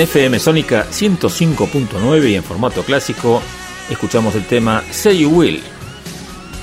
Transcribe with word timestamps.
En 0.00 0.04
FM 0.04 0.38
Sónica 0.38 0.86
105.9 0.90 2.30
y 2.30 2.34
en 2.34 2.42
formato 2.42 2.82
clásico 2.84 3.42
escuchamos 3.90 4.34
el 4.34 4.46
tema 4.46 4.82
Say 4.90 5.18
You 5.18 5.28
Will, 5.28 5.60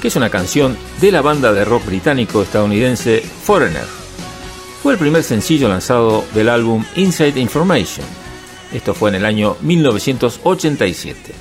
que 0.01 0.07
es 0.07 0.15
una 0.15 0.31
canción 0.31 0.75
de 0.99 1.11
la 1.11 1.21
banda 1.21 1.53
de 1.53 1.63
rock 1.63 1.85
británico 1.85 2.41
estadounidense 2.41 3.19
Foreigner. 3.19 3.85
Fue 4.81 4.93
el 4.93 4.99
primer 4.99 5.21
sencillo 5.23 5.69
lanzado 5.69 6.25
del 6.33 6.49
álbum 6.49 6.83
Inside 6.95 7.39
Information. 7.39 8.07
Esto 8.73 8.95
fue 8.95 9.09
en 9.09 9.17
el 9.17 9.25
año 9.25 9.55
1987. 9.61 11.35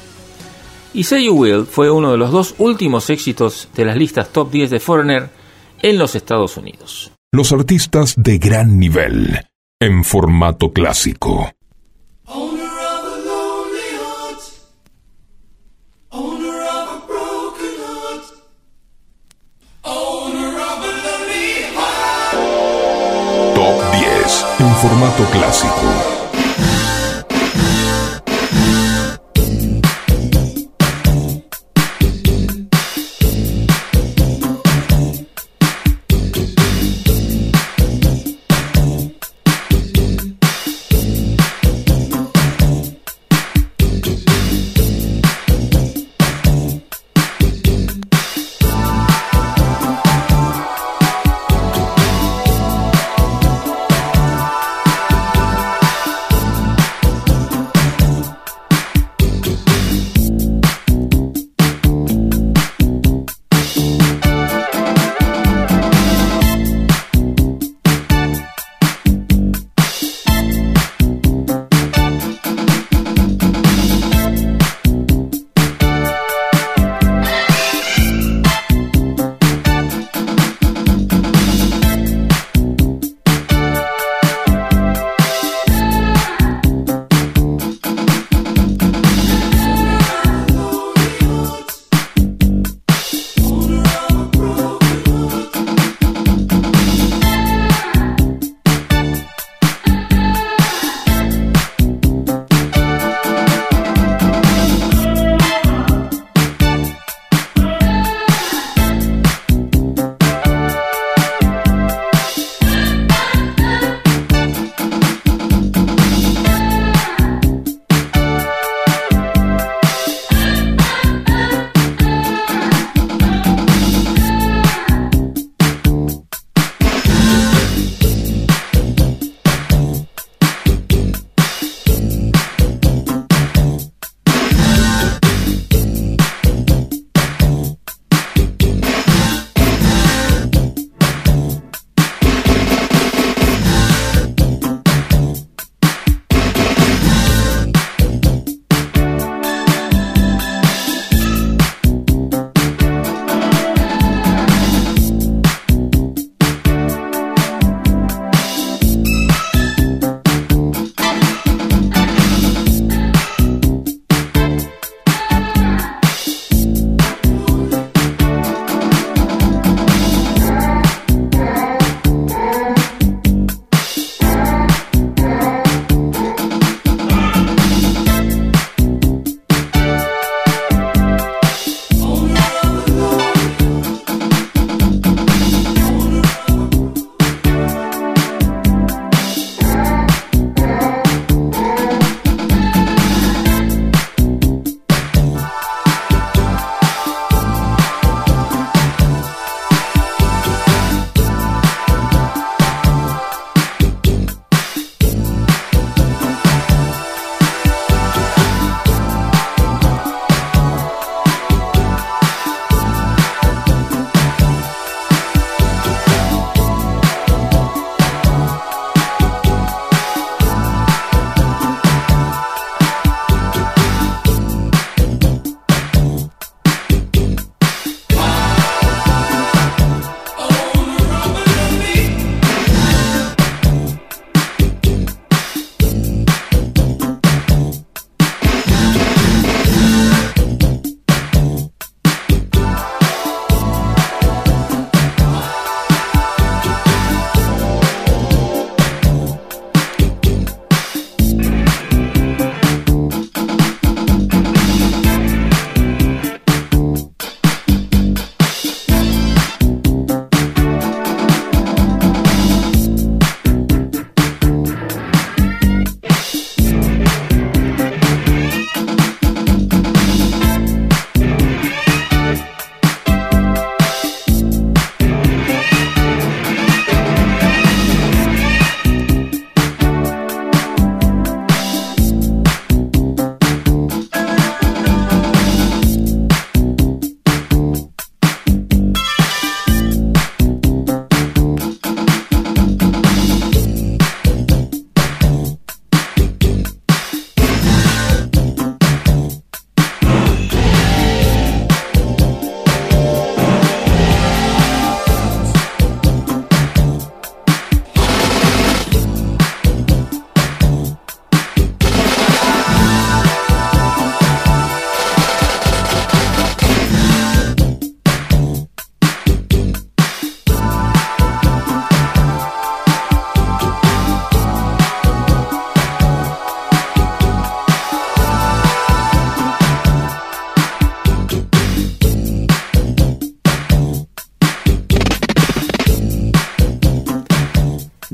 Y 0.92 1.04
Say 1.04 1.24
You 1.24 1.32
Will 1.34 1.64
fue 1.64 1.90
uno 1.90 2.12
de 2.12 2.18
los 2.18 2.30
dos 2.30 2.56
últimos 2.58 3.08
éxitos 3.08 3.70
de 3.74 3.86
las 3.86 3.96
listas 3.96 4.28
top 4.28 4.50
10 4.50 4.68
de 4.70 4.80
Foreigner 4.80 5.30
en 5.80 5.96
los 5.96 6.14
Estados 6.14 6.58
Unidos. 6.58 7.12
Los 7.32 7.52
artistas 7.52 8.14
de 8.18 8.36
gran 8.36 8.78
nivel 8.78 9.40
en 9.80 10.04
formato 10.04 10.72
clásico. 10.72 11.55
Clásico. 25.24 26.15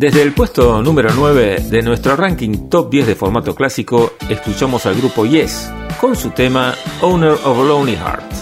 Desde 0.02 0.22
el 0.22 0.32
puesto 0.32 0.82
número 0.82 1.10
9 1.14 1.66
de 1.70 1.80
nuestro 1.80 2.16
ranking 2.16 2.68
top 2.68 2.90
10 2.90 3.06
de 3.06 3.14
formato 3.14 3.54
clásico, 3.54 4.14
escuchamos 4.28 4.84
al 4.84 4.96
grupo 4.96 5.24
Yes 5.24 5.70
con 6.00 6.16
su 6.16 6.30
tema 6.30 6.74
Owner 7.02 7.30
of 7.30 7.56
a 7.60 7.62
Lonely 7.62 7.94
Heart, 7.94 8.32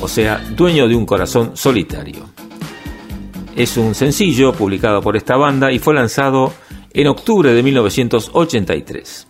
o 0.00 0.08
sea, 0.08 0.38
dueño 0.56 0.88
de 0.88 0.96
un 0.96 1.04
corazón 1.04 1.54
solitario. 1.54 2.30
Es 3.54 3.76
un 3.76 3.94
sencillo 3.94 4.54
publicado 4.54 5.02
por 5.02 5.18
esta 5.18 5.36
banda 5.36 5.70
y 5.70 5.78
fue 5.78 5.92
lanzado 5.92 6.54
en 6.94 7.08
octubre 7.08 7.52
de 7.52 7.62
1983. 7.62 9.28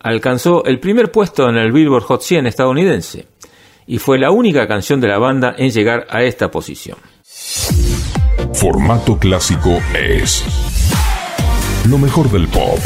Alcanzó 0.00 0.66
el 0.66 0.80
primer 0.80 1.10
puesto 1.10 1.48
en 1.48 1.56
el 1.56 1.72
Billboard 1.72 2.02
Hot 2.02 2.20
100 2.20 2.46
estadounidense 2.46 3.26
y 3.86 3.96
fue 3.96 4.18
la 4.18 4.32
única 4.32 4.68
canción 4.68 5.00
de 5.00 5.08
la 5.08 5.16
banda 5.16 5.54
en 5.56 5.70
llegar 5.70 6.06
a 6.10 6.24
esta 6.24 6.50
posición. 6.50 6.98
Formato 8.52 9.18
clásico 9.18 9.78
es 9.94 10.44
lo 11.86 11.98
mejor 11.98 12.30
del 12.30 12.46
pop 12.48 12.78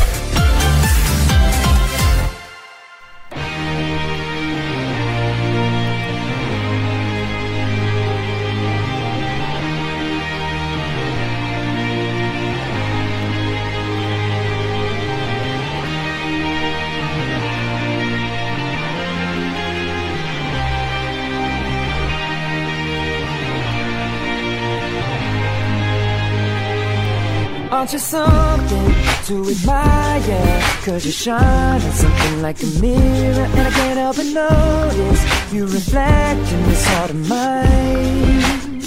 to 29.27 29.49
admire. 29.49 30.63
Cause 30.85 31.07
you 31.07 31.13
shine 31.13 31.81
on 31.81 31.93
something 31.93 32.43
like 32.43 32.63
a 32.63 32.67
mirror 32.81 33.47
And 33.57 33.69
I 33.69 33.71
can't 33.71 33.99
help 33.99 34.17
but 34.17 34.27
notice 34.27 35.53
You 35.53 35.67
reflect 35.67 36.53
in 36.53 36.63
this 36.65 36.87
heart 36.89 37.11
of 37.11 37.29
mine. 37.29 38.81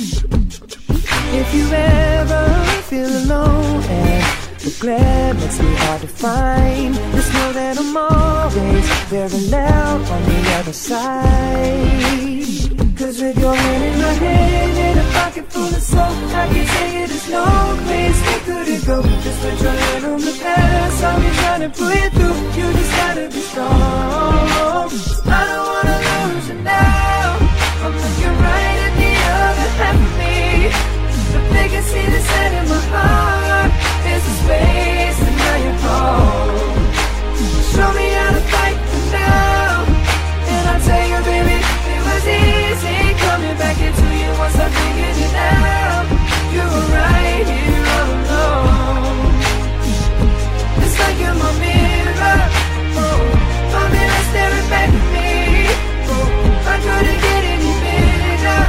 If 1.40 1.54
you 1.54 1.68
ever 1.72 2.64
feel 2.84 3.10
alone 3.10 3.84
and 3.84 4.26
the 4.60 4.76
glare 4.80 5.34
makes 5.34 5.60
me 5.60 5.76
hard 5.76 6.02
to 6.02 6.08
find 6.08 6.94
Just 6.94 7.34
know 7.34 7.54
that 7.54 7.78
I'm 7.80 7.98
always 7.98 9.52
loud 9.52 10.02
on 10.02 10.24
the 10.24 10.54
other 10.60 10.74
side 10.74 12.77
Cause 12.98 13.22
with 13.22 13.38
your 13.38 13.54
hand 13.54 13.84
in 13.84 14.02
my 14.02 14.14
hand 14.14 14.78
and 14.78 15.00
a 15.00 15.04
pocket 15.14 15.46
full 15.52 15.68
of 15.68 15.84
soul 15.84 16.02
I 16.02 16.48
can 16.50 16.66
tell 16.66 16.92
you 16.98 17.06
there's 17.06 17.30
no 17.30 17.46
place 17.86 18.20
we 18.26 18.36
couldn't 18.42 18.86
go 18.90 19.04
Just 19.22 19.40
put 19.40 19.62
your 19.62 19.72
hand 19.72 20.06
on 20.06 20.20
the 20.20 20.34
past 20.42 21.04
I'll 21.04 21.20
be 21.22 21.30
trying 21.38 21.62
to 21.62 21.70
pull 21.78 21.94
you 21.94 22.10
through. 22.10 22.38
You 22.58 22.74
just 22.74 22.94
gotta 22.98 23.30
be 23.30 23.42
strong. 23.54 24.90
I 25.30 25.42
don't 25.46 25.68
wanna 25.74 25.98
lose 26.10 26.50
you 26.50 26.58
now. 26.66 27.38
I'm 27.86 27.94
looking 28.02 28.36
right 28.42 28.80
at 28.88 28.94
the 28.98 29.14
other 29.46 29.70
half 29.78 29.94
of 29.94 30.12
me. 30.18 30.74
They 31.54 31.68
can 31.70 31.84
see 31.84 32.02
the 32.02 32.22
sand 32.30 32.54
in 32.60 32.66
my 32.66 32.82
heart 32.98 33.72
There's 34.06 34.26
a 34.26 34.36
space 34.42 35.20
and 35.22 35.38
now 35.38 35.58
you're 35.64 35.80
home. 35.86 36.82
Show 37.78 37.90
me 37.94 38.08
how 38.18 38.32
to 38.34 38.42
fight 38.50 38.80
for 38.90 39.04
now. 39.14 39.86
And 40.50 40.64
I'll 40.72 40.82
tell 40.82 41.06
you 41.12 41.20
baby 41.30 41.54
it 41.54 41.57
easy 42.28 43.00
coming 43.26 43.56
back 43.58 43.78
into 43.80 44.08
you 44.20 44.30
once 44.38 44.56
I 44.56 44.68
figured 44.70 45.18
it 45.26 45.36
out. 45.36 46.06
You 46.54 46.64
were 46.74 46.88
right 46.94 47.48
here 47.48 47.86
all 47.96 48.12
alone. 48.20 49.34
It's 50.84 50.96
like 51.00 51.18
you're 51.22 51.38
my 51.44 51.52
mirror. 51.64 52.40
Oh, 53.02 53.20
my 53.74 53.84
mirror 53.94 54.24
staring 54.32 54.68
back 54.74 54.92
at 54.92 55.06
me. 55.16 55.32
Oh, 56.12 56.72
I 56.74 56.76
couldn't 56.86 57.20
get 57.28 57.44
any 57.56 57.74
bigger. 57.84 58.64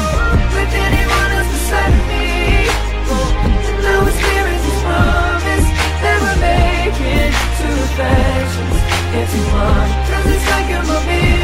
Oh, 0.00 0.34
with 0.54 0.74
anyone 0.86 1.30
else 1.36 1.50
beside 1.54 1.96
me. 2.10 2.26
Oh, 3.12 3.68
and 3.68 3.78
now 3.84 4.00
making 6.40 7.32
two. 7.58 7.78
Cause 9.14 10.26
it's 10.26 10.46
like 10.50 10.68
you're 10.70 10.82
my 10.82 10.98
mirror. 11.06 11.43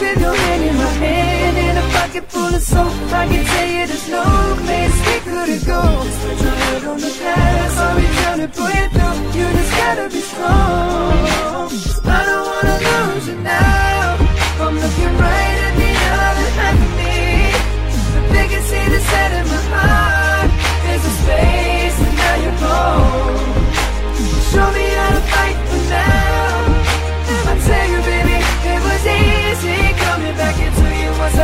with 0.00 0.20
your 0.20 0.34
hand 0.34 0.62
in 0.64 0.76
my 0.76 0.92
hand 1.04 1.56
and 1.56 1.78
a 1.78 1.86
pocket 1.98 2.24
full 2.30 2.54
of 2.54 2.62
soap. 2.62 2.92
I 3.12 3.26
can 3.26 3.44
tell 3.44 3.68
you 3.68 3.86
there's 3.86 4.08
no 4.08 4.24
place 4.64 4.96
we 5.06 5.16
couldn't 5.30 5.64
go. 5.66 5.82
Just 6.04 6.20
put 6.22 6.40
your 6.40 6.56
head 6.62 6.84
on 6.84 7.00
the 7.00 7.12
past. 7.22 7.78
I'll 7.78 7.96
be 7.96 8.06
trying 8.18 8.40
to 8.44 8.48
pull 8.56 8.72
you 8.78 8.88
through. 8.94 9.18
You 9.38 9.46
just 9.58 9.72
gotta 9.80 10.08
be 10.08 10.20
strong. 10.20 11.70
I 12.04 12.20
don't 12.28 12.46
wanna 12.46 13.14
lose 13.14 13.28
you 13.28 13.36
now. 13.40 14.07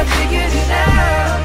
You 0.05 0.11
once 0.11 0.13
I 0.13 0.27
figured 0.29 0.53
it 0.53 0.71
out. 0.71 1.44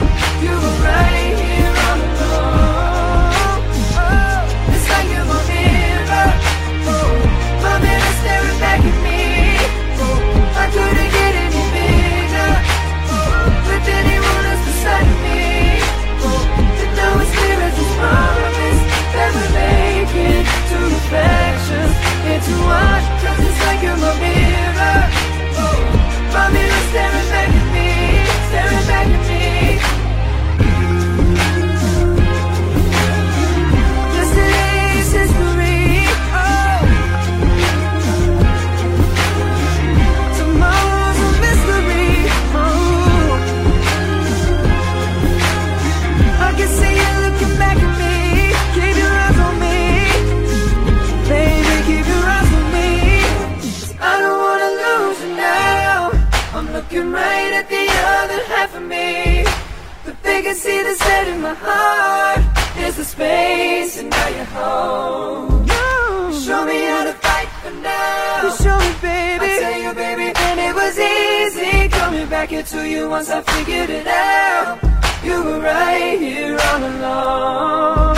Can 60.49 60.57
see 60.57 60.81
the 60.81 60.95
set 60.95 61.27
in 61.27 61.41
my 61.41 61.53
heart. 61.53 62.41
There's 62.75 62.95
the 62.95 63.05
space, 63.05 63.99
and 63.99 64.09
now 64.09 64.29
you're 64.35 64.51
home. 64.59 65.67
You 65.71 66.39
show 66.45 66.65
me 66.65 66.77
how 66.91 67.03
to 67.09 67.13
fight 67.25 67.49
for 67.61 67.73
now. 67.89 68.41
You 68.43 68.49
show 68.63 68.77
me, 68.85 68.91
baby. 68.99 69.45
I 69.45 69.59
tell 69.63 69.79
you, 69.85 69.93
baby, 69.93 70.27
and 70.47 70.57
it 70.67 70.73
was 70.81 70.95
easy 70.97 71.87
coming 71.89 72.27
back 72.35 72.51
into 72.51 72.79
you 72.89 73.07
once 73.09 73.29
I 73.29 73.41
figured 73.51 73.91
it 73.91 74.07
out. 74.07 74.79
You 75.23 75.37
were 75.45 75.59
right 75.59 76.17
here 76.19 76.57
all 76.67 76.83
along. 76.93 78.17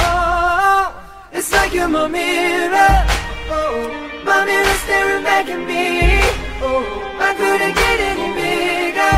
It's 1.34 1.52
like 1.52 1.74
you're 1.74 1.90
my 1.90 2.08
mirror. 2.08 2.94
Oh, 3.58 3.76
my 4.24 4.46
mirror 4.46 4.78
staring 4.86 5.24
back 5.26 5.46
at 5.56 5.62
me. 5.72 5.86
Oh, 6.64 6.84
I 7.28 7.30
couldn't 7.40 7.76
get 7.84 7.98
any 8.12 8.30
bigger 8.40 9.18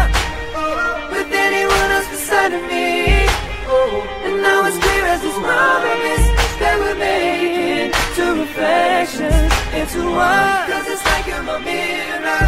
with 1.14 1.30
anyone 1.32 1.90
else 1.96 2.10
beside 2.10 2.54
of 2.54 2.64
me. 2.72 2.93
One. 9.96 10.72
Cause 10.72 10.88
it's 10.88 11.06
like 11.06 11.28
you're 11.28 11.44
my 11.44 11.60
mirror. 11.60 12.44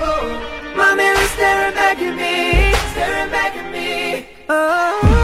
Oh, 0.00 0.72
my 0.76 0.94
mirror 0.94 1.26
staring 1.34 1.74
back 1.74 1.98
at 1.98 2.14
me, 2.14 2.74
staring 2.92 3.30
back 3.30 3.56
at 3.56 3.72
me. 3.72 4.26
Oh. 4.48 5.22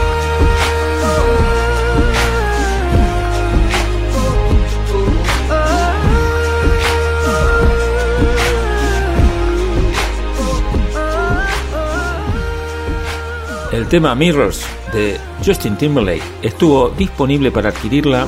El 13.71 13.87
tema 13.87 14.15
Mirrors 14.15 14.65
de 14.91 15.17
Justin 15.45 15.77
Timberlake 15.77 16.23
estuvo 16.41 16.89
disponible 16.89 17.51
para 17.51 17.69
adquirirla 17.69 18.27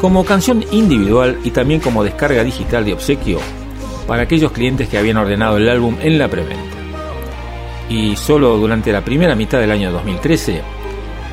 como 0.00 0.24
canción 0.24 0.64
individual 0.72 1.38
y 1.44 1.50
también 1.50 1.80
como 1.80 2.04
descarga 2.04 2.44
digital 2.44 2.84
de 2.84 2.92
obsequio 2.92 3.38
para 4.06 4.22
aquellos 4.22 4.52
clientes 4.52 4.88
que 4.88 4.98
habían 4.98 5.16
ordenado 5.16 5.56
el 5.56 5.68
álbum 5.68 5.96
en 6.00 6.18
la 6.18 6.28
preventa. 6.28 6.76
Y 7.88 8.16
solo 8.16 8.56
durante 8.56 8.92
la 8.92 9.04
primera 9.04 9.34
mitad 9.34 9.58
del 9.58 9.70
año 9.70 9.92
2013 9.92 10.62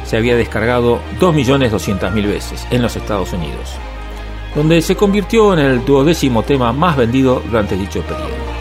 se 0.06 0.18
había 0.18 0.36
descargado 0.36 1.00
2.200.000 1.20 2.28
veces 2.28 2.68
en 2.72 2.82
los 2.82 2.96
Estados 2.96 3.34
Unidos, 3.34 3.72
donde 4.56 4.82
se 4.82 4.96
convirtió 4.96 5.54
en 5.54 5.60
el 5.60 5.86
duodécimo 5.86 6.44
tema 6.44 6.72
más 6.74 6.98
vendido 6.98 7.42
durante 7.46 7.76
dicho 7.76 8.02
periodo. 8.02 8.53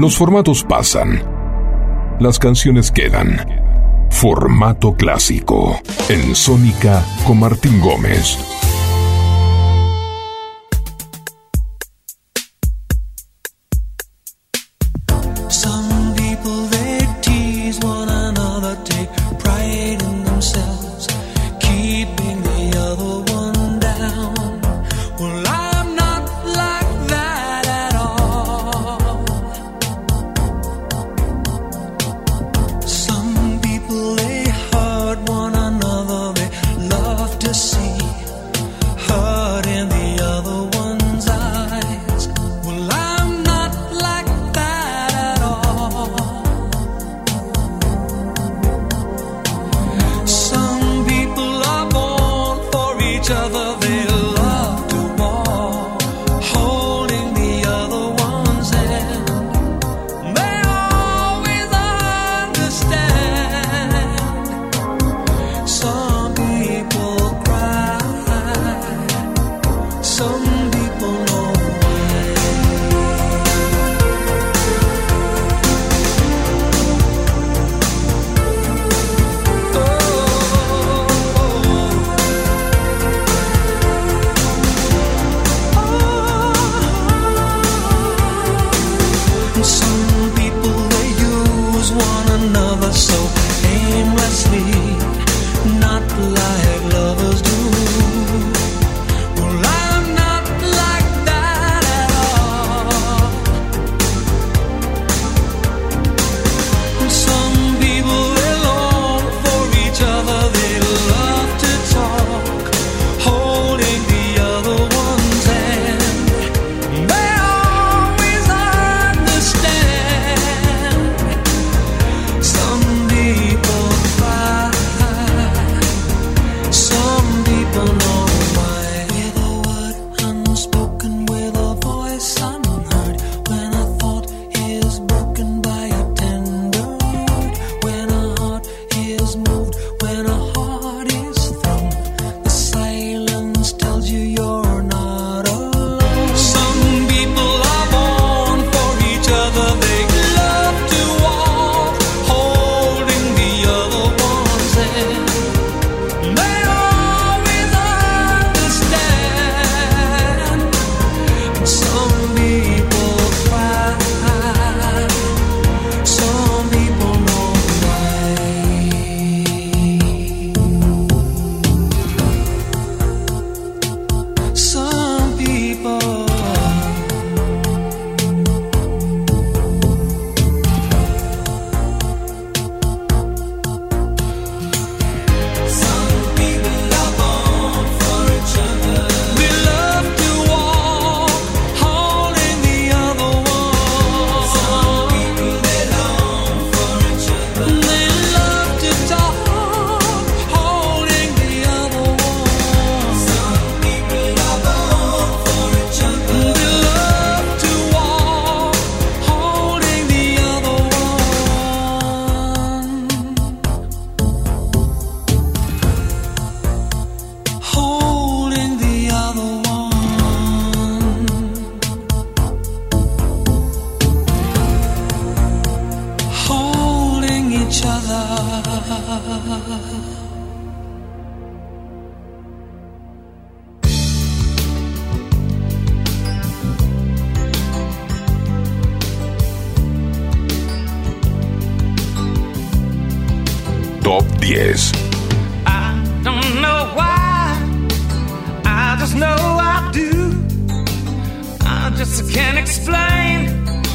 Los 0.00 0.16
formatos 0.16 0.64
pasan. 0.64 1.22
Las 2.20 2.38
canciones 2.38 2.90
quedan. 2.90 3.36
Formato 4.08 4.94
clásico. 4.94 5.78
En 6.08 6.34
Sónica 6.34 7.04
con 7.26 7.40
Martín 7.40 7.78
Gómez. 7.82 8.59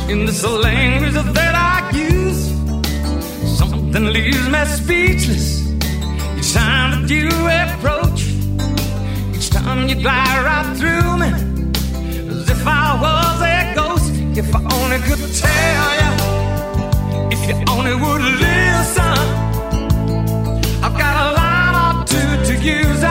In 0.09 0.25
this 0.25 0.43
language 0.43 1.13
that 1.13 1.55
I 1.55 1.91
use. 1.97 2.43
Something 3.57 4.05
leaves 4.13 4.47
me 4.49 4.65
speechless 4.65 5.47
each 6.37 6.53
time 6.53 6.89
that 7.01 7.09
you 7.09 7.29
approach. 7.63 8.21
Each 9.35 9.49
time 9.49 9.87
you 9.89 9.95
glide 9.95 10.43
right 10.49 10.69
through 10.77 11.11
me 11.21 11.29
as 12.33 12.49
if 12.49 12.67
I 12.67 12.87
was 13.05 13.37
a 13.41 13.73
ghost. 13.75 14.11
If 14.37 14.53
I 14.55 14.61
only 14.77 14.99
could 15.07 15.23
tell 15.43 15.89
you, 16.01 16.11
if 17.35 17.41
you 17.49 17.55
only 17.73 17.95
would 18.03 18.23
listen. 18.45 19.17
I've 20.85 20.97
got 21.03 21.15
a 21.23 21.35
or 21.85 22.05
two 22.05 22.31
to 22.47 22.53
use 22.63 23.03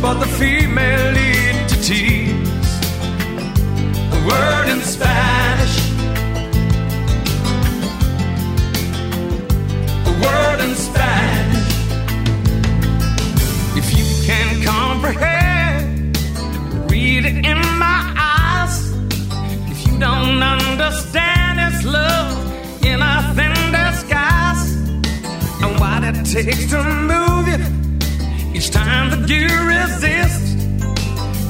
but 0.00 0.14
the 0.20 0.26
female 0.26 1.16
tears. 1.86 2.68
A 4.12 4.18
word 4.26 4.68
in 4.74 4.80
Spanish. 4.80 5.76
A 10.10 10.12
word 10.24 10.60
in 10.66 10.74
Spanish. 10.74 11.70
If 13.80 13.86
you 13.96 14.06
can 14.26 14.64
comprehend, 14.64 16.18
read 16.90 17.24
it 17.24 17.46
in 17.46 17.60
my 17.78 18.02
eyes. 18.18 18.90
If 19.70 19.86
you 19.86 19.96
don't 20.00 20.42
understand, 20.42 21.60
it's 21.60 21.84
love 21.84 22.84
in 22.84 23.00
a 23.00 23.32
thin 23.36 23.54
disguise. 23.70 24.74
And 25.62 25.78
what 25.78 26.02
it 26.02 26.16
takes 26.26 26.68
to 26.72 26.82
move 26.82 27.46
you 27.46 27.85
each 28.66 28.72
time 28.72 29.10
that 29.10 29.28
you 29.28 29.46
resist 29.64 30.56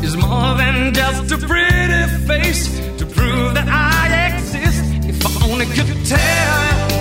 is 0.04 0.16
more 0.16 0.54
than 0.56 0.92
just 0.92 1.32
a 1.32 1.38
pretty 1.38 2.26
face 2.26 2.68
to 2.98 3.06
prove 3.06 3.54
that 3.54 3.68
I 3.68 4.34
exist. 4.34 4.84
If 5.08 5.24
I 5.24 5.50
only 5.50 5.66
could 5.66 6.04
tell 6.04 6.95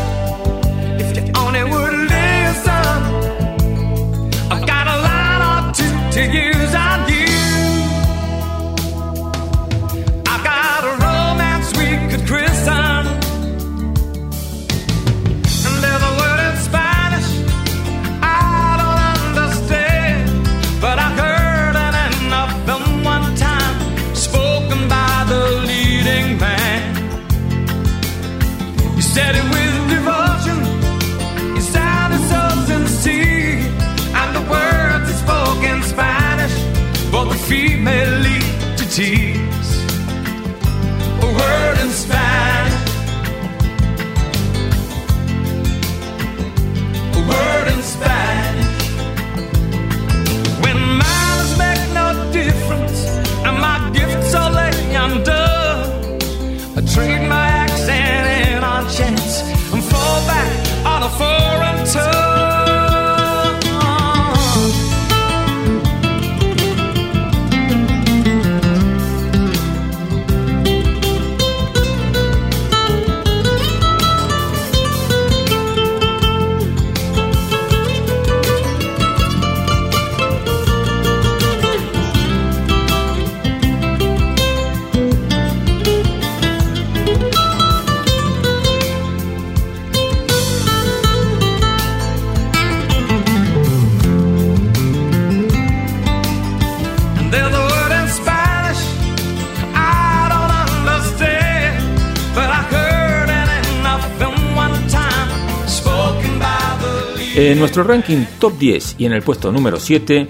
En 107.55 107.59
nuestro 107.59 107.85
ranking 107.85 108.25
top 108.37 108.57
10 108.57 108.95
y 108.97 109.05
en 109.05 109.13
el 109.13 109.21
puesto 109.21 109.49
número 109.49 109.79
7 109.79 110.27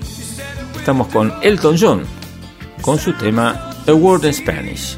estamos 0.78 1.08
con 1.08 1.34
Elton 1.42 1.76
John 1.76 2.04
con 2.82 3.00
su 3.00 3.14
tema 3.14 3.72
A 3.88 3.94
Word 3.94 4.26
in 4.26 4.34
Spanish, 4.36 4.96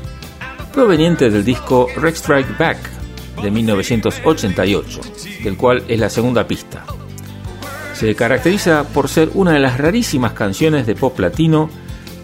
proveniente 0.73 1.29
del 1.29 1.45
disco 1.45 1.87
Rex 1.95 2.19
Strike 2.19 2.57
Back 2.57 2.77
de 3.41 3.49
1988, 3.49 4.99
del 5.41 5.55
cual 5.55 5.85
es 5.87 5.97
la 5.97 6.09
segunda 6.09 6.45
pista. 6.45 6.83
Se 7.93 8.13
caracteriza 8.13 8.83
por 8.83 9.07
ser 9.07 9.29
una 9.33 9.53
de 9.53 9.59
las 9.59 9.77
rarísimas 9.77 10.33
canciones 10.33 10.85
de 10.85 10.95
pop 10.95 11.17
latino 11.19 11.69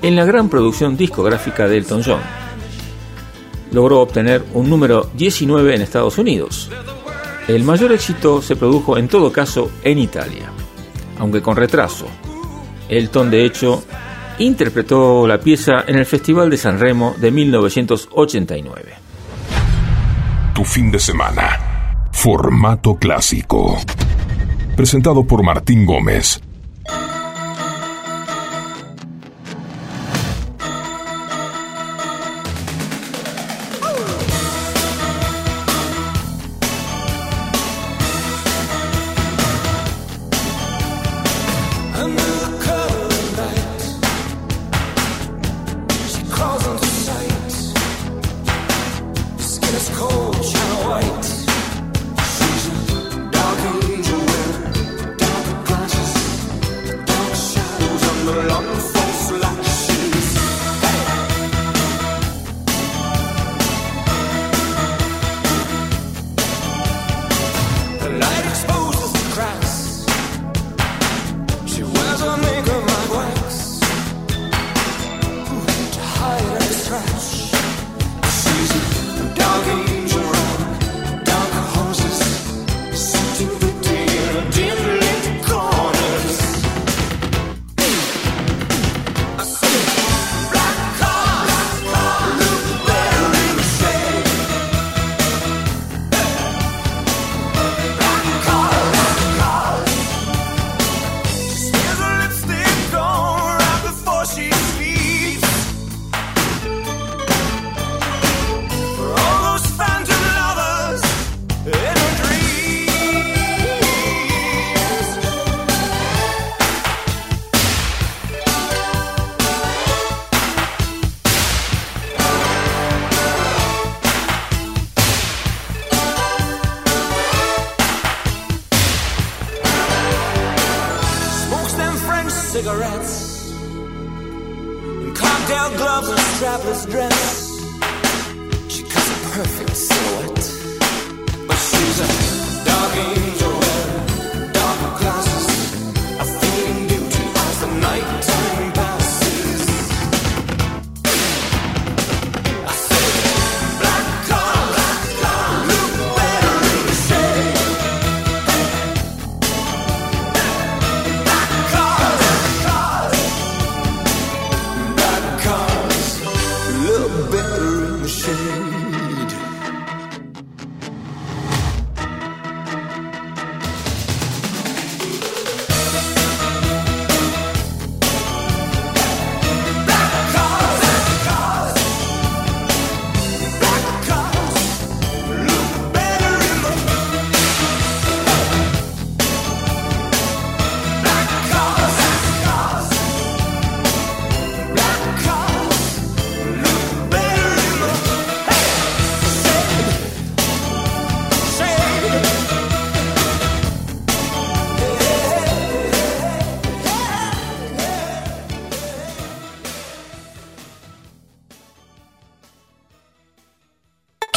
en 0.02 0.18
la 0.18 0.26
gran 0.26 0.50
producción 0.50 0.98
discográfica 0.98 1.66
de 1.70 1.78
Elton 1.78 2.04
John. 2.06 2.22
Logró 3.72 4.02
obtener 4.02 4.44
un 4.54 4.70
número 4.70 5.10
19 5.16 5.76
en 5.76 5.82
Estados 5.82 6.18
Unidos. 6.18 6.70
El 7.48 7.66
mayor 7.66 7.92
éxito 7.92 8.42
se 8.42 8.56
produjo 8.56 8.98
en 8.98 9.10
todo 9.10 9.32
caso 9.32 9.70
en 9.84 10.00
Italia, 10.00 10.50
aunque 11.20 11.42
con 11.42 11.58
retraso. 11.58 12.06
Elton, 12.88 13.30
de 13.30 13.44
hecho, 13.46 13.84
interpretó 14.40 15.28
la 15.28 15.40
pieza 15.40 15.84
en 15.86 15.98
el 15.98 16.06
Festival 16.06 16.50
de 16.50 16.58
San 16.58 16.80
Remo 16.80 17.16
de 17.18 17.32
1989. 17.32 18.94
Tu 20.56 20.64
fin 20.64 20.90
de 20.90 21.00
semana. 21.00 22.08
Formato 22.14 22.96
clásico. 22.96 23.78
Presentado 24.78 25.26
por 25.26 25.44
Martín 25.44 25.86
Gómez. 25.86 26.42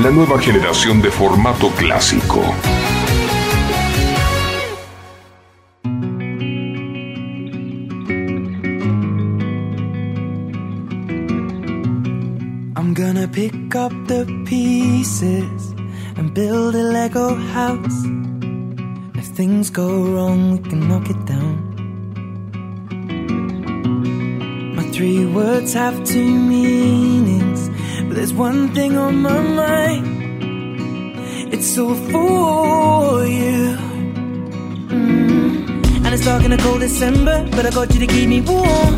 la 0.00 0.10
nueva 0.10 0.38
generación 0.40 1.00
de 1.00 1.10
formato 1.10 1.70
clásico. 1.70 2.42
I'm 12.76 12.92
gonna 12.92 13.28
pick 13.28 13.74
up 13.76 13.92
the 14.06 14.26
pieces 14.46 15.74
and 16.16 16.34
build 16.34 16.74
a 16.74 16.82
Lego 16.82 17.36
house. 17.52 18.04
If 19.14 19.26
things 19.36 19.70
go 19.70 19.88
wrong, 20.04 20.52
we 20.52 20.58
can 20.58 20.88
knock 20.88 21.08
it 21.08 21.24
down. 21.24 21.56
My 24.74 24.84
three 24.90 25.24
words 25.24 25.72
have 25.74 26.02
two 26.04 26.24
meanings. 26.24 26.73
There's 28.24 28.32
one 28.32 28.72
thing 28.72 28.96
on 28.96 29.20
my 29.20 29.38
mind. 29.38 30.06
It's 31.52 31.76
all 31.76 31.94
for 31.94 33.26
you. 33.26 33.76
Mm. 34.88 36.04
And 36.04 36.06
it's 36.06 36.24
dark 36.24 36.42
in 36.42 36.52
a 36.52 36.56
cold 36.56 36.80
December, 36.80 37.46
but 37.50 37.66
I 37.66 37.70
got 37.70 37.92
you 37.92 38.00
to 38.00 38.06
keep 38.06 38.26
me 38.30 38.40
warm. 38.40 38.94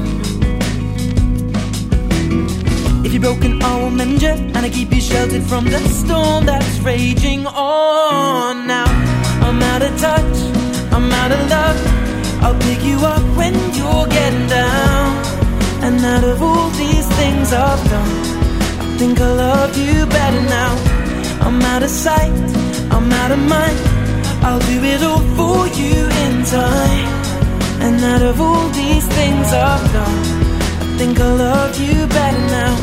If 3.04 3.12
you're 3.14 3.20
broken, 3.20 3.60
I 3.64 3.82
will 3.82 3.90
mend 3.90 4.22
you, 4.22 4.28
and 4.28 4.58
I 4.58 4.70
keep 4.70 4.92
you 4.92 5.00
sheltered 5.00 5.42
from 5.42 5.64
the 5.64 5.80
storm 5.88 6.46
that's 6.46 6.78
raging 6.78 7.48
on. 7.48 8.68
Now 8.68 8.86
I'm 9.42 9.60
out 9.60 9.82
of 9.82 9.90
touch, 9.98 10.36
I'm 10.94 11.10
out 11.10 11.32
of 11.32 11.40
love. 11.50 11.78
I'll 12.44 12.60
pick 12.60 12.80
you 12.84 12.98
up 12.98 13.24
when 13.36 13.54
you're 13.74 14.06
getting 14.06 14.46
down. 14.46 15.16
And 15.82 15.98
out 16.14 16.22
of 16.22 16.40
all 16.40 16.70
these 16.70 17.08
things 17.18 17.52
I've 17.52 17.90
done 17.90 18.25
think 18.98 19.20
I 19.20 19.30
love 19.30 19.76
you 19.76 20.06
better 20.06 20.42
now. 20.42 20.72
I'm 21.46 21.61
out 21.72 21.82
of 21.82 21.90
sight, 21.90 22.32
I'm 22.90 23.12
out 23.12 23.30
of 23.30 23.38
mind. 23.38 23.78
I'll 24.46 24.61
do 24.61 24.78
it 24.92 25.02
all 25.02 25.24
for 25.37 25.66
you 25.80 25.96
in 26.24 26.44
time. 26.44 27.09
And 27.85 28.02
out 28.12 28.22
of 28.22 28.40
all 28.40 28.68
these 28.70 29.06
things 29.18 29.46
I've 29.52 29.92
done, 29.92 30.20
I 30.82 30.96
think 30.98 31.20
I 31.20 31.30
love 31.46 31.78
you 31.78 32.06
better 32.06 32.44
now. 32.59 32.74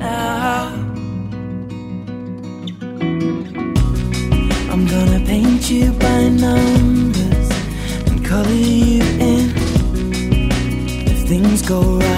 Now. 0.00 0.62
I'm 4.72 4.84
gonna 4.94 5.20
paint 5.24 5.70
you 5.70 5.92
by 5.92 6.28
numbers 6.28 7.48
and 8.08 8.24
color 8.24 8.50
you 8.50 9.02
in. 9.30 9.46
If 11.12 11.28
things 11.28 11.62
go 11.62 11.80
right, 11.98 12.15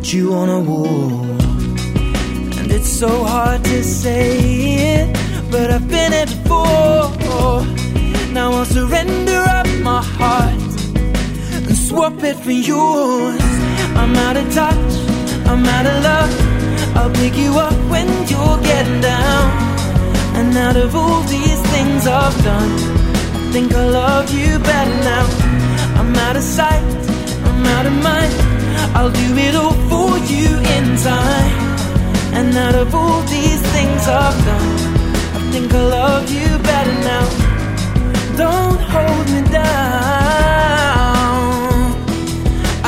put 0.00 0.14
you 0.14 0.32
on 0.32 0.48
a 0.48 0.60
wall. 0.60 1.10
And 2.58 2.70
it's 2.72 2.88
so 2.88 3.22
hard 3.22 3.62
to 3.64 3.84
say 3.84 4.38
it, 4.96 5.06
but 5.50 5.70
I've 5.70 5.88
been 5.88 6.14
it 6.14 6.30
before. 6.42 7.66
Now 8.32 8.52
I'll 8.52 8.64
surrender 8.64 9.40
up 9.58 9.68
my 9.82 10.02
heart 10.02 10.72
and 11.66 11.76
swap 11.76 12.22
it 12.22 12.36
for 12.36 12.50
yours. 12.50 13.42
I'm 14.00 14.16
out 14.26 14.38
of 14.38 14.46
touch, 14.54 14.92
I'm 15.50 15.66
out 15.76 15.86
of 15.92 15.96
love. 16.10 16.32
I'll 16.96 17.14
pick 17.20 17.36
you 17.36 17.52
up 17.58 17.78
when 17.92 18.08
you're 18.30 18.60
getting 18.70 19.02
down. 19.02 19.46
And 20.38 20.56
out 20.56 20.76
of 20.76 20.96
all 20.96 21.20
these 21.24 21.60
things 21.74 22.06
I've 22.06 22.38
done, 22.42 22.72
I 23.40 23.52
think 23.52 23.74
I 23.74 23.84
love 24.00 24.32
you 24.32 24.58
better 24.60 24.96
now. 25.12 25.26
I'm 26.00 26.14
out 26.26 26.36
of 26.36 26.42
sight, 26.42 26.84
I'm 27.48 27.66
out 27.76 27.84
of 27.84 27.96
mind. 28.02 28.32
I'll 28.96 29.10
do 29.10 29.36
it 29.36 29.54
all 29.54 29.79
for 29.90 30.10
you 30.32 30.48
in 30.76 30.84
time. 30.96 31.58
And 32.38 32.56
out 32.56 32.76
of 32.76 32.94
all 32.94 33.20
these 33.36 33.62
things 33.74 34.00
I've 34.06 34.38
done, 34.50 34.70
I 35.38 35.40
think 35.52 35.68
I 35.74 35.82
love 35.98 36.26
you 36.30 36.48
better 36.70 36.96
now. 37.12 37.26
Don't 38.44 38.80
hold 38.94 39.26
me 39.34 39.42
down. 39.50 40.30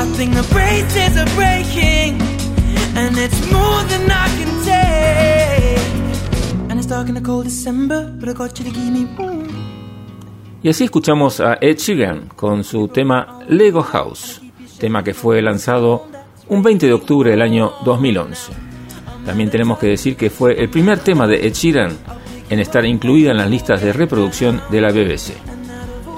I 0.01 0.05
think 0.17 0.31
the 0.41 0.47
braces 0.55 1.13
are 1.23 1.31
breaking, 1.41 2.11
and 3.01 3.13
it's 3.25 3.41
more 3.57 3.81
than 3.93 4.05
I 4.25 4.27
can 4.39 4.53
take. 4.73 5.87
And 6.71 6.75
it's 6.79 6.89
dark 6.95 7.09
in 7.09 7.15
the 7.15 7.21
cold 7.21 7.45
December, 7.45 8.01
but 8.19 8.29
I 8.29 8.33
got 8.33 8.59
you 8.59 8.65
to 8.65 8.71
give 8.71 8.93
me 8.93 9.05
warm. 9.19 9.49
Y 10.63 10.69
así 10.69 10.85
escuchamos 10.85 11.41
a 11.41 11.59
Ed 11.61 11.79
Sheeran 11.79 12.29
con 12.37 12.63
su 12.63 12.87
tema 12.87 13.41
Lego 13.49 13.83
House. 13.83 14.41
tema 14.79 15.03
que 15.03 15.13
fue 15.13 15.43
lanzado 15.43 16.07
un 16.53 16.63
20 16.63 16.87
de 16.87 16.93
octubre 16.93 17.31
del 17.31 17.41
año 17.41 17.73
2011. 17.83 18.53
También 19.25 19.49
tenemos 19.49 19.79
que 19.79 19.87
decir 19.87 20.17
que 20.17 20.29
fue 20.29 20.53
el 20.61 20.69
primer 20.69 20.99
tema 20.99 21.27
de 21.27 21.47
Ed 21.47 21.55
Sheeran 21.55 21.97
en 22.51 22.61
estar 22.61 22.85
incluida 22.85 23.31
en 23.31 23.39
las 23.39 23.49
listas 23.49 23.81
de 23.81 23.91
reproducción 23.95 24.61
de 24.71 24.83
la 24.83 24.93
BBC. 24.93 25.33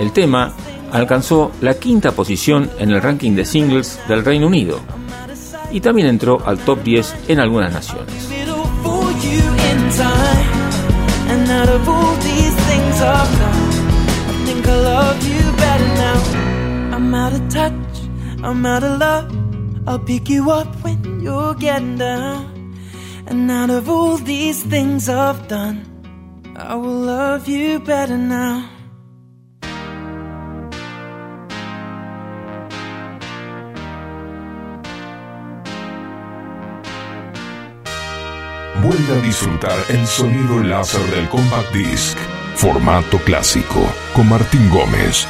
El 0.00 0.10
tema 0.10 0.52
alcanzó 0.90 1.52
la 1.60 1.74
quinta 1.74 2.10
posición 2.10 2.68
en 2.80 2.90
el 2.90 3.00
ranking 3.00 3.36
de 3.36 3.44
singles 3.44 4.00
del 4.08 4.24
Reino 4.24 4.48
Unido 4.48 4.80
y 5.70 5.80
también 5.80 6.08
entró 6.08 6.44
al 6.44 6.58
top 6.58 6.82
10 6.82 7.14
en 7.28 7.38
algunas 7.38 7.72
naciones. 7.72 8.28
I'll 19.86 19.98
pick 19.98 20.30
you 20.30 20.50
up 20.50 20.68
when 20.82 21.20
you're 21.20 21.54
getting 21.54 21.98
down. 21.98 22.74
And 23.26 23.50
out 23.50 23.70
of 23.70 23.88
all 23.88 24.16
these 24.16 24.62
things 24.62 25.08
I've 25.08 25.46
done, 25.48 25.84
I 26.56 26.74
will 26.74 27.00
love 27.00 27.48
you 27.48 27.80
better 27.80 28.16
now. 28.16 28.70
Vuelve 38.82 39.18
a 39.18 39.22
disfrutar 39.22 39.78
el 39.88 40.06
sonido 40.06 40.62
láser 40.62 41.00
del 41.10 41.28
Compact 41.30 41.72
Disc, 41.72 42.18
formato 42.54 43.18
clásico, 43.18 43.80
con 44.14 44.28
Martín 44.28 44.68
Gómez. 44.68 45.26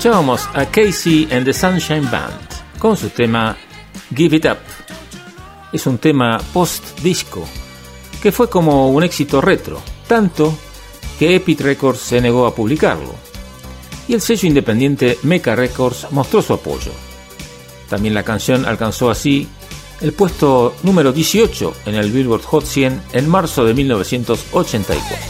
Escuchábamos 0.00 0.48
a 0.54 0.64
Casey 0.64 1.28
and 1.30 1.44
the 1.44 1.52
Sunshine 1.52 2.10
Band 2.10 2.32
con 2.78 2.96
su 2.96 3.10
tema 3.10 3.54
Give 4.16 4.34
It 4.34 4.46
Up. 4.46 4.56
Es 5.74 5.86
un 5.86 5.98
tema 5.98 6.40
post-disco 6.54 7.46
que 8.22 8.32
fue 8.32 8.48
como 8.48 8.88
un 8.88 9.02
éxito 9.02 9.42
retro, 9.42 9.78
tanto 10.08 10.56
que 11.18 11.36
Epic 11.36 11.60
Records 11.60 12.00
se 12.00 12.22
negó 12.22 12.46
a 12.46 12.54
publicarlo. 12.54 13.14
Y 14.08 14.14
el 14.14 14.22
sello 14.22 14.48
independiente 14.48 15.18
Mecha 15.22 15.54
Records 15.54 16.06
mostró 16.12 16.40
su 16.40 16.54
apoyo. 16.54 16.92
También 17.90 18.14
la 18.14 18.22
canción 18.22 18.64
alcanzó 18.64 19.10
así 19.10 19.46
el 20.00 20.14
puesto 20.14 20.76
número 20.82 21.12
18 21.12 21.74
en 21.84 21.96
el 21.96 22.10
Billboard 22.10 22.44
Hot 22.44 22.64
100 22.64 23.02
en 23.12 23.28
marzo 23.28 23.66
de 23.66 23.74
1984. 23.74 25.29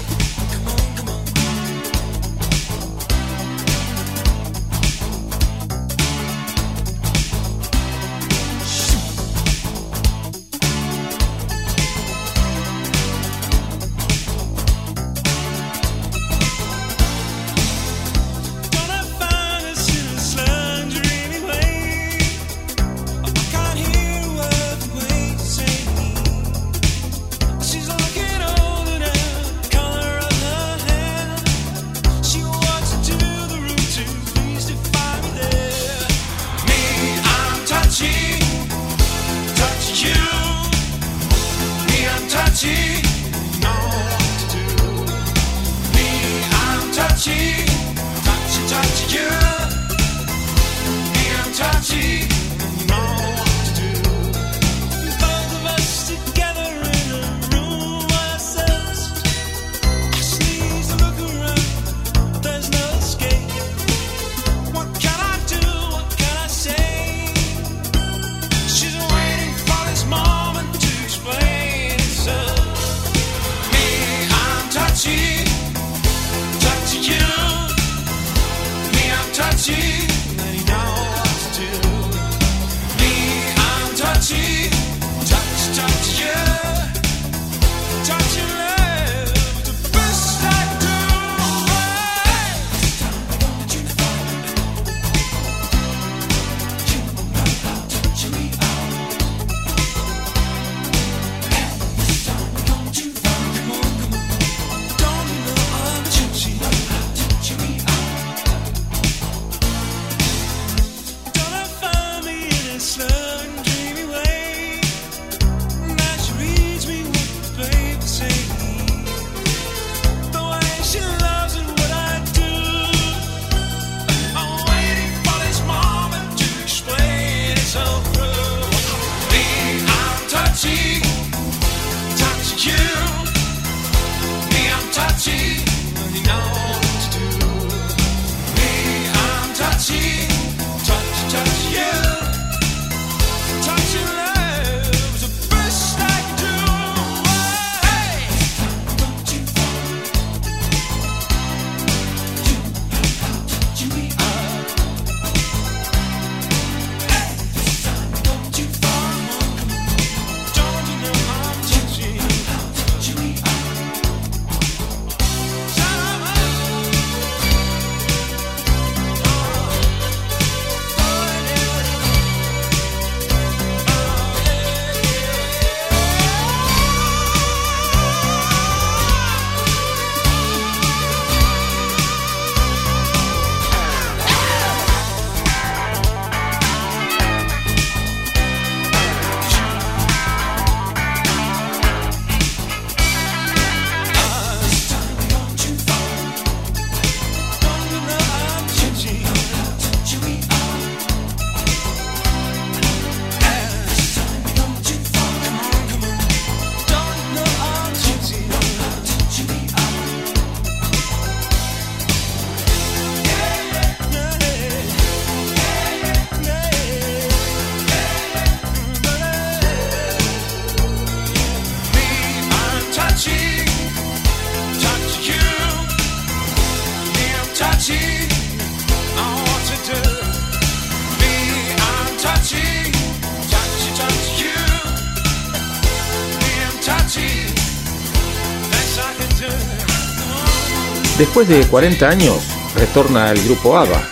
Después 241.40 241.58
de 241.58 241.70
40 241.70 242.06
años, 242.06 242.74
retorna 242.76 243.30
el 243.30 243.42
grupo 243.42 243.74
ABBA, 243.78 244.02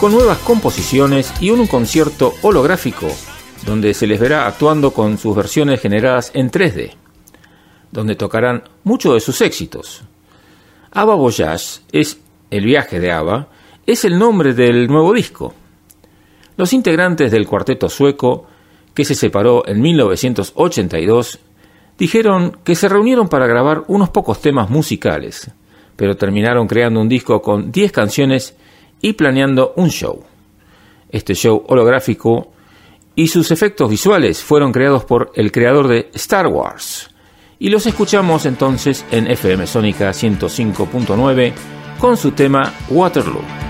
con 0.00 0.10
nuevas 0.10 0.38
composiciones 0.38 1.32
y 1.40 1.50
un 1.50 1.68
concierto 1.68 2.34
holográfico, 2.42 3.06
donde 3.64 3.94
se 3.94 4.08
les 4.08 4.18
verá 4.18 4.48
actuando 4.48 4.90
con 4.90 5.16
sus 5.16 5.36
versiones 5.36 5.80
generadas 5.80 6.32
en 6.34 6.50
3D, 6.50 6.90
donde 7.92 8.16
tocarán 8.16 8.64
muchos 8.82 9.14
de 9.14 9.20
sus 9.20 9.40
éxitos. 9.42 10.02
ABBA 10.90 11.14
Voyage 11.14 11.82
es 11.92 12.18
el 12.50 12.64
viaje 12.64 12.98
de 12.98 13.12
ABBA, 13.12 13.46
es 13.86 14.04
el 14.04 14.18
nombre 14.18 14.52
del 14.52 14.88
nuevo 14.88 15.12
disco. 15.12 15.54
Los 16.56 16.72
integrantes 16.72 17.30
del 17.30 17.46
cuarteto 17.46 17.88
sueco, 17.88 18.48
que 18.92 19.04
se 19.04 19.14
separó 19.14 19.62
en 19.68 19.80
1982, 19.80 21.38
dijeron 21.96 22.58
que 22.64 22.74
se 22.74 22.88
reunieron 22.88 23.28
para 23.28 23.46
grabar 23.46 23.84
unos 23.86 24.10
pocos 24.10 24.40
temas 24.40 24.68
musicales, 24.68 25.52
pero 26.00 26.16
terminaron 26.16 26.66
creando 26.66 26.98
un 26.98 27.10
disco 27.10 27.42
con 27.42 27.70
10 27.70 27.92
canciones 27.92 28.56
y 29.02 29.12
planeando 29.12 29.74
un 29.76 29.90
show. 29.90 30.24
Este 31.10 31.34
show 31.34 31.62
holográfico 31.68 32.52
y 33.14 33.28
sus 33.28 33.50
efectos 33.50 33.90
visuales 33.90 34.42
fueron 34.42 34.72
creados 34.72 35.04
por 35.04 35.30
el 35.34 35.52
creador 35.52 35.88
de 35.88 36.08
Star 36.14 36.46
Wars. 36.46 37.10
Y 37.58 37.68
los 37.68 37.84
escuchamos 37.84 38.46
entonces 38.46 39.04
en 39.10 39.30
FM 39.30 39.66
Sónica 39.66 40.08
105.9 40.08 41.52
con 41.98 42.16
su 42.16 42.30
tema 42.30 42.72
Waterloo. 42.88 43.69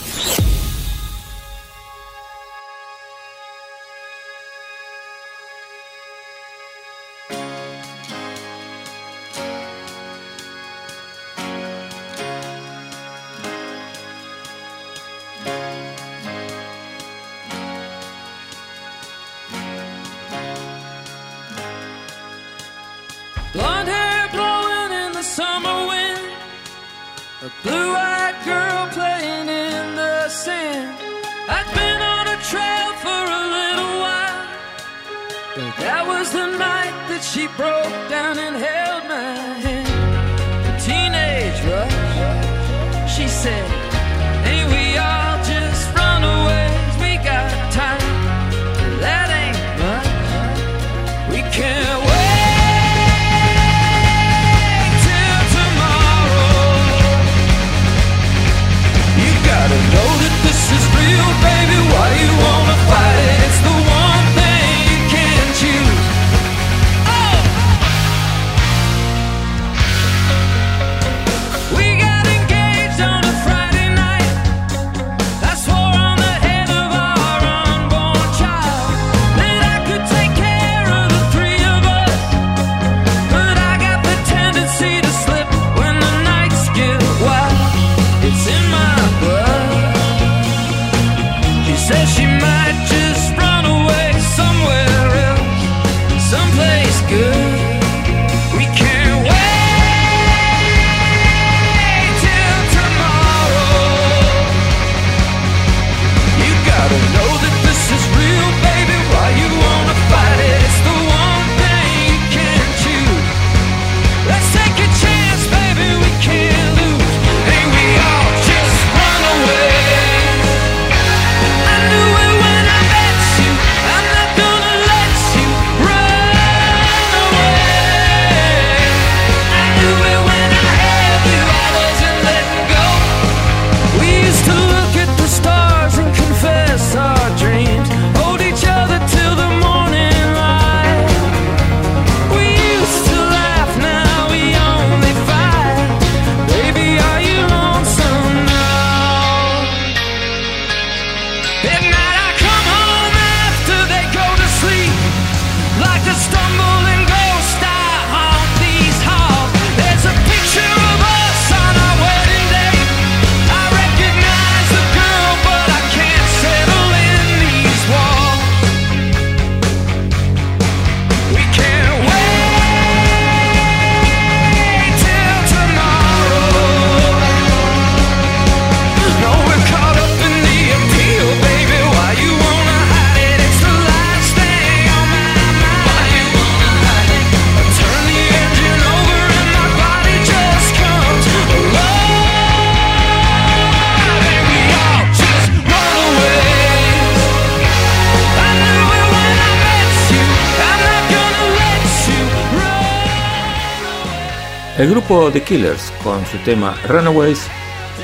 Killers, 205.51 205.91
con 206.01 206.25
su 206.27 206.37
tema 206.45 206.77
Runaways, 206.87 207.45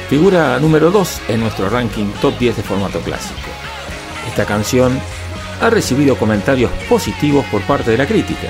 figura 0.10 0.60
número 0.60 0.92
2 0.92 1.22
en 1.30 1.40
nuestro 1.40 1.70
ranking 1.70 2.08
top 2.20 2.38
10 2.38 2.58
de 2.58 2.62
formato 2.62 3.00
clásico. 3.00 3.40
Esta 4.28 4.44
canción 4.44 5.00
ha 5.62 5.70
recibido 5.70 6.18
comentarios 6.18 6.70
positivos 6.90 7.46
por 7.46 7.62
parte 7.62 7.92
de 7.92 7.98
la 8.00 8.06
crítica. 8.06 8.50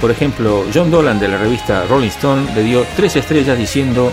Por 0.00 0.10
ejemplo, 0.10 0.64
John 0.72 0.90
Dolan 0.90 1.20
de 1.20 1.28
la 1.28 1.36
revista 1.36 1.84
Rolling 1.84 2.08
Stone 2.08 2.54
le 2.54 2.62
dio 2.62 2.86
3 2.96 3.16
estrellas 3.16 3.58
diciendo 3.58 4.10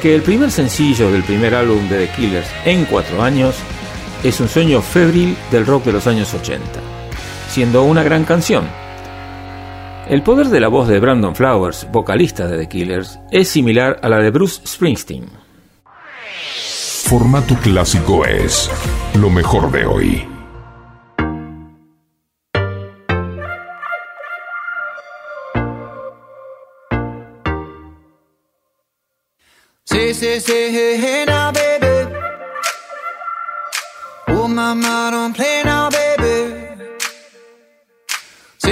que 0.00 0.14
el 0.14 0.22
primer 0.22 0.50
sencillo 0.50 1.12
del 1.12 1.22
primer 1.22 1.54
álbum 1.54 1.86
de 1.90 2.06
The 2.06 2.12
Killers 2.14 2.48
en 2.64 2.86
4 2.86 3.22
años 3.22 3.56
es 4.24 4.40
un 4.40 4.48
sueño 4.48 4.80
febril 4.80 5.36
del 5.50 5.66
rock 5.66 5.84
de 5.84 5.92
los 5.92 6.06
años 6.06 6.32
80, 6.32 6.64
siendo 7.50 7.82
una 7.82 8.02
gran 8.02 8.24
canción 8.24 8.64
el 10.12 10.22
poder 10.22 10.48
de 10.48 10.60
la 10.60 10.68
voz 10.68 10.88
de 10.88 11.00
Brandon 11.00 11.34
Flowers, 11.34 11.88
vocalista 11.90 12.46
de 12.46 12.58
The 12.58 12.68
Killers, 12.68 13.18
es 13.30 13.48
similar 13.48 13.98
a 14.02 14.10
la 14.10 14.18
de 14.18 14.30
Bruce 14.30 14.60
Springsteen. 14.66 15.24
Formato 17.04 17.54
clásico 17.62 18.26
es 18.26 18.70
lo 19.18 19.30
mejor 19.30 19.72
de 19.72 19.86
hoy. 19.86 20.31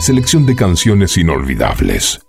Selección 0.00 0.44
de 0.44 0.54
canciones 0.54 1.16
inolvidables. 1.16 2.20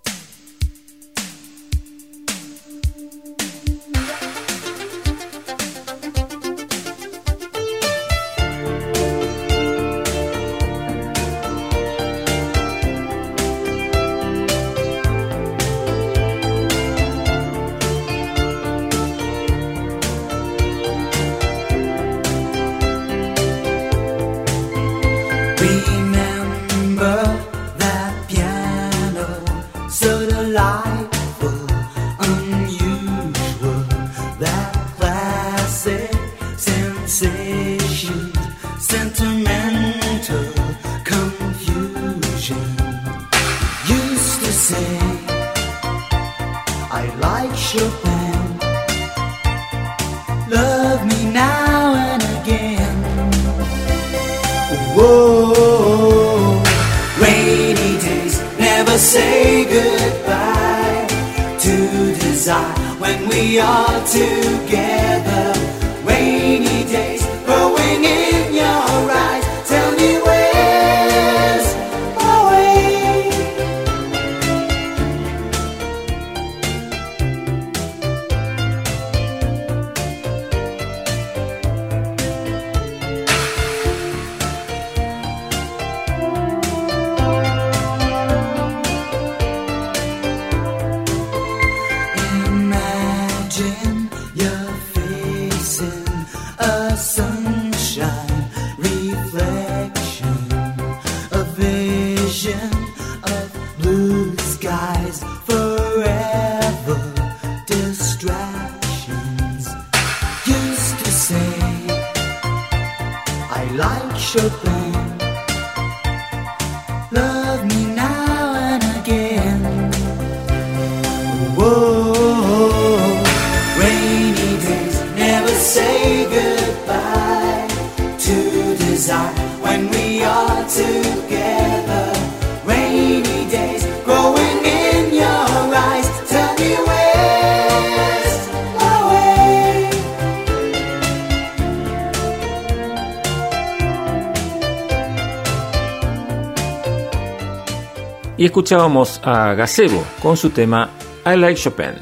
y 148.44 148.48
escuchábamos 148.48 149.22
a 149.24 149.54
Gazebo 149.54 150.04
con 150.20 150.36
su 150.36 150.50
tema 150.50 150.90
I 151.24 151.34
Like 151.34 151.58
Chopin. 151.58 151.94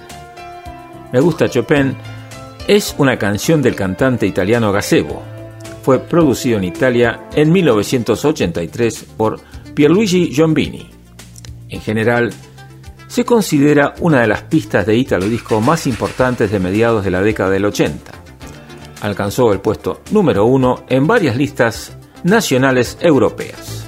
Me 1.12 1.20
gusta 1.20 1.48
Chopin 1.48 1.94
es 2.66 2.96
una 2.98 3.16
canción 3.16 3.62
del 3.62 3.76
cantante 3.76 4.26
italiano 4.26 4.72
Gazebo. 4.72 5.22
Fue 5.84 6.00
producido 6.00 6.58
en 6.58 6.64
Italia 6.64 7.28
en 7.32 7.52
1983 7.52 9.04
por 9.16 9.38
Pierluigi 9.72 10.34
Giombini. 10.34 10.90
En 11.68 11.80
general, 11.80 12.32
se 13.06 13.24
considera 13.24 13.94
una 14.00 14.22
de 14.22 14.26
las 14.26 14.42
pistas 14.42 14.84
de 14.84 14.96
Italo 14.96 15.28
Disco 15.28 15.60
más 15.60 15.86
importantes 15.86 16.50
de 16.50 16.58
mediados 16.58 17.04
de 17.04 17.12
la 17.12 17.22
década 17.22 17.50
del 17.50 17.66
80. 17.66 18.10
Alcanzó 19.02 19.52
el 19.52 19.60
puesto 19.60 20.00
número 20.10 20.44
uno 20.44 20.86
en 20.88 21.06
varias 21.06 21.36
listas 21.36 21.96
nacionales 22.24 22.98
europeas. 23.00 23.81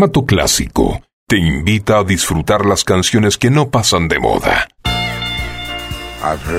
Formato 0.00 0.24
clásico 0.24 1.02
te 1.28 1.36
invita 1.36 1.98
a 1.98 2.04
disfrutar 2.04 2.64
las 2.64 2.84
canciones 2.84 3.36
que 3.36 3.50
no 3.50 3.68
pasan 3.68 4.08
de 4.08 4.18
moda. 4.18 4.66
Baby. 6.22 6.50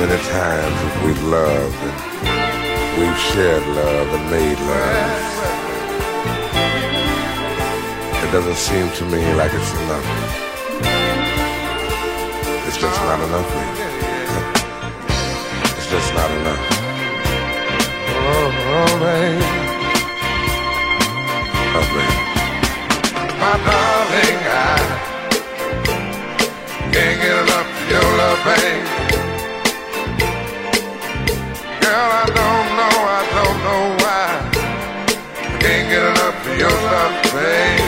Many 0.00 0.18
times 0.32 0.78
we've 1.04 1.24
loved 1.30 1.76
and 1.84 2.98
we've 2.98 3.18
shared 3.30 3.64
love 3.68 4.08
and 4.14 4.30
made 4.32 4.58
love. 4.58 5.37
It 8.28 8.32
doesn't 8.32 8.56
seem 8.56 8.90
to 8.90 9.04
me 9.06 9.24
like 9.40 9.54
it's 9.54 9.72
enough. 9.72 10.04
It's 12.68 12.76
just 12.76 13.00
not 13.08 13.20
enough, 13.24 13.48
baby. 13.48 13.84
It's 15.78 15.88
just 15.88 16.12
not 16.12 16.30
enough. 16.32 16.60
Oh, 18.12 18.52
oh 18.68 18.92
baby. 19.00 19.44
Oh, 21.72 21.86
baby. 21.94 22.16
My 23.40 23.54
darling, 23.64 24.40
I 24.44 24.76
can't 26.92 27.16
get 27.24 27.36
enough 27.44 27.68
of 27.80 27.88
your 27.88 28.08
love, 28.20 28.40
baby. 28.44 28.76
Girl, 31.80 32.08
I 32.12 32.26
don't 32.38 32.68
know, 32.76 32.94
I 33.08 33.22
don't 33.36 33.58
know 33.64 33.82
why. 34.02 34.28
I 35.32 35.58
can't 35.62 35.86
get 35.88 36.04
enough 36.12 36.46
of 36.46 36.58
your 36.58 36.76
love, 36.92 37.14
baby. 37.32 37.87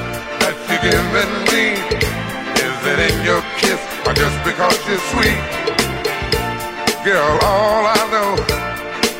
Giving 0.81 1.33
me? 1.53 1.77
Is 2.57 2.79
it 2.91 2.99
in 3.09 3.15
your 3.23 3.41
kiss 3.61 3.81
or 4.05 4.13
just 4.13 4.37
because 4.43 4.77
you're 4.89 5.05
sweet? 5.13 5.41
Girl, 7.05 7.37
all 7.45 7.85
I 7.85 8.01
know 8.09 8.33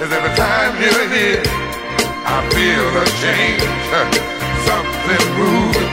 is 0.01 0.11
every 0.11 0.33
time 0.35 0.73
you're 0.81 1.07
here, 1.09 1.43
I 2.25 2.41
feel 2.49 2.89
a 2.97 3.07
change, 3.21 3.61
something 4.67 5.25
moving. 5.37 5.91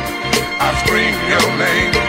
I 0.60 0.68
scream 0.84 1.14
your 1.28 1.48
name. 1.58 2.07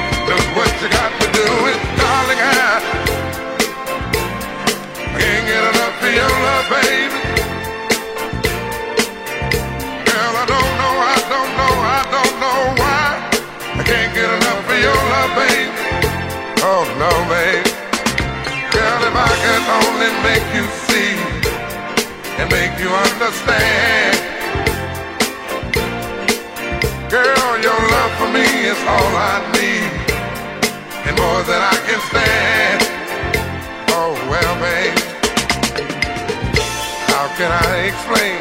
Your 14.82 15.02
love, 15.12 15.32
babe. 15.36 15.74
Oh 16.64 16.84
no, 17.04 17.12
babe. 17.28 17.68
Girl, 18.72 19.02
if 19.10 19.16
I 19.16 19.34
could 19.44 19.66
only 19.80 20.12
make 20.24 20.48
you 20.56 20.66
see 20.88 21.16
and 22.40 22.48
make 22.50 22.74
you 22.80 22.88
understand. 22.88 24.16
Girl, 27.12 27.52
your 27.60 27.82
love 27.96 28.12
for 28.20 28.30
me 28.32 28.48
is 28.72 28.80
all 28.88 29.12
I 29.32 29.36
need 29.58 29.92
and 31.08 31.16
more 31.18 31.42
than 31.44 31.60
I 31.60 31.78
can 31.88 32.00
stand. 32.12 32.80
Oh 34.00 34.14
well, 34.32 34.54
babe. 34.64 35.00
How 37.12 37.28
can 37.36 37.52
I 37.52 37.92
explain 37.92 38.40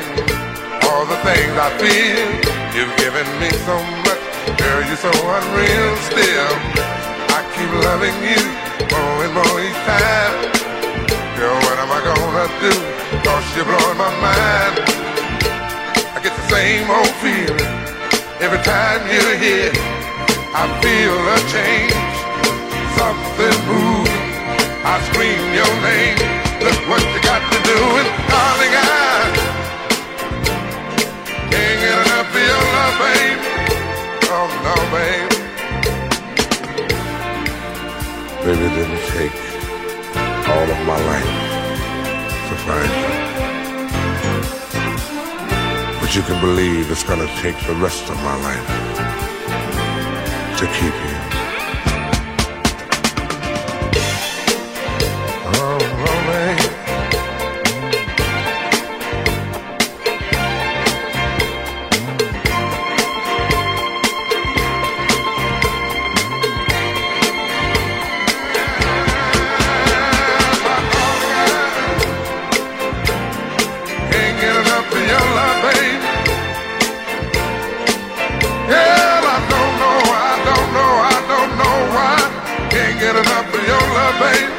all 0.86 1.04
the 1.06 1.18
things 1.26 1.54
I 1.66 1.68
feel? 1.82 2.28
You've 2.76 2.96
given 3.02 3.26
me 3.40 3.50
so 3.66 3.76
much 4.06 4.37
Girl, 4.56 4.80
you're 4.80 4.96
so 4.96 5.12
unreal 5.12 5.92
still. 6.08 6.52
I 7.36 7.44
keep 7.52 7.68
loving 7.84 8.16
you 8.24 8.40
more 8.88 9.20
and 9.28 9.34
more 9.36 9.60
each 9.60 9.76
time. 9.84 10.34
Girl, 11.36 11.52
what 11.68 11.76
am 11.76 11.92
I 11.92 12.00
gonna 12.00 12.48
do? 12.56 12.72
Cause 13.28 13.44
you're 13.52 13.68
blowing 13.68 14.00
my 14.00 14.08
mind. 14.24 14.80
I 16.16 16.18
get 16.24 16.32
the 16.32 16.46
same 16.48 16.88
old 16.88 17.12
feeling 17.20 17.72
every 18.40 18.62
time 18.64 19.04
you're 19.12 19.36
here. 19.36 19.68
I 20.56 20.64
feel 20.80 21.12
a 21.12 21.38
change, 21.52 21.92
something 22.96 23.58
moving. 23.68 24.24
I 24.80 24.96
scream 25.12 25.44
your 25.52 25.72
name. 25.84 26.16
Look 26.64 26.80
what 26.88 27.04
you 27.04 27.20
got 27.20 27.44
to 27.52 27.58
do, 27.68 27.78
and 28.00 28.08
darling, 28.32 28.72
I 28.72 29.28
can't 31.52 31.84
enough 31.84 32.32
of 32.32 32.40
your 32.40 32.64
love, 32.72 32.96
baby 32.98 33.57
oh 34.30 34.48
no, 34.66 34.74
babe. 34.94 35.30
Baby, 38.44 38.64
it 38.64 38.74
didn't 38.76 39.04
take 39.16 39.36
all 40.48 40.68
of 40.70 40.80
my 40.86 40.98
life 41.12 41.32
to 42.48 42.54
find 42.66 42.92
you. 43.00 43.10
But 46.00 46.10
you 46.14 46.22
can 46.22 46.40
believe 46.40 46.90
it's 46.90 47.04
gonna 47.04 47.30
take 47.42 47.58
the 47.66 47.74
rest 47.74 48.08
of 48.10 48.16
my 48.16 48.36
life 48.36 48.66
to 50.58 50.66
keep 50.66 50.94
you. 51.10 51.17
your 75.08 75.26
love, 75.38 75.58
baby. 75.64 75.96
I 78.68 79.40
don't 79.52 79.74
know, 79.80 79.98
I 80.28 80.32
don't 80.48 80.68
know, 80.76 80.92
I 81.14 81.18
don't 81.32 81.52
know 81.60 81.76
why. 81.94 82.16
Can't 82.72 82.96
get 83.00 83.14
enough 83.16 83.54
of 83.56 83.62
your 83.70 83.84
love, 83.96 84.16
baby. 84.20 84.52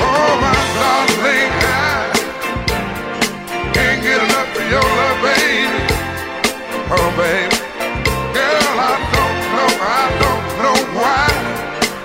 Oh, 0.00 0.30
my 0.42 0.54
darling, 0.78 1.52
I 1.62 2.10
can't 3.76 4.00
get 4.02 4.20
enough 4.26 4.56
of 4.58 4.66
your 4.74 4.88
love, 4.98 5.18
baby. 5.22 5.66
Oh, 6.96 7.08
baby. 7.20 7.56
Girl, 8.34 8.76
I 8.90 8.94
don't 9.14 9.38
know, 9.54 9.70
I 10.00 10.04
don't 10.22 10.46
know 10.64 10.78
why. 10.98 11.28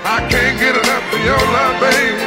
I 0.06 0.18
can't 0.30 0.56
get 0.60 0.76
enough 0.76 1.14
of 1.14 1.22
your 1.26 1.43
love, 1.56 1.76
baby. 1.82 2.18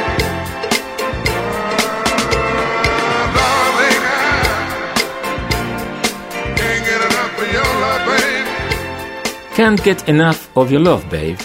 Babe 11.11 11.37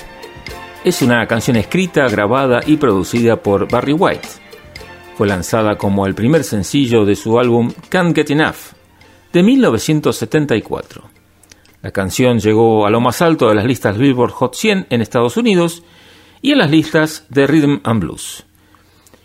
es 0.82 1.02
una 1.02 1.26
canción 1.26 1.56
escrita, 1.56 2.08
grabada 2.08 2.60
y 2.64 2.78
producida 2.78 3.42
por 3.42 3.70
Barry 3.70 3.92
White. 3.92 4.26
Fue 5.18 5.26
lanzada 5.26 5.76
como 5.76 6.06
el 6.06 6.14
primer 6.14 6.42
sencillo 6.42 7.04
de 7.04 7.14
su 7.14 7.38
álbum 7.38 7.70
Can't 7.90 8.16
Get 8.16 8.30
Enough 8.30 8.72
de 9.30 9.42
1974. 9.42 11.02
La 11.82 11.90
canción 11.90 12.38
llegó 12.38 12.86
a 12.86 12.90
lo 12.90 13.02
más 13.02 13.20
alto 13.20 13.50
de 13.50 13.56
las 13.56 13.66
listas 13.66 13.98
Billboard 13.98 14.32
Hot 14.32 14.54
100 14.54 14.86
en 14.88 15.02
Estados 15.02 15.36
Unidos 15.36 15.82
y 16.40 16.52
en 16.52 16.58
las 16.58 16.70
listas 16.70 17.26
de 17.28 17.46
Rhythm 17.46 17.80
and 17.84 18.00
Blues. 18.00 18.46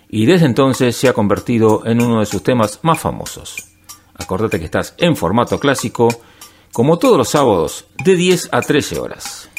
Y 0.09 0.25
desde 0.25 0.45
entonces 0.45 0.97
se 0.97 1.07
ha 1.07 1.13
convertido 1.13 1.85
en 1.85 2.01
uno 2.01 2.19
de 2.19 2.25
sus 2.25 2.43
temas 2.43 2.81
más 2.81 2.99
famosos. 2.99 3.55
Acordate 4.15 4.59
que 4.59 4.65
estás 4.65 4.93
en 4.97 5.15
formato 5.15 5.57
clásico, 5.57 6.09
como 6.73 6.97
todos 6.97 7.17
los 7.17 7.29
sábados, 7.29 7.85
de 8.03 8.15
10 8.15 8.49
a 8.51 8.61
13 8.61 8.99
horas. 8.99 9.49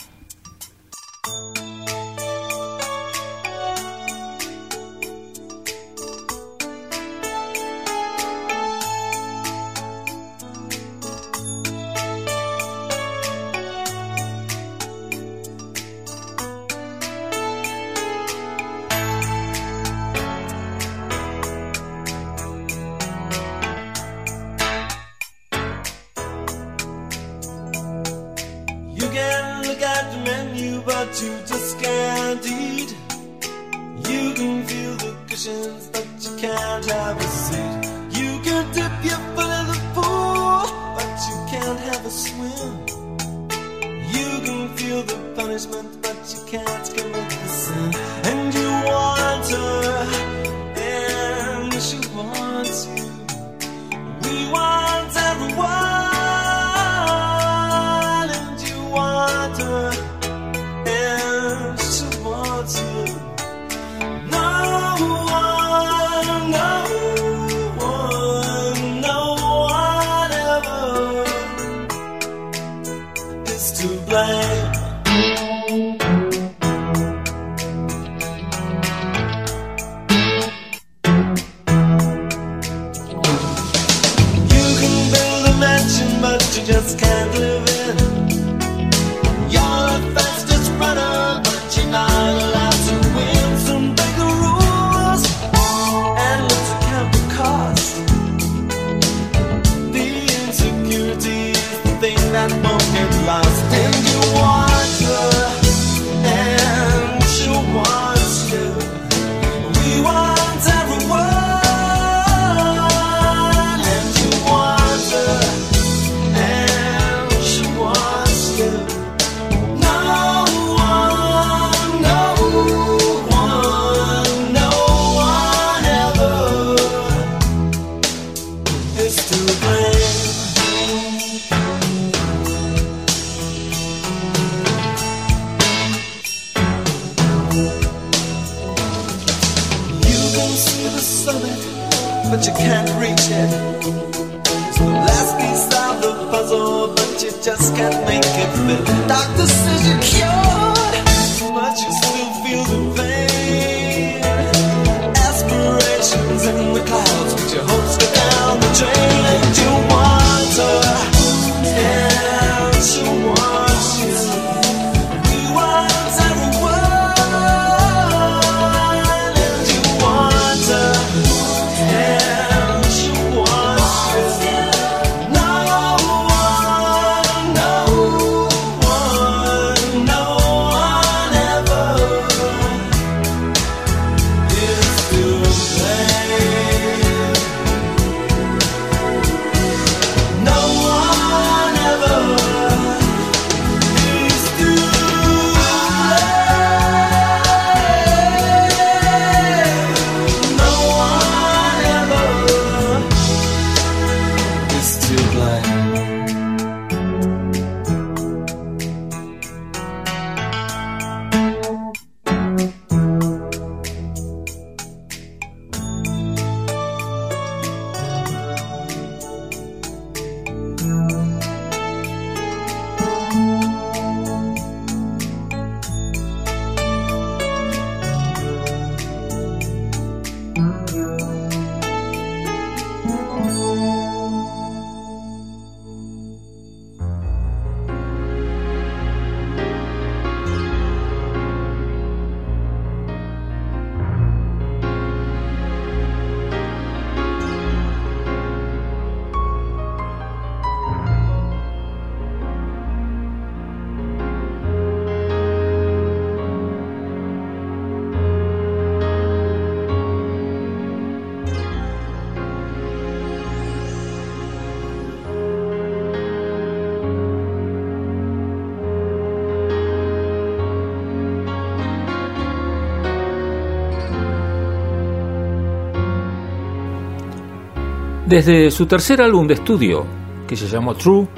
Desde 278.35 278.73
su 278.73 278.87
tercer 278.87 279.23
álbum 279.23 279.47
de 279.47 279.55
estudio, 279.55 280.05
que 280.49 280.57
se 280.57 280.67
llamó 280.67 280.97
True 280.97 281.29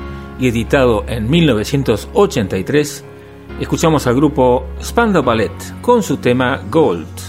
y 0.41 0.49
editado 0.49 1.05
en 1.07 1.29
1983, 1.29 3.05
escuchamos 3.61 4.07
al 4.07 4.15
grupo 4.15 4.65
Spandau 4.83 5.23
Ballet 5.23 5.53
con 5.83 6.03
su 6.03 6.17
tema 6.17 6.63
Gold. 6.71 7.26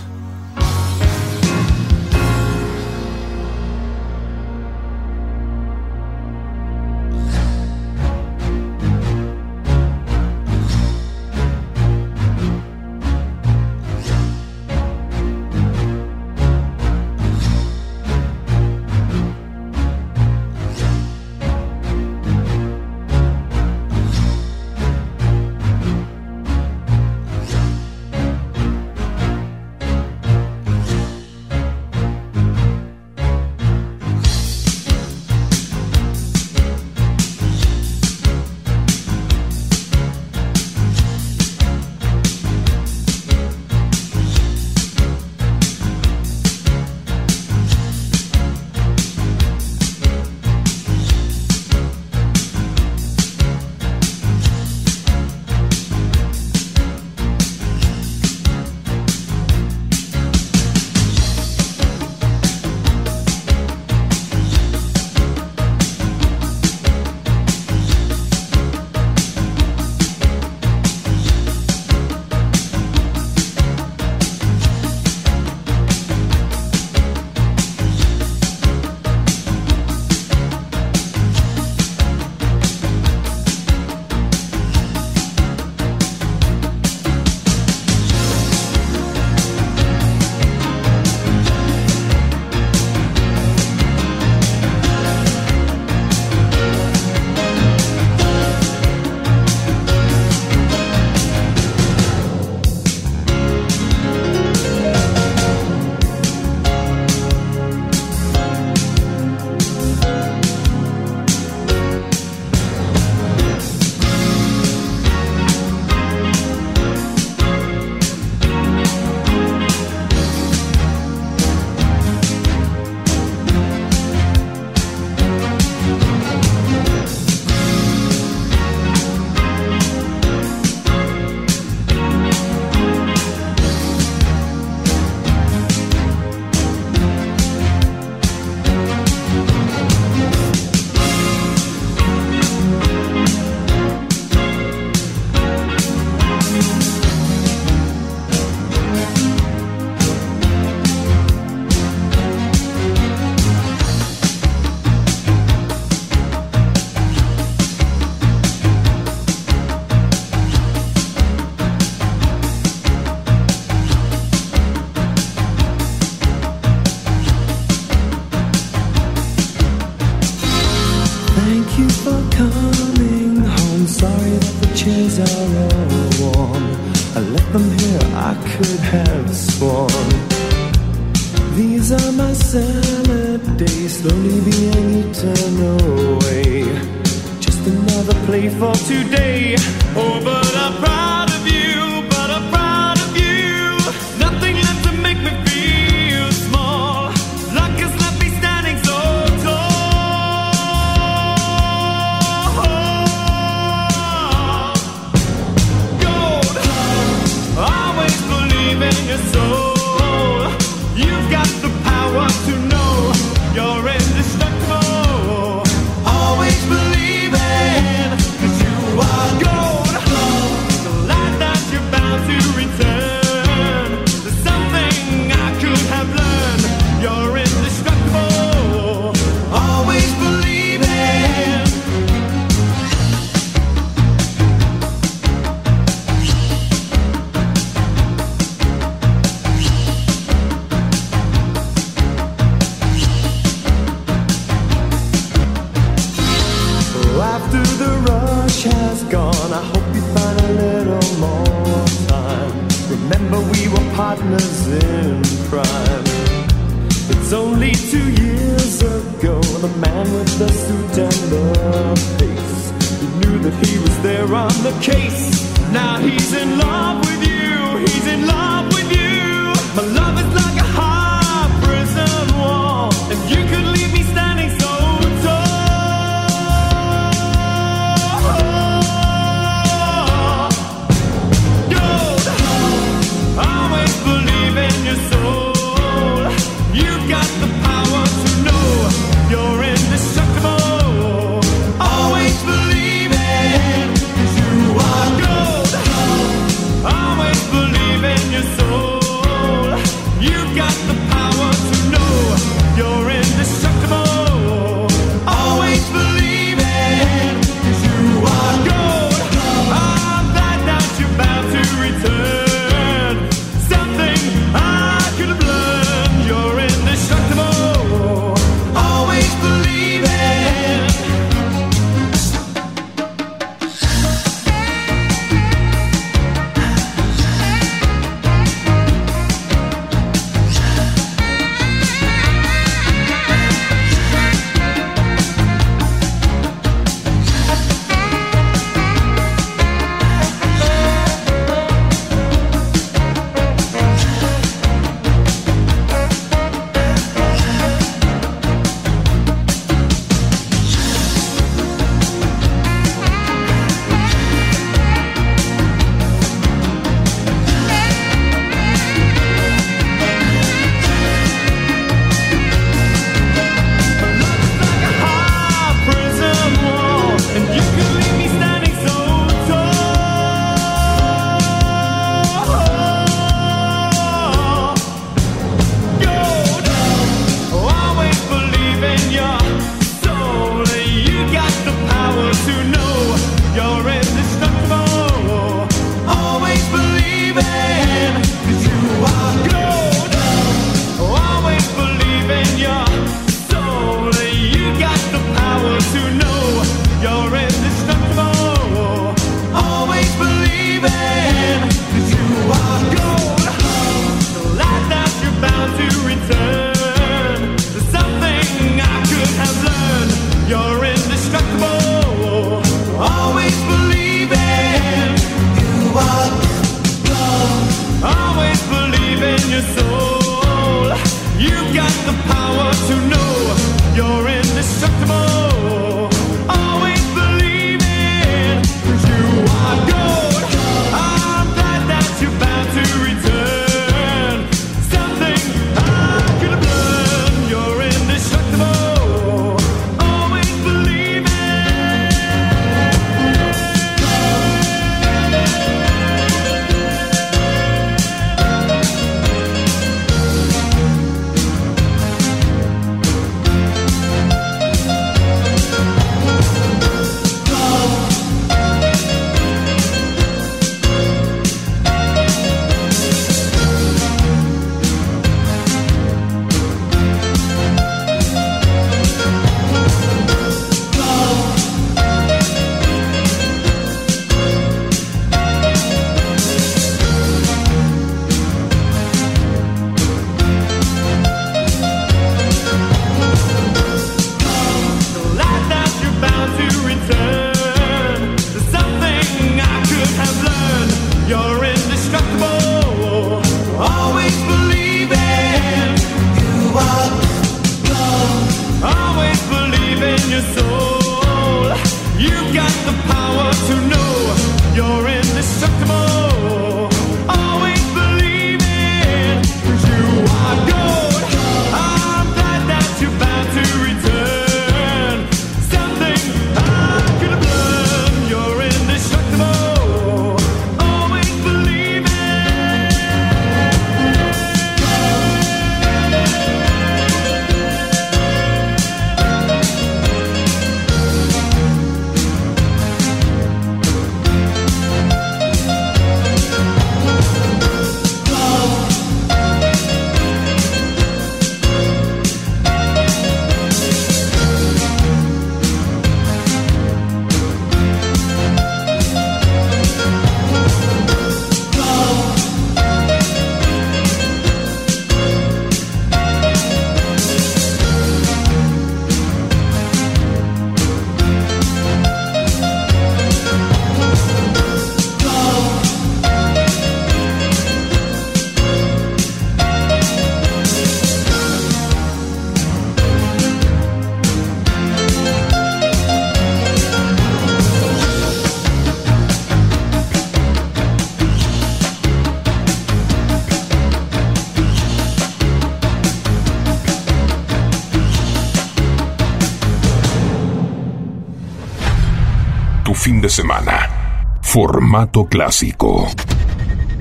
Semana. 593.38 594.40
Formato 594.42 595.26
clásico. 595.26 596.08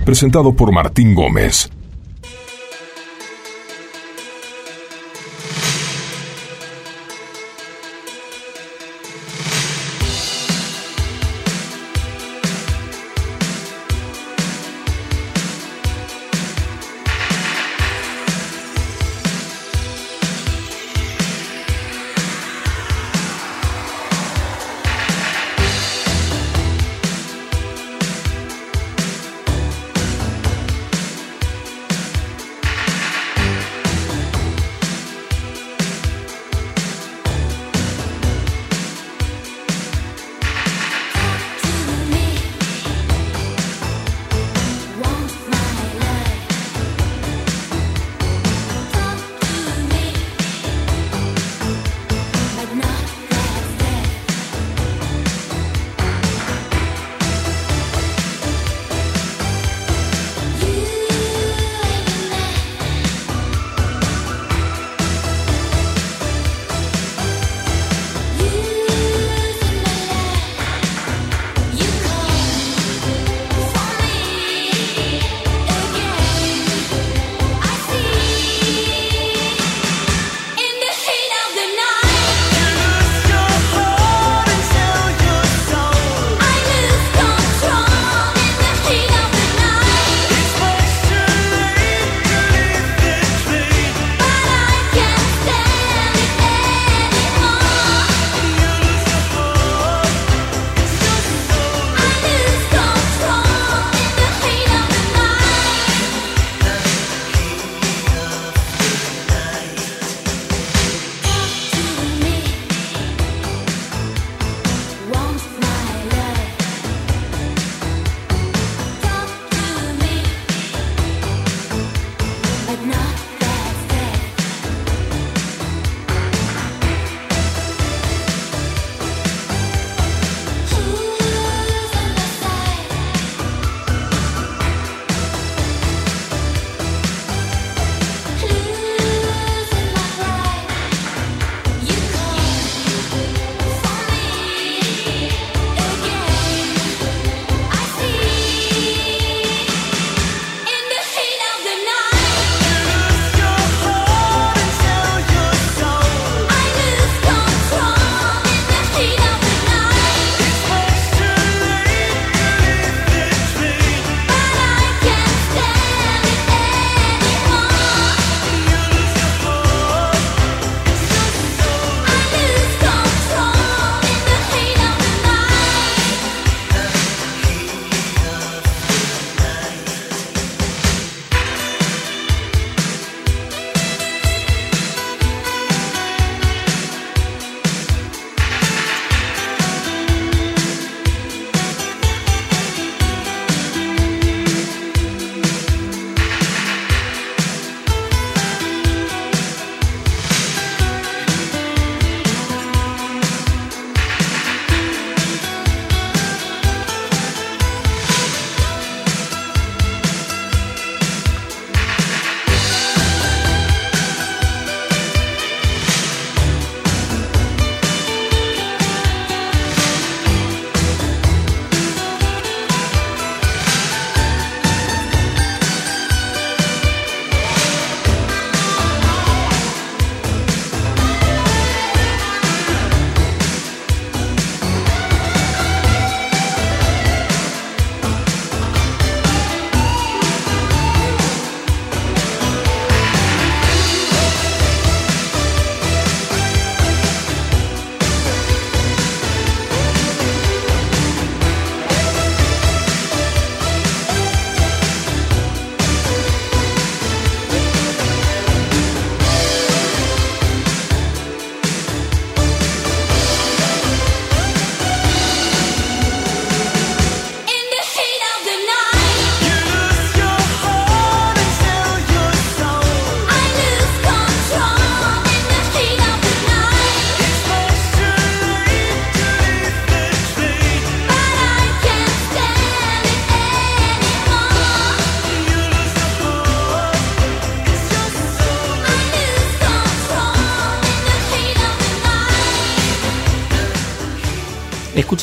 Presentado 0.05 0.55
por 0.55 0.71
Martín 0.71 1.15
Gómez 1.15 1.71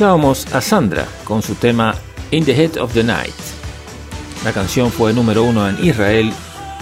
Escuchábamos 0.03 0.53
a 0.53 0.59
Sandra 0.59 1.07
con 1.23 1.41
su 1.41 1.55
tema 1.55 1.95
In 2.31 2.43
the 2.43 2.51
Head 2.51 2.75
of 2.75 2.93
the 2.93 3.05
Night. 3.05 3.33
La 4.43 4.51
canción 4.51 4.91
fue 4.91 5.13
número 5.13 5.45
uno 5.45 5.65
en 5.69 5.81
Israel 5.81 6.33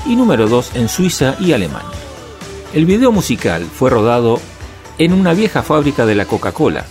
y 0.08 0.16
número 0.16 0.48
dos 0.48 0.76
en 0.76 0.90
Suiza 0.90 1.36
y 1.40 1.54
Alemania. 1.54 2.00
El 2.74 2.88
video 2.88 3.12
musical 3.12 3.62
fue 3.62 3.92
rodado 3.92 4.40
en 4.98 5.14
una 5.14 5.36
vieja 5.36 5.62
fábrica 5.62 6.08
de 6.08 6.16
la 6.16 6.26
Coca-Cola, 6.26 6.84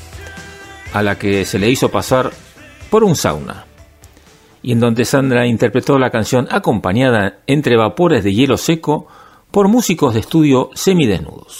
a 0.92 1.02
la 1.02 1.18
que 1.18 1.44
se 1.44 1.58
le 1.58 1.68
hizo 1.68 1.88
pasar 1.88 2.30
por 2.90 3.02
un 3.02 3.16
sauna, 3.16 3.64
y 4.62 4.70
en 4.70 4.78
donde 4.78 5.06
Sandra 5.06 5.48
interpretó 5.48 5.98
la 5.98 6.10
canción 6.10 6.46
acompañada 6.52 7.40
entre 7.48 7.76
vapores 7.76 8.22
de 8.22 8.32
hielo 8.32 8.56
seco 8.56 9.08
por 9.50 9.66
músicos 9.66 10.14
de 10.14 10.20
estudio 10.20 10.70
semidesnudos. 10.74 11.59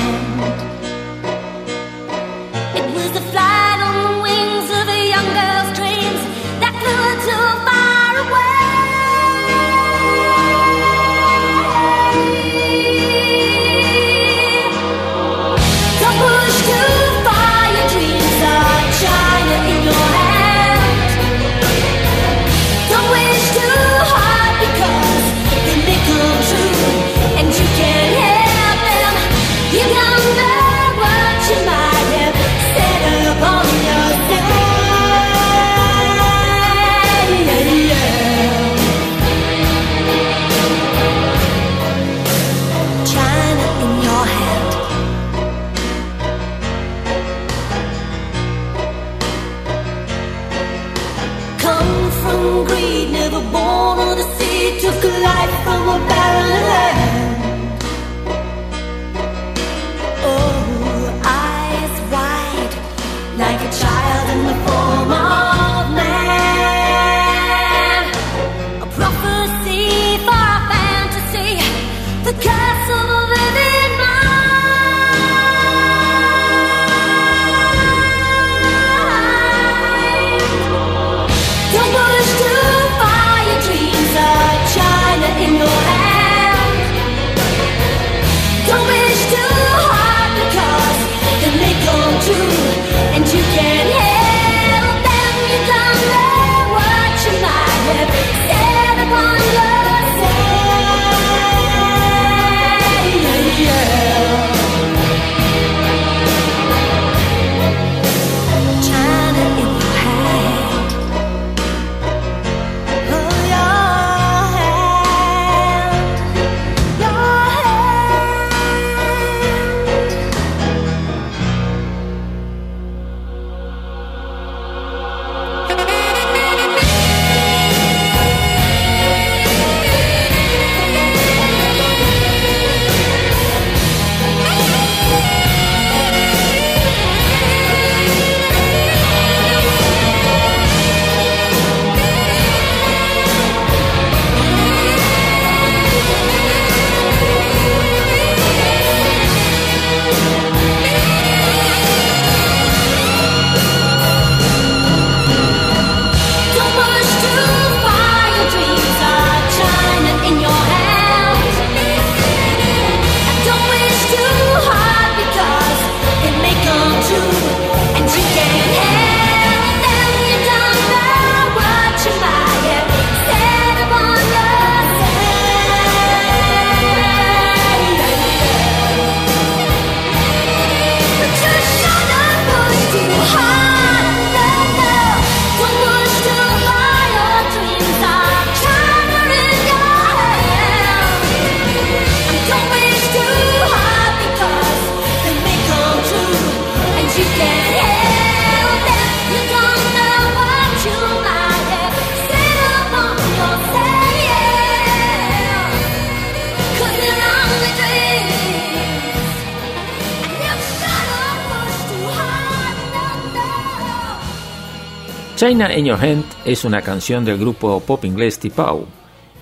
China 215.51 215.77
in 215.77 215.83
Your 215.83 215.99
Hand 215.99 216.23
es 216.45 216.63
una 216.63 216.81
canción 216.81 217.25
del 217.25 217.37
grupo 217.37 217.81
pop 217.81 218.05
inglés 218.05 218.39
Tipau, 218.39 218.87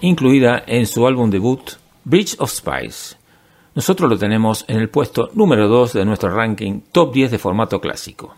incluida 0.02 0.64
en 0.66 0.88
su 0.88 1.06
álbum 1.06 1.30
debut 1.30 1.74
Bridge 2.04 2.36
of 2.40 2.50
Spice. 2.50 3.16
Nosotros 3.76 4.10
lo 4.10 4.18
tenemos 4.18 4.66
en 4.68 4.78
el 4.78 4.90
puesto 4.90 5.30
número 5.36 5.68
2 5.68 5.94
de 5.94 6.06
nuestro 6.06 6.34
ranking 6.34 6.82
Top 6.92 7.14
10 7.14 7.30
de 7.30 7.38
formato 7.38 7.80
clásico. 7.80 8.34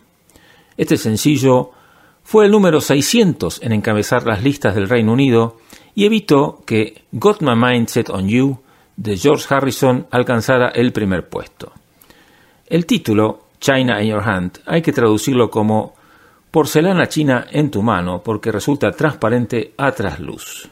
Este 0.76 0.98
sencillo 0.98 1.72
fue 2.24 2.44
el 2.44 2.52
número 2.52 2.82
600 2.82 3.62
en 3.64 3.72
encabezar 3.72 4.28
las 4.28 4.44
listas 4.44 4.76
del 4.76 4.90
Reino 4.90 5.14
Unido 5.14 5.56
y 5.96 6.04
evitó 6.04 6.64
que 6.66 7.04
Got 7.14 7.42
My 7.42 7.56
Mind 7.56 7.88
Set 7.88 8.10
on 8.10 8.28
You 8.28 8.60
de 8.98 9.16
George 9.16 9.46
Harrison 9.50 10.08
alcanzara 10.12 10.72
el 10.76 10.92
primer 10.92 11.30
puesto. 11.30 11.72
El 12.68 12.86
título, 12.86 13.46
China 13.62 14.04
in 14.04 14.10
Your 14.10 14.28
Hand, 14.28 14.60
hay 14.66 14.82
que 14.82 14.92
traducirlo 14.92 15.50
como 15.50 16.01
porcelana 16.52 17.08
china 17.08 17.48
en 17.52 17.72
tu 17.72 17.82
mano 17.82 18.22
porque 18.24 18.52
resulta 18.52 18.92
transparente 18.92 19.74
a 19.78 19.92
trasluz. 19.94 20.70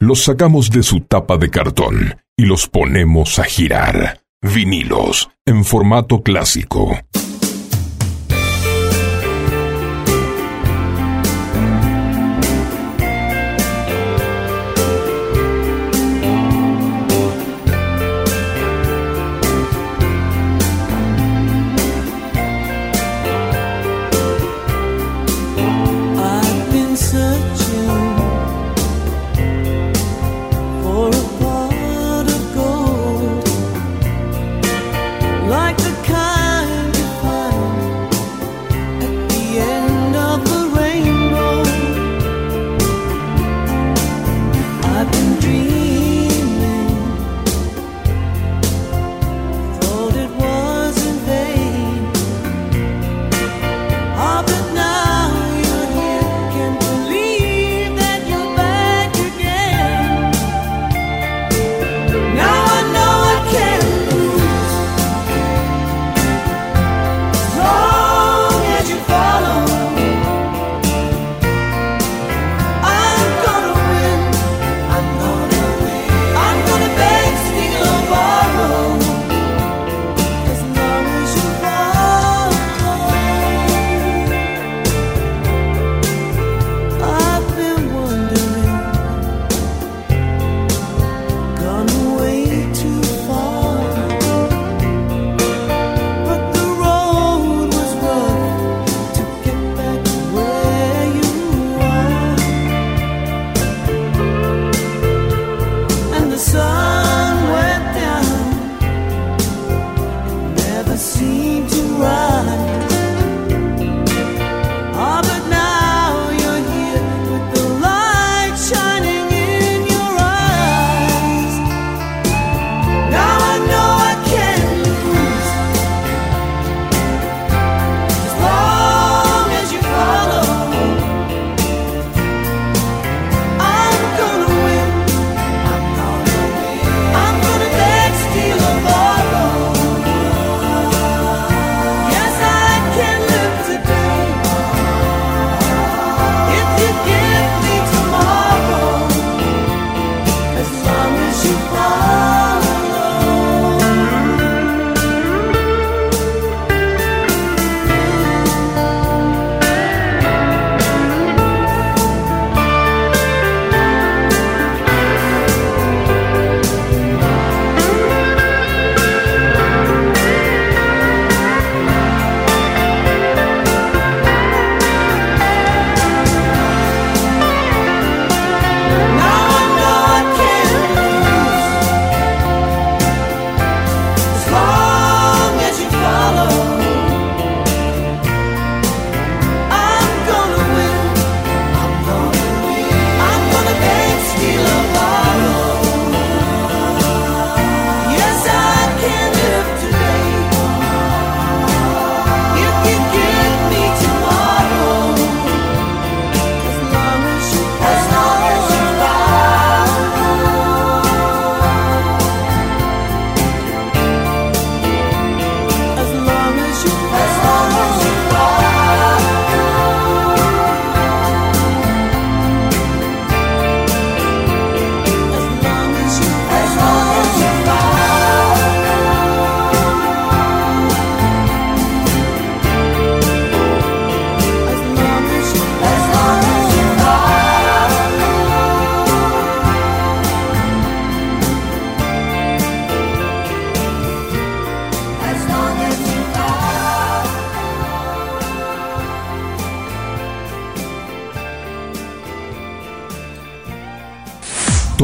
Los 0.00 0.24
sacamos 0.24 0.70
de 0.70 0.82
su 0.82 1.00
tapa 1.00 1.38
de 1.38 1.50
cartón 1.50 2.20
y 2.36 2.44
los 2.44 2.68
ponemos 2.68 3.38
a 3.38 3.44
girar. 3.44 4.20
Vinilos 4.42 5.30
en 5.44 5.64
formato 5.64 6.22
clásico. 6.22 6.96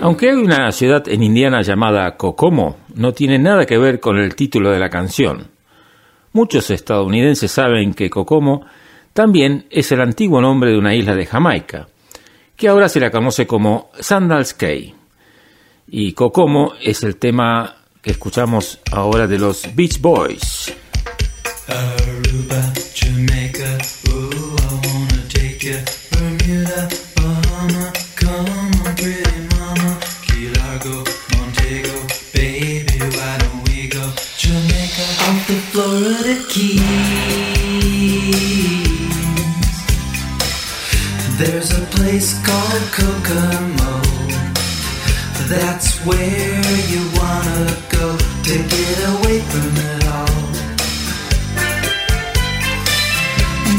Aunque 0.00 0.28
hay 0.28 0.36
una 0.36 0.70
ciudad 0.72 1.08
en 1.08 1.22
Indiana 1.22 1.62
llamada 1.62 2.16
Kokomo, 2.16 2.76
no 2.94 3.12
tiene 3.12 3.38
nada 3.38 3.64
que 3.64 3.78
ver 3.78 4.00
con 4.00 4.18
el 4.18 4.34
título 4.34 4.70
de 4.70 4.78
la 4.78 4.90
canción. 4.90 5.48
Muchos 6.32 6.70
estadounidenses 6.70 7.50
saben 7.50 7.94
que 7.94 8.10
Kokomo 8.10 8.66
también 9.12 9.66
es 9.70 9.92
el 9.92 10.00
antiguo 10.00 10.40
nombre 10.40 10.72
de 10.72 10.78
una 10.78 10.94
isla 10.94 11.14
de 11.14 11.26
Jamaica, 11.26 11.88
que 12.56 12.68
ahora 12.68 12.88
se 12.88 13.00
la 13.00 13.10
conoce 13.10 13.46
como 13.46 13.90
Sandals 13.98 14.52
Cay. 14.52 14.94
Y 15.88 16.12
Kokomo 16.12 16.72
es 16.82 17.02
el 17.02 17.16
tema 17.16 17.76
que 18.02 18.10
escuchamos 18.10 18.80
ahora 18.92 19.26
de 19.26 19.38
los 19.38 19.74
Beach 19.74 20.00
Boys. 20.00 20.74
Florida 35.74 36.38
Keys. 36.48 36.78
There's 41.36 41.72
a 41.72 41.84
place 41.96 42.30
called 42.46 42.84
Kokomo. 42.94 44.00
That's 45.48 45.98
where 46.06 46.62
you 46.92 47.02
wanna 47.18 47.76
go 47.90 48.16
to 48.16 48.54
get 48.74 48.98
away 49.14 49.40
from 49.50 49.70
it 49.90 50.06
all. 50.14 50.44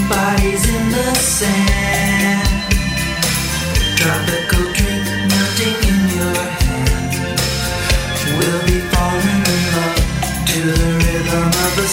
Bodies 0.09 0.67
in 0.67 0.91
the 0.91 1.15
sand. 1.15 2.49
Drop 3.95 4.27
it 4.35 4.44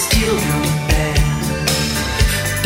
Steal 0.02 0.34
your 0.34 0.66
band 0.88 1.22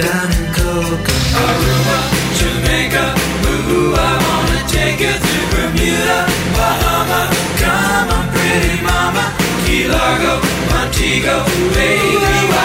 down 0.00 0.28
in 0.38 0.44
Kokomo. 0.56 1.42
Aruba, 1.44 1.98
Jamaica, 2.38 3.04
ooh, 3.44 3.94
I 3.94 4.12
wanna 4.24 4.60
take 4.66 5.00
you 5.00 5.14
to 5.28 5.38
Bermuda, 5.52 6.18
Bahama. 6.56 7.22
Come 7.60 8.08
on, 8.16 8.26
pretty 8.32 8.80
mama, 8.82 9.24
Key 9.66 9.84
Largo, 9.86 10.34
Montego, 10.70 11.36
baby. 11.74 12.55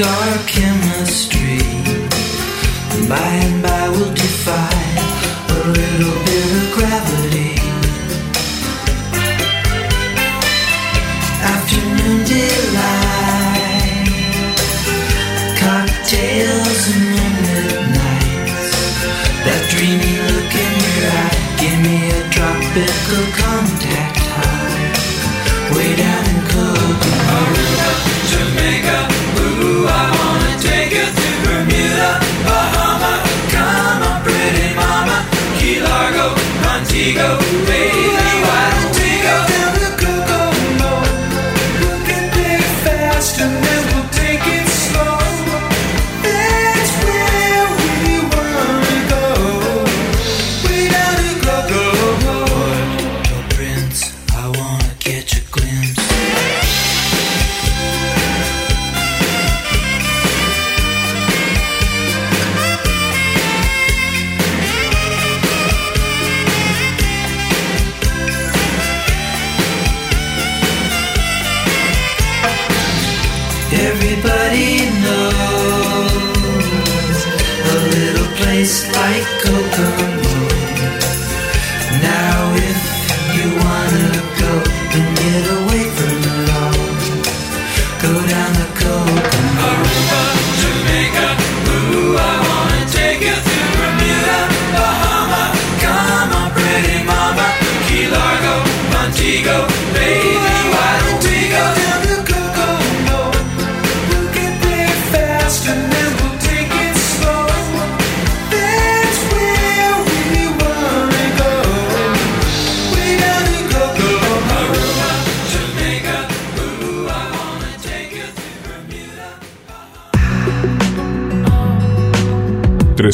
dark 0.00 0.46
chemistry. 0.46 1.60
By 3.06 3.30
and 3.44 3.62
by 3.62 3.88
will 3.90 4.14
defy 4.14 4.80
a 5.48 5.60
little 5.76 6.16
bit 6.26 6.48
of 6.60 6.66
gravity. 6.76 7.52
Afternoon 11.52 12.18
delight, 12.32 14.08
cocktails 15.64 16.82
and 16.92 17.04
moonlit 17.12 17.80
nights. 18.00 18.68
That 19.44 19.60
dreamy 19.70 20.14
look 20.28 20.52
in 20.64 20.72
your 20.86 21.00
eye, 21.24 21.40
give 21.60 21.78
me 21.84 21.98
a 22.08 22.22
tropical. 22.32 23.49
ego. 37.00 37.49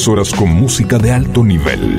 Horas 0.08 0.32
con 0.32 0.50
música 0.50 0.98
de 0.98 1.10
alto 1.10 1.42
nivel. 1.42 1.98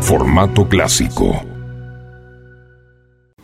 Formato 0.00 0.68
clásico. 0.68 1.42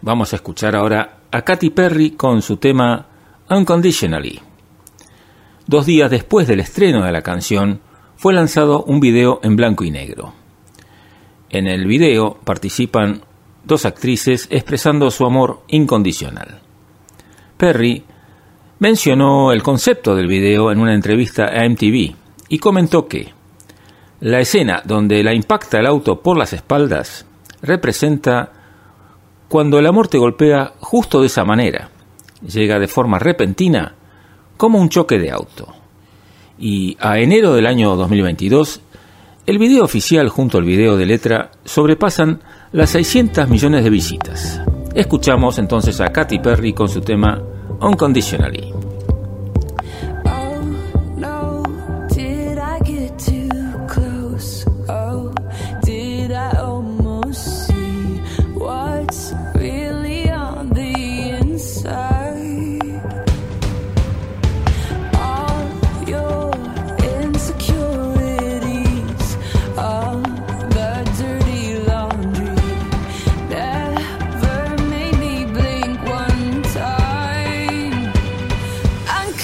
Vamos 0.02 0.32
a 0.32 0.36
escuchar 0.36 0.76
ahora 0.76 1.18
a 1.32 1.42
Katy 1.42 1.70
Perry 1.70 2.12
con 2.12 2.42
su 2.42 2.58
tema 2.58 3.08
Unconditionally. 3.50 4.40
Dos 5.66 5.84
días 5.84 6.12
después 6.12 6.46
del 6.46 6.60
estreno 6.60 7.02
de 7.02 7.10
la 7.10 7.22
canción, 7.22 7.80
fue 8.14 8.34
lanzado 8.34 8.84
un 8.84 9.00
video 9.00 9.40
en 9.42 9.56
blanco 9.56 9.82
y 9.82 9.90
negro. 9.90 10.32
En 11.50 11.66
el 11.66 11.86
video 11.88 12.38
participan 12.44 13.22
dos 13.64 13.84
actrices 13.84 14.46
expresando 14.50 15.10
su 15.10 15.26
amor 15.26 15.62
incondicional. 15.66 16.60
Perry 17.56 18.04
mencionó 18.78 19.52
el 19.52 19.62
concepto 19.62 20.14
del 20.14 20.26
video 20.26 20.72
en 20.72 20.80
una 20.80 20.94
entrevista 20.94 21.46
a 21.46 21.68
MTV 21.68 22.14
y 22.48 22.58
comentó 22.58 23.06
que 23.06 23.32
la 24.20 24.40
escena 24.40 24.82
donde 24.84 25.22
la 25.22 25.34
impacta 25.34 25.78
el 25.78 25.86
auto 25.86 26.20
por 26.20 26.36
las 26.36 26.52
espaldas 26.52 27.26
representa 27.62 28.52
cuando 29.48 29.78
el 29.78 29.86
amor 29.86 30.08
te 30.08 30.18
golpea 30.18 30.72
justo 30.80 31.20
de 31.20 31.26
esa 31.26 31.44
manera, 31.44 31.90
llega 32.46 32.78
de 32.78 32.88
forma 32.88 33.18
repentina 33.18 33.94
como 34.56 34.80
un 34.80 34.88
choque 34.88 35.18
de 35.18 35.30
auto. 35.30 35.68
Y 36.58 36.96
a 37.00 37.18
enero 37.18 37.52
del 37.54 37.66
año 37.66 37.96
2022, 37.96 38.80
el 39.46 39.58
video 39.58 39.84
oficial 39.84 40.28
junto 40.28 40.58
al 40.58 40.64
video 40.64 40.96
de 40.96 41.06
letra 41.06 41.50
sobrepasan 41.64 42.40
las 42.72 42.90
600 42.90 43.48
millones 43.48 43.84
de 43.84 43.90
visitas. 43.90 44.60
Escuchamos 44.94 45.58
entonces 45.58 46.00
a 46.00 46.12
Katy 46.12 46.38
Perry 46.38 46.72
con 46.72 46.88
su 46.88 47.00
tema 47.00 47.42
Unconditionally. 47.80 48.83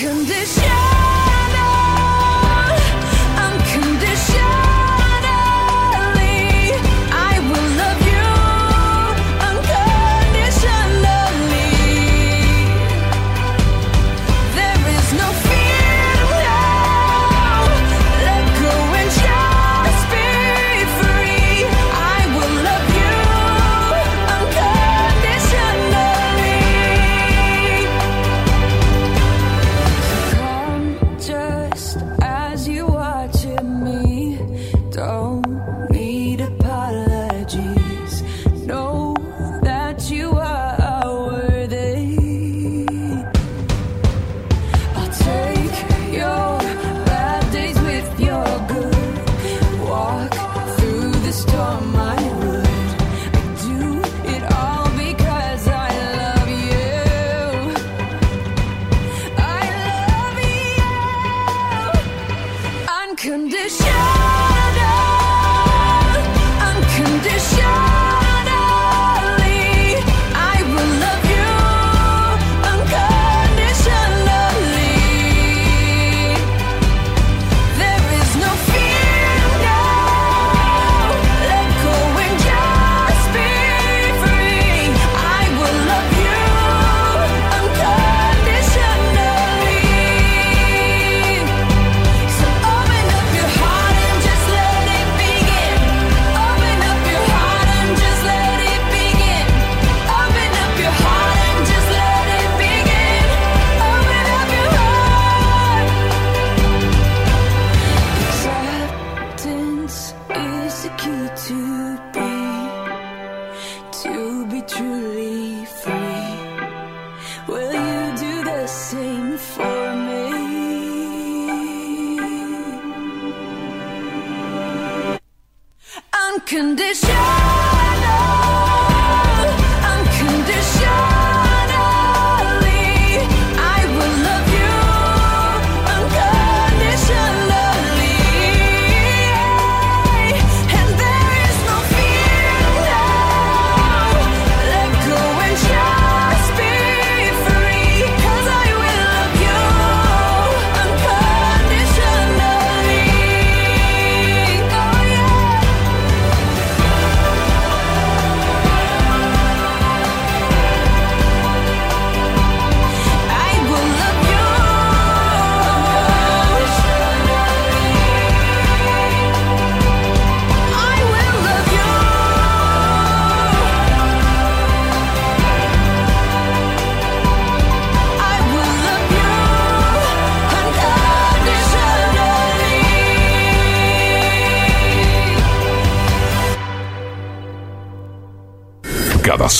condition 0.01 0.80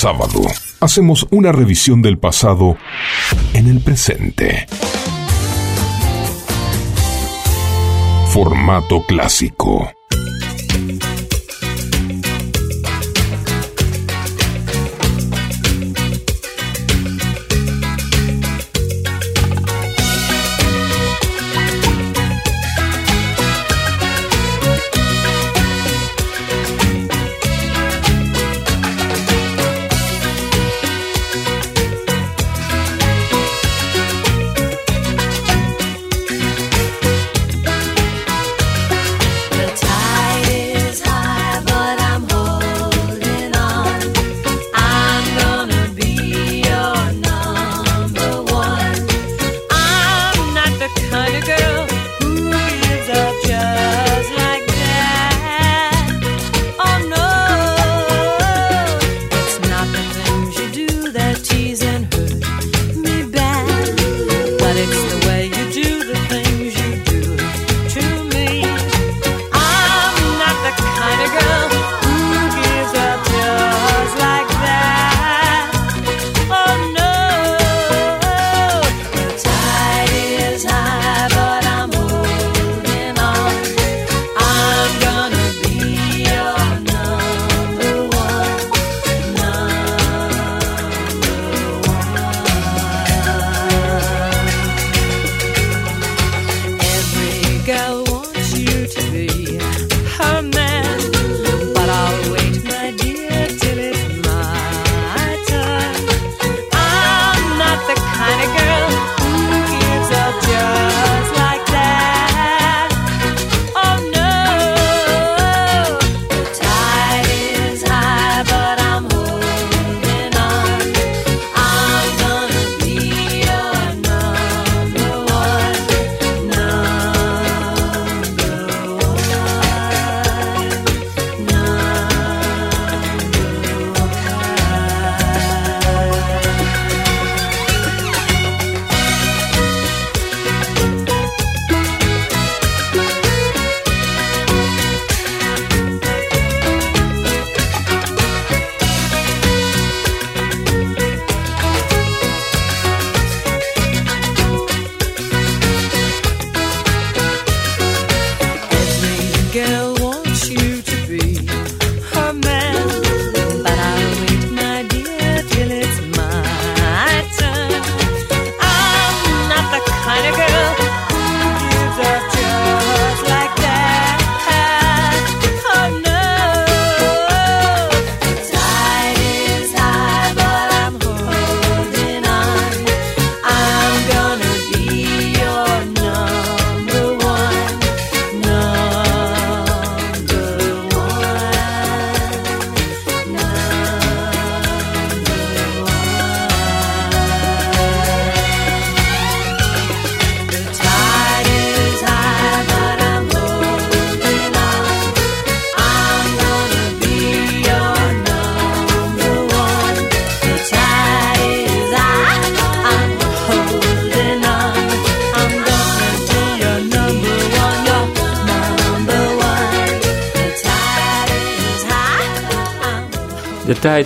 sábado 0.01 0.41
hacemos 0.79 1.27
una 1.29 1.51
revisión 1.51 2.01
del 2.01 2.17
pasado 2.17 2.75
en 3.53 3.67
el 3.67 3.81
presente. 3.81 4.65
Formato 8.33 9.03
clásico. 9.05 9.91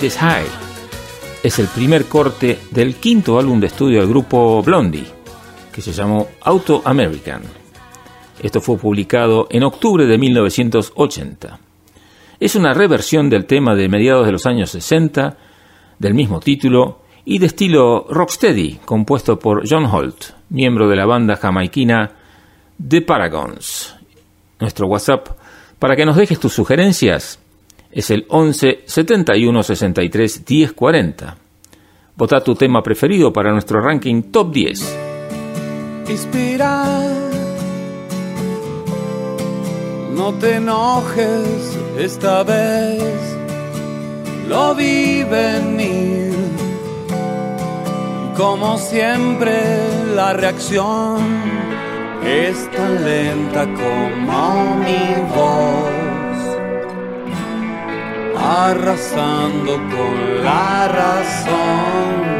Is 0.04 0.18
High. 0.18 0.46
Es 1.44 1.60
el 1.60 1.68
primer 1.68 2.06
corte 2.06 2.60
del 2.72 2.96
quinto 2.96 3.40
álbum 3.40 3.60
de 3.60 3.68
estudio 3.68 4.00
del 4.00 4.10
grupo 4.10 4.62
Blondie, 4.62 5.06
que 5.72 5.82
se 5.82 5.92
llamó 5.94 6.28
Auto 6.42 6.82
American. 6.86 7.44
Esto 8.42 8.62
fue 8.62 8.78
publicado 8.78 9.48
en 9.50 9.64
octubre 9.64 10.06
de 10.06 10.18
1980. 10.18 11.60
Es 12.40 12.56
una 12.56 12.74
reversión 12.74 13.30
del 13.30 13.46
tema 13.46 13.76
de 13.76 13.88
mediados 13.88 14.26
de 14.26 14.32
los 14.34 14.46
años 14.46 14.72
60, 14.72 15.38
del 16.00 16.14
mismo 16.14 16.40
título, 16.40 17.02
y 17.24 17.40
de 17.40 17.46
estilo 17.46 18.06
rocksteady, 18.10 18.80
compuesto 18.86 19.40
por 19.40 19.64
John 19.70 19.86
Holt, 19.86 20.32
miembro 20.50 20.90
de 20.90 20.96
la 20.96 21.06
banda 21.06 21.38
jamaiquina 21.38 22.12
The 22.88 23.02
Paragons. 23.02 23.96
Nuestro 24.60 24.88
WhatsApp 24.88 25.30
para 25.80 25.96
que 25.96 26.06
nos 26.06 26.16
dejes 26.16 26.40
tus 26.40 26.54
sugerencias 26.54 27.40
es 27.96 28.12
el 28.12 28.26
11 28.30 28.84
71 28.86 29.64
63 29.64 30.46
10 30.46 30.74
40. 30.74 31.38
Vota 32.18 32.44
tu 32.44 32.54
tema 32.54 32.84
preferido 32.84 33.34
para 33.34 33.52
nuestro 33.52 33.82
ranking 33.82 34.24
Top 34.32 34.52
10. 34.52 34.98
Inspira, 36.10 36.86
no 40.14 40.34
te 40.36 40.56
enojes 40.56 41.78
esta 41.98 42.44
vez, 42.44 43.02
lo 44.48 44.76
vi 44.76 45.24
venir. 45.24 46.36
Como 48.38 48.78
siempre, 48.78 49.54
la 50.14 50.34
reacción 50.34 51.18
es 52.26 52.70
tan 52.72 53.06
lenta 53.06 53.64
como 53.64 54.76
mi 54.84 55.36
voz, 55.36 55.95
arrasando 58.38 59.74
con 59.74 60.44
la 60.44 60.88
razón. 60.88 62.36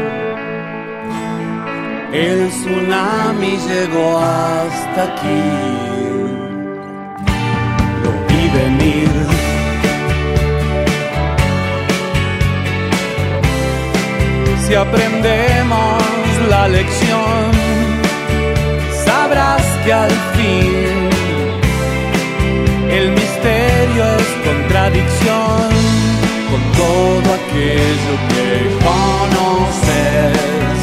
El 2.12 2.48
tsunami 2.48 3.58
llegó 3.68 4.18
hasta 4.18 5.02
aquí, 5.04 5.42
lo 8.02 8.10
vi 8.28 8.42
venir. 8.60 9.10
Si 14.66 14.74
aprendemos 14.74 16.02
la 16.48 16.68
lección, 16.68 17.50
sabrás 19.04 19.64
que 19.84 19.92
al 19.92 20.10
fin 20.10 21.06
el 22.90 23.10
misterio 23.10 24.04
es 24.16 24.28
contradicción 24.44 25.85
con 26.50 26.62
todo 26.72 27.34
aquello 27.40 28.14
que 28.30 28.48
conoces. 28.86 30.78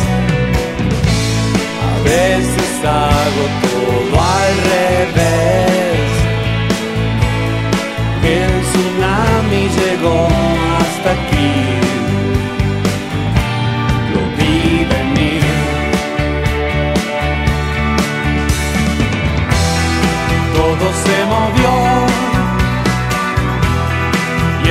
A 1.90 1.94
veces 2.04 2.72
hago 2.84 3.46
todo 3.68 4.16
al 4.22 4.54
revés. 4.74 6.12
El 8.24 8.54
tsunami 8.62 9.64
llegó 9.78 10.28
hasta 10.80 11.12
aquí. 11.12 11.83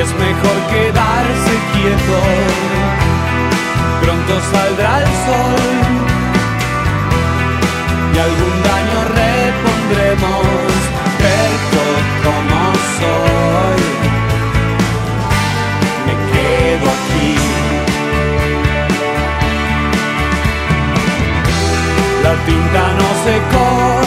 Es 0.03 0.13
mejor 0.15 0.59
quedarse 0.71 1.55
quieto. 1.73 2.19
Pronto 4.03 4.33
saldrá 4.53 4.99
el 4.99 5.13
sol 5.27 5.77
y 8.15 8.19
algún 8.29 8.57
daño 8.69 8.99
repondremos, 9.21 10.77
pero 11.23 11.85
como 12.25 12.61
soy, 12.99 13.83
me 16.07 16.15
quedo 16.33 16.87
aquí. 16.97 17.33
La 22.25 22.35
tinta 22.47 22.83
no 22.99 23.09
secó 23.25 24.03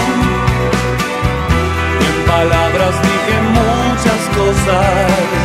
palabras 2.37 2.95
dije 3.01 3.37
muchas 3.59 4.21
cosas, 4.37 5.44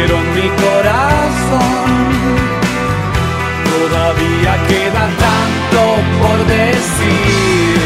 pero 0.00 0.16
mi 0.36 0.48
corazón 0.64 1.90
todavía 3.72 4.52
queda 4.66 5.04
tanto 5.26 5.82
por 6.22 6.38
decir, 6.46 7.78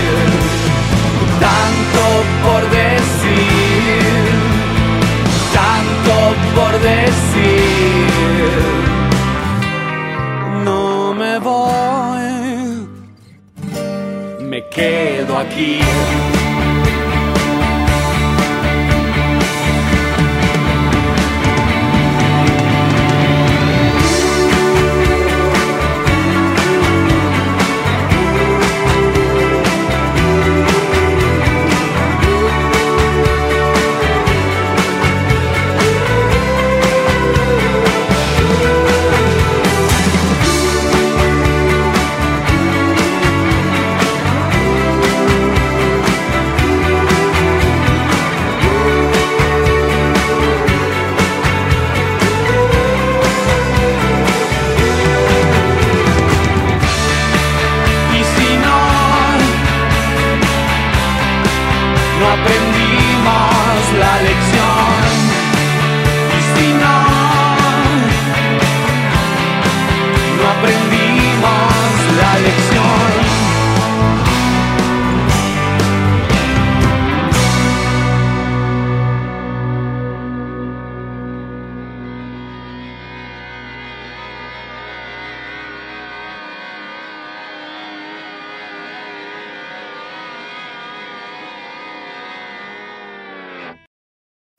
tanto 1.46 2.04
por 2.44 2.62
decir, 2.82 4.32
tanto 5.58 6.14
por 6.56 6.72
decir. 6.92 8.04
No 10.64 11.14
me 11.14 11.38
voy, 11.40 12.88
me 14.40 14.60
quedo 14.68 15.38
aquí. 15.38 15.80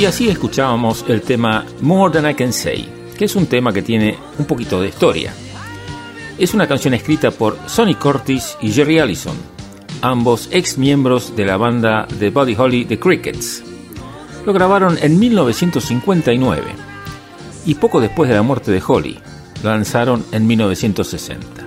Y 0.00 0.06
así 0.06 0.30
escuchábamos 0.30 1.04
el 1.08 1.20
tema 1.20 1.66
More 1.82 2.10
Than 2.10 2.30
I 2.30 2.34
Can 2.34 2.54
Say, 2.54 2.88
que 3.18 3.26
es 3.26 3.36
un 3.36 3.44
tema 3.44 3.70
que 3.70 3.82
tiene 3.82 4.16
un 4.38 4.46
poquito 4.46 4.80
de 4.80 4.88
historia. 4.88 5.34
Es 6.38 6.54
una 6.54 6.66
canción 6.66 6.94
escrita 6.94 7.30
por 7.30 7.58
Sonny 7.66 7.96
Curtis 7.96 8.56
y 8.62 8.72
Jerry 8.72 8.98
Allison, 8.98 9.36
ambos 10.00 10.48
ex 10.52 10.78
miembros 10.78 11.36
de 11.36 11.44
la 11.44 11.58
banda 11.58 12.08
de 12.18 12.30
Buddy 12.30 12.56
Holly 12.56 12.86
The 12.86 12.98
Crickets. 12.98 13.62
Lo 14.46 14.54
grabaron 14.54 14.96
en 15.02 15.18
1959 15.18 16.62
y 17.66 17.74
poco 17.74 18.00
después 18.00 18.30
de 18.30 18.36
la 18.36 18.42
muerte 18.42 18.72
de 18.72 18.82
Holly, 18.86 19.18
lo 19.62 19.68
lanzaron 19.68 20.24
en 20.32 20.46
1960. 20.46 21.66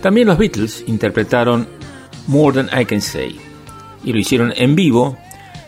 También 0.00 0.28
los 0.28 0.38
Beatles 0.38 0.82
interpretaron 0.86 1.68
More 2.26 2.54
Than 2.62 2.80
I 2.80 2.86
Can 2.86 3.02
Say 3.02 3.38
y 4.02 4.14
lo 4.14 4.18
hicieron 4.18 4.54
en 4.56 4.74
vivo 4.74 5.18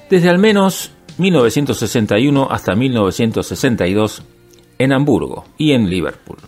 desde 0.09 0.31
al 0.31 0.39
menos 0.39 0.93
1961 1.21 2.49
hasta 2.51 2.75
1962 2.75 4.23
en 4.79 4.93
Hamburgo 4.93 5.45
y 5.59 5.73
en 5.73 5.89
Liverpool, 5.89 6.39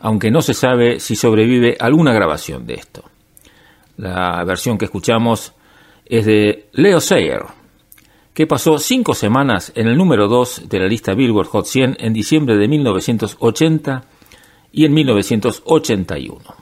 aunque 0.00 0.30
no 0.30 0.42
se 0.42 0.54
sabe 0.54 1.00
si 1.00 1.16
sobrevive 1.16 1.76
alguna 1.80 2.12
grabación 2.12 2.66
de 2.66 2.74
esto. 2.74 3.04
La 3.96 4.44
versión 4.44 4.78
que 4.78 4.84
escuchamos 4.84 5.54
es 6.04 6.26
de 6.26 6.68
Leo 6.72 7.00
Sayer, 7.00 7.42
que 8.34 8.46
pasó 8.46 8.78
cinco 8.78 9.14
semanas 9.14 9.72
en 9.74 9.88
el 9.88 9.96
número 9.96 10.28
2 10.28 10.68
de 10.68 10.78
la 10.78 10.86
lista 10.86 11.14
Billboard 11.14 11.48
Hot 11.48 11.66
100 11.66 11.96
en 12.00 12.12
diciembre 12.12 12.56
de 12.56 12.68
1980 12.68 14.04
y 14.72 14.84
en 14.84 14.94
1981. 14.94 16.61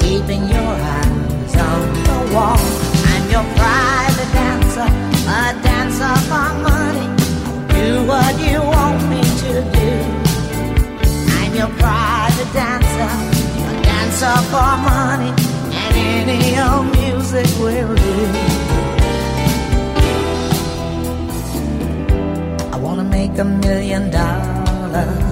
keeping 0.00 0.44
your 0.46 0.74
eyes 0.96 1.56
on 1.56 1.80
the 2.04 2.34
wall. 2.34 2.58
I'm 3.08 3.24
your 3.30 3.46
private 3.56 4.32
dancer, 4.36 4.88
a 5.28 5.54
dancer 5.62 6.14
for 6.28 6.48
money. 6.60 7.08
Do 7.72 8.04
what 8.06 8.38
you 8.38 8.60
want 8.60 9.00
me 9.08 9.22
to 9.22 9.52
do. 9.78 9.90
I'm 11.38 11.54
your 11.54 11.72
private 11.80 12.52
dancer, 12.52 13.12
a 13.70 13.82
dancer 13.82 14.36
for 14.52 14.72
money, 14.90 15.32
and 15.72 16.28
any 16.28 16.58
old 16.60 16.92
music 16.98 17.46
will 17.58 17.94
do. 17.94 18.26
I 22.72 22.78
wanna 22.78 23.04
make 23.04 23.38
a 23.38 23.44
million 23.44 24.10
dollars. 24.10 25.31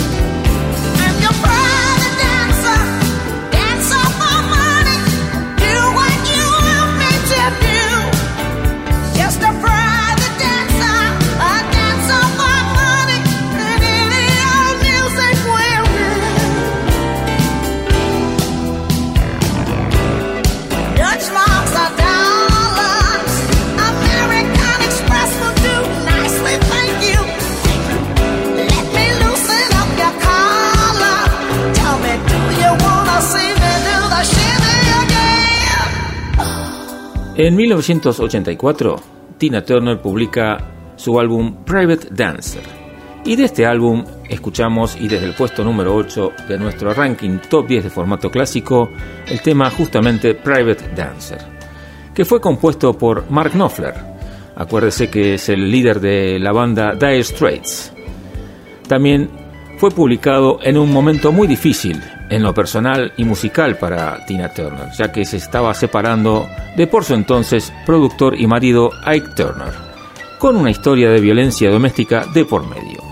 En 37.43 37.55
1984, 37.55 38.95
Tina 39.39 39.65
Turner 39.65 39.99
publica 39.99 40.59
su 40.95 41.19
álbum 41.19 41.63
Private 41.65 42.09
Dancer. 42.11 42.61
Y 43.25 43.35
de 43.35 43.45
este 43.45 43.65
álbum 43.65 44.05
escuchamos, 44.29 44.95
y 45.01 45.07
desde 45.07 45.25
el 45.25 45.33
puesto 45.33 45.63
número 45.63 45.95
8 45.95 46.33
de 46.47 46.59
nuestro 46.59 46.93
ranking 46.93 47.39
top 47.49 47.65
10 47.65 47.85
de 47.85 47.89
formato 47.89 48.29
clásico, 48.29 48.91
el 49.25 49.41
tema 49.41 49.71
justamente 49.71 50.35
Private 50.35 50.89
Dancer, 50.95 51.39
que 52.13 52.25
fue 52.25 52.39
compuesto 52.39 52.95
por 52.95 53.31
Mark 53.31 53.53
Knopfler. 53.53 53.95
Acuérdese 54.55 55.09
que 55.09 55.33
es 55.33 55.49
el 55.49 55.71
líder 55.71 55.99
de 55.99 56.37
la 56.37 56.51
banda 56.51 56.93
Dire 56.93 57.23
Straits. 57.23 57.91
También 58.87 59.31
fue 59.79 59.89
publicado 59.89 60.59
en 60.61 60.77
un 60.77 60.93
momento 60.93 61.31
muy 61.31 61.47
difícil 61.47 61.99
en 62.31 62.41
lo 62.41 62.53
personal 62.53 63.13
y 63.17 63.25
musical 63.25 63.77
para 63.77 64.25
Tina 64.25 64.49
Turner, 64.49 64.89
ya 64.97 65.11
que 65.11 65.25
se 65.25 65.37
estaba 65.37 65.73
separando 65.73 66.49
de 66.77 66.87
por 66.87 67.03
su 67.03 67.13
entonces 67.13 67.73
productor 67.85 68.39
y 68.39 68.47
marido 68.47 68.89
Ike 69.05 69.31
Turner, 69.35 69.73
con 70.39 70.55
una 70.55 70.71
historia 70.71 71.09
de 71.09 71.19
violencia 71.19 71.69
doméstica 71.69 72.25
de 72.33 72.45
por 72.45 72.65
medio. 72.65 73.03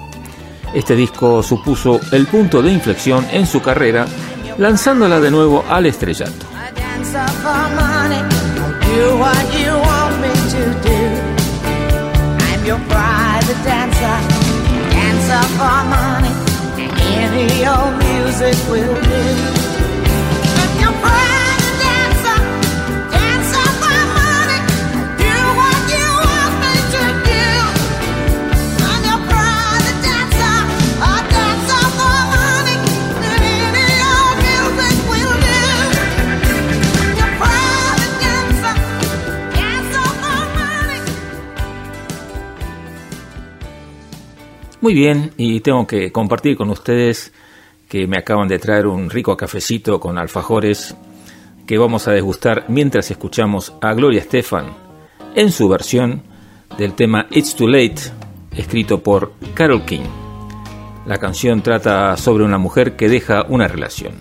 Este 0.74 0.96
disco 0.96 1.44
supuso 1.44 2.00
el 2.14 2.28
punto 2.28 2.62
de 2.62 2.72
inflexión 2.72 3.26
en 3.32 3.46
su 3.46 3.62
carrera, 3.62 4.08
lanzándola 4.58 5.20
de 5.20 5.32
nuevo 5.32 5.66
al 5.68 5.86
estrellato. 5.86 6.46
Any 17.32 17.66
old 17.68 17.98
music 18.00 18.56
will 18.70 19.02
do. 19.02 19.59
Muy 44.82 44.94
bien, 44.94 45.32
y 45.36 45.60
tengo 45.60 45.86
que 45.86 46.12
compartir 46.12 46.56
con 46.56 46.70
ustedes 46.70 47.34
que 47.90 48.08
me 48.08 48.18
acaban 48.18 48.48
de 48.48 48.60
traer 48.60 48.88
un 48.88 49.10
rico 49.10 49.36
cafecito 49.36 50.00
con 50.00 50.18
alfajores 50.18 50.96
que 51.68 51.78
vamos 51.78 52.08
a 52.08 52.14
degustar 52.14 52.66
mientras 52.70 53.12
escuchamos 53.12 53.74
a 53.82 53.94
Gloria 53.94 54.22
Estefan 54.22 54.68
en 55.36 55.52
su 55.52 55.68
versión 55.68 56.24
del 56.78 56.94
tema 56.94 57.28
It's 57.32 57.56
Too 57.56 57.68
Late, 57.68 58.02
escrito 58.56 59.04
por 59.04 59.34
Carol 59.54 59.84
King. 59.84 60.08
La 61.06 61.18
canción 61.18 61.62
trata 61.62 62.16
sobre 62.16 62.46
una 62.46 62.58
mujer 62.58 62.96
que 62.96 63.10
deja 63.10 63.46
una 63.50 63.68
relación. 63.68 64.14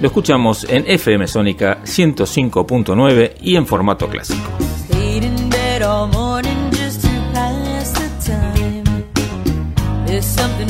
Lo 0.00 0.08
escuchamos 0.08 0.64
en 0.68 0.84
FM 0.86 1.26
Sónica 1.26 1.78
105.9 1.84 3.36
y 3.40 3.56
en 3.56 3.66
formato 3.66 4.08
clásico. 4.08 4.50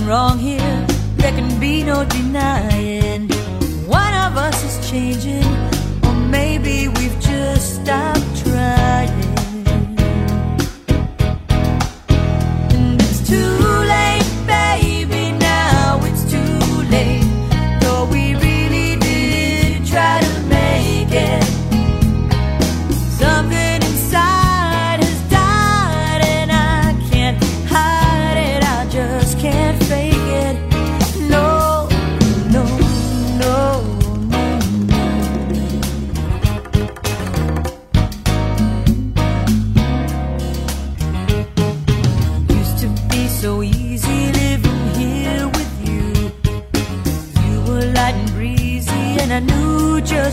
Wrong 0.06 0.38
here, 0.38 0.86
there 1.16 1.32
can 1.32 1.58
be 1.58 1.82
no 1.82 2.04
denying. 2.04 3.28
One 3.86 4.14
of 4.14 4.36
us 4.36 4.62
is 4.62 4.90
changing, 4.90 5.45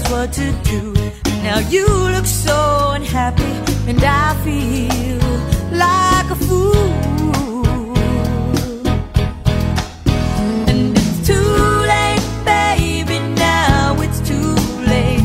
knew 0.03 0.09
just 0.09 0.11
what 0.11 0.33
to 0.33 0.51
do. 0.63 0.93
Now 1.43 1.59
you 1.59 1.85
look 1.87 2.25
so 2.25 2.91
unhappy, 2.93 3.43
and 3.87 4.03
I 4.03 4.33
feel 4.43 5.19
like 5.71 6.29
a 6.31 6.35
fool. 6.35 6.73
And 10.67 10.97
it's 10.97 11.27
too 11.27 11.33
late, 11.93 12.23
baby. 12.45 13.19
Now 13.35 14.01
it's 14.01 14.19
too 14.27 14.55
late. 14.87 15.23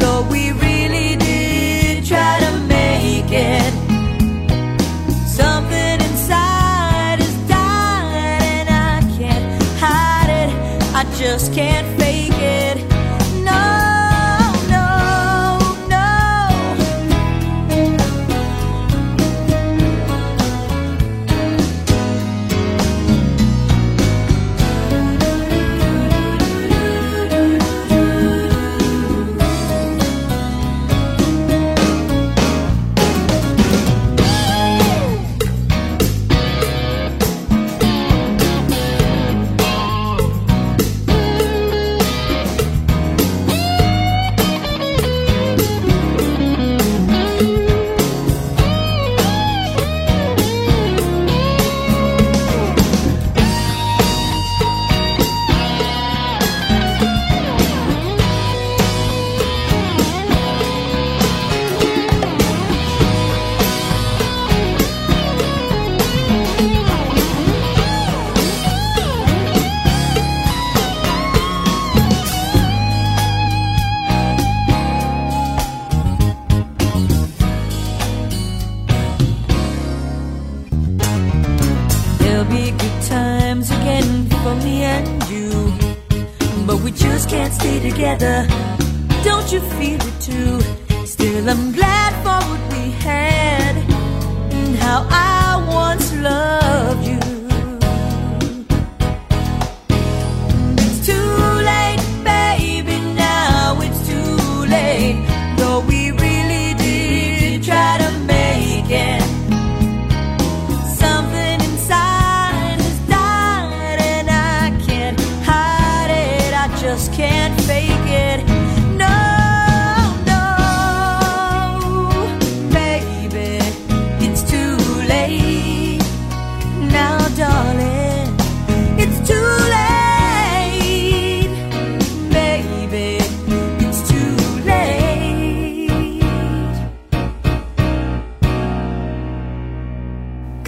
Though 0.00 0.22
we 0.30 0.52
really 0.52 1.16
did 1.16 2.04
try 2.06 2.38
to 2.40 2.52
make 2.68 3.30
it. 3.30 3.72
Something 5.26 6.00
inside 6.08 7.18
has 7.20 7.36
died, 7.48 8.44
and 8.52 8.68
I 8.70 9.00
can't 9.18 9.62
hide 9.80 10.30
it. 10.30 10.50
I 10.94 11.04
just 11.16 11.52
can't 11.52 11.75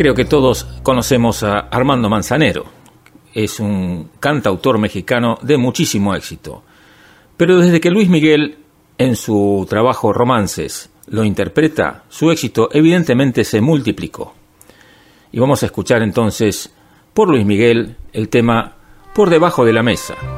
Creo 0.09 0.17
que 0.17 0.25
todos 0.25 0.67
conocemos 0.83 1.43
a 1.43 1.59
Armando 1.59 2.09
Manzanero. 2.09 2.65
Es 3.35 3.61
un 3.61 4.09
cantautor 4.19 4.79
mexicano 4.79 5.39
de 5.43 5.59
muchísimo 5.59 6.15
éxito. 6.15 6.63
Pero 7.37 7.59
desde 7.59 7.79
que 7.79 7.91
Luis 7.91 8.09
Miguel, 8.09 8.57
en 8.97 9.17
su 9.17 9.67
trabajo 9.69 10.15
Romances, 10.15 10.89
lo 11.09 11.25
interpreta, 11.25 12.05
su 12.09 12.31
éxito 12.31 12.71
evidentemente 12.73 13.45
se 13.45 13.61
multiplicó. 13.61 14.33
Y 15.31 15.41
vamos 15.41 15.63
a 15.63 15.67
escuchar 15.67 16.01
entonces 16.01 16.73
por 17.13 17.29
Luis 17.29 17.45
Miguel 17.45 17.97
el 18.15 18.31
tema 18.31 18.77
Por 19.15 19.29
debajo 19.29 19.67
de 19.67 19.75
la 19.75 19.83
mesa. 19.83 20.38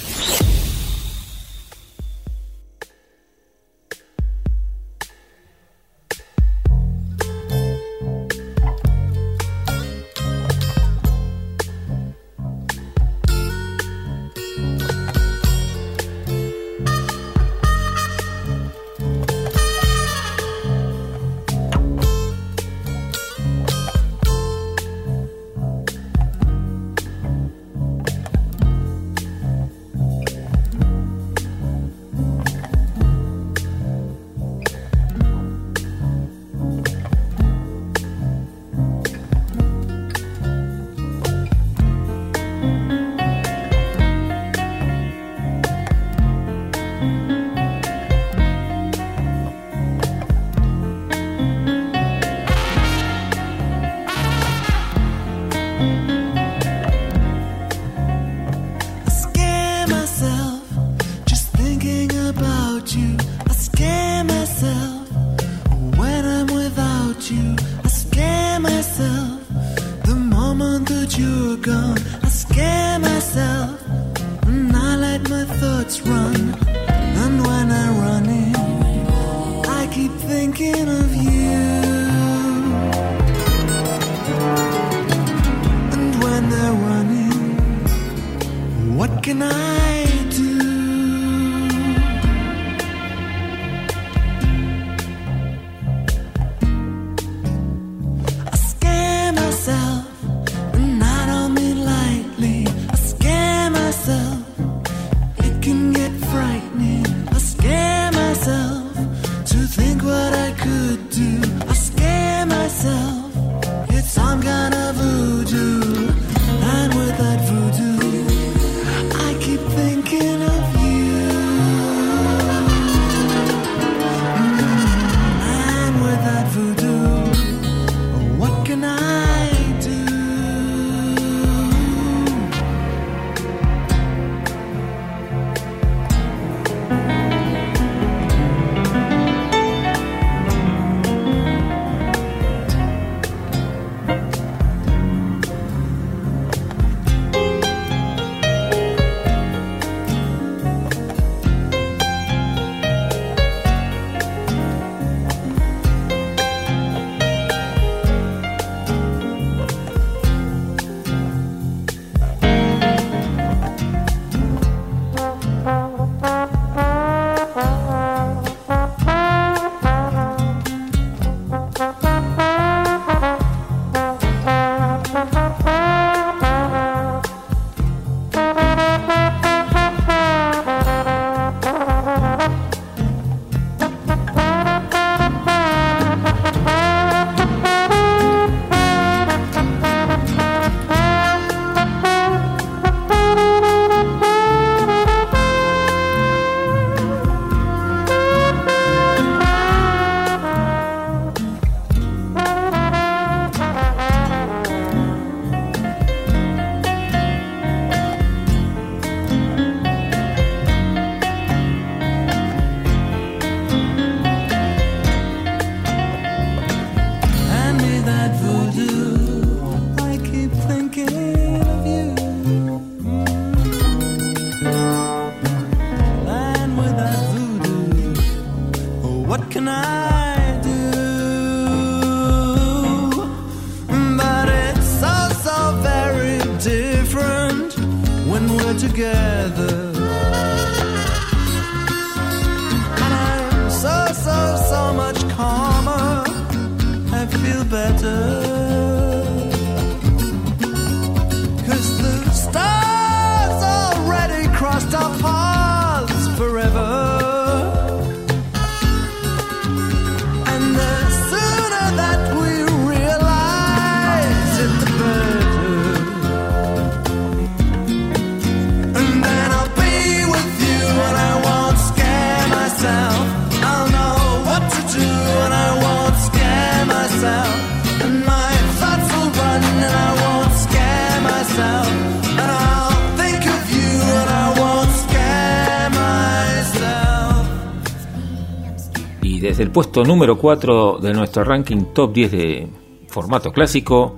Puesto 289.71 290.03
número 290.03 290.37
4 290.37 290.99
de 291.01 291.13
nuestro 291.13 291.43
ranking 291.43 291.93
top 291.93 292.13
10 292.13 292.31
de 292.31 292.67
formato 293.07 293.51
clásico, 293.51 294.17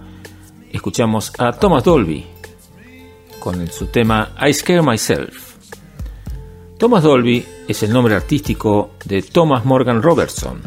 escuchamos 0.71 1.31
a 1.37 1.51
Thomas 1.51 1.83
Dolby 1.83 2.25
con 3.39 3.67
su 3.67 3.87
tema 3.87 4.35
I 4.41 4.53
Scare 4.53 4.81
Myself. 4.81 5.53
Thomas 6.79 7.03
Dolby 7.03 7.45
es 7.67 7.83
el 7.83 7.93
nombre 7.93 8.15
artístico 8.15 8.91
de 9.05 9.21
Thomas 9.21 9.63
Morgan 9.63 10.01
Robertson. 10.01 10.61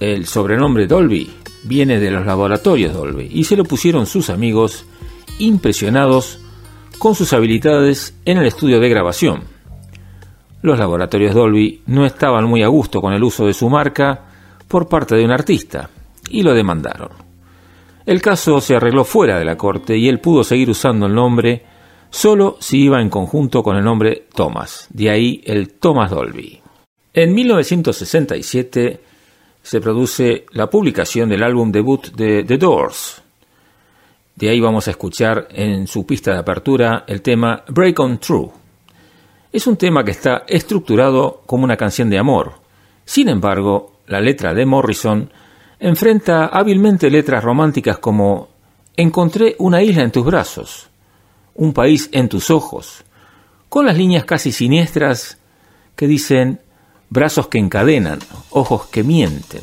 El 0.00 0.26
sobrenombre 0.26 0.86
Dolby 0.86 1.30
viene 1.64 2.00
de 2.00 2.10
los 2.10 2.24
laboratorios 2.24 2.94
Dolby 2.94 3.28
y 3.30 3.44
se 3.44 3.56
lo 3.56 3.64
pusieron 3.64 4.06
sus 4.06 4.30
amigos 4.30 4.86
impresionados 5.38 6.38
con 6.98 7.14
sus 7.14 7.32
habilidades 7.34 8.14
en 8.24 8.38
el 8.38 8.46
estudio 8.46 8.80
de 8.80 8.88
grabación. 8.88 9.59
Los 10.62 10.78
laboratorios 10.78 11.34
Dolby 11.34 11.82
no 11.86 12.04
estaban 12.04 12.44
muy 12.44 12.62
a 12.62 12.68
gusto 12.68 13.00
con 13.00 13.12
el 13.12 13.22
uso 13.22 13.46
de 13.46 13.54
su 13.54 13.68
marca 13.70 14.20
por 14.68 14.88
parte 14.88 15.16
de 15.16 15.24
un 15.24 15.32
artista 15.32 15.88
y 16.28 16.42
lo 16.42 16.54
demandaron. 16.54 17.10
El 18.06 18.20
caso 18.20 18.60
se 18.60 18.76
arregló 18.76 19.04
fuera 19.04 19.38
de 19.38 19.44
la 19.44 19.56
corte 19.56 19.96
y 19.96 20.08
él 20.08 20.20
pudo 20.20 20.44
seguir 20.44 20.70
usando 20.70 21.06
el 21.06 21.14
nombre 21.14 21.64
solo 22.10 22.56
si 22.60 22.84
iba 22.84 23.00
en 23.00 23.08
conjunto 23.08 23.62
con 23.62 23.76
el 23.76 23.84
nombre 23.84 24.26
Thomas, 24.34 24.88
de 24.90 25.10
ahí 25.10 25.40
el 25.44 25.74
Thomas 25.74 26.10
Dolby. 26.10 26.60
En 27.12 27.34
1967 27.34 29.00
se 29.62 29.80
produce 29.80 30.46
la 30.52 30.68
publicación 30.68 31.28
del 31.28 31.42
álbum 31.42 31.70
debut 31.70 32.08
de 32.14 32.44
The 32.44 32.58
Doors. 32.58 33.22
De 34.36 34.48
ahí 34.48 34.60
vamos 34.60 34.88
a 34.88 34.92
escuchar 34.92 35.48
en 35.50 35.86
su 35.86 36.06
pista 36.06 36.32
de 36.32 36.38
apertura 36.38 37.04
el 37.06 37.20
tema 37.20 37.62
Break 37.68 37.98
On 38.00 38.18
True. 38.18 38.59
Es 39.52 39.66
un 39.66 39.76
tema 39.76 40.04
que 40.04 40.12
está 40.12 40.44
estructurado 40.46 41.42
como 41.46 41.64
una 41.64 41.76
canción 41.76 42.08
de 42.08 42.18
amor. 42.18 42.54
Sin 43.04 43.28
embargo, 43.28 44.00
la 44.06 44.20
letra 44.20 44.54
de 44.54 44.64
Morrison 44.64 45.30
enfrenta 45.80 46.46
hábilmente 46.46 47.10
letras 47.10 47.42
románticas 47.42 47.98
como 47.98 48.48
Encontré 48.96 49.56
una 49.58 49.82
isla 49.82 50.02
en 50.02 50.10
tus 50.10 50.26
brazos, 50.26 50.90
un 51.54 51.72
país 51.72 52.10
en 52.12 52.28
tus 52.28 52.50
ojos, 52.50 53.02
con 53.68 53.86
las 53.86 53.96
líneas 53.96 54.24
casi 54.24 54.52
siniestras 54.52 55.38
que 55.96 56.06
dicen 56.06 56.60
brazos 57.08 57.48
que 57.48 57.58
encadenan, 57.58 58.18
ojos 58.50 58.88
que 58.88 59.02
mienten. 59.02 59.62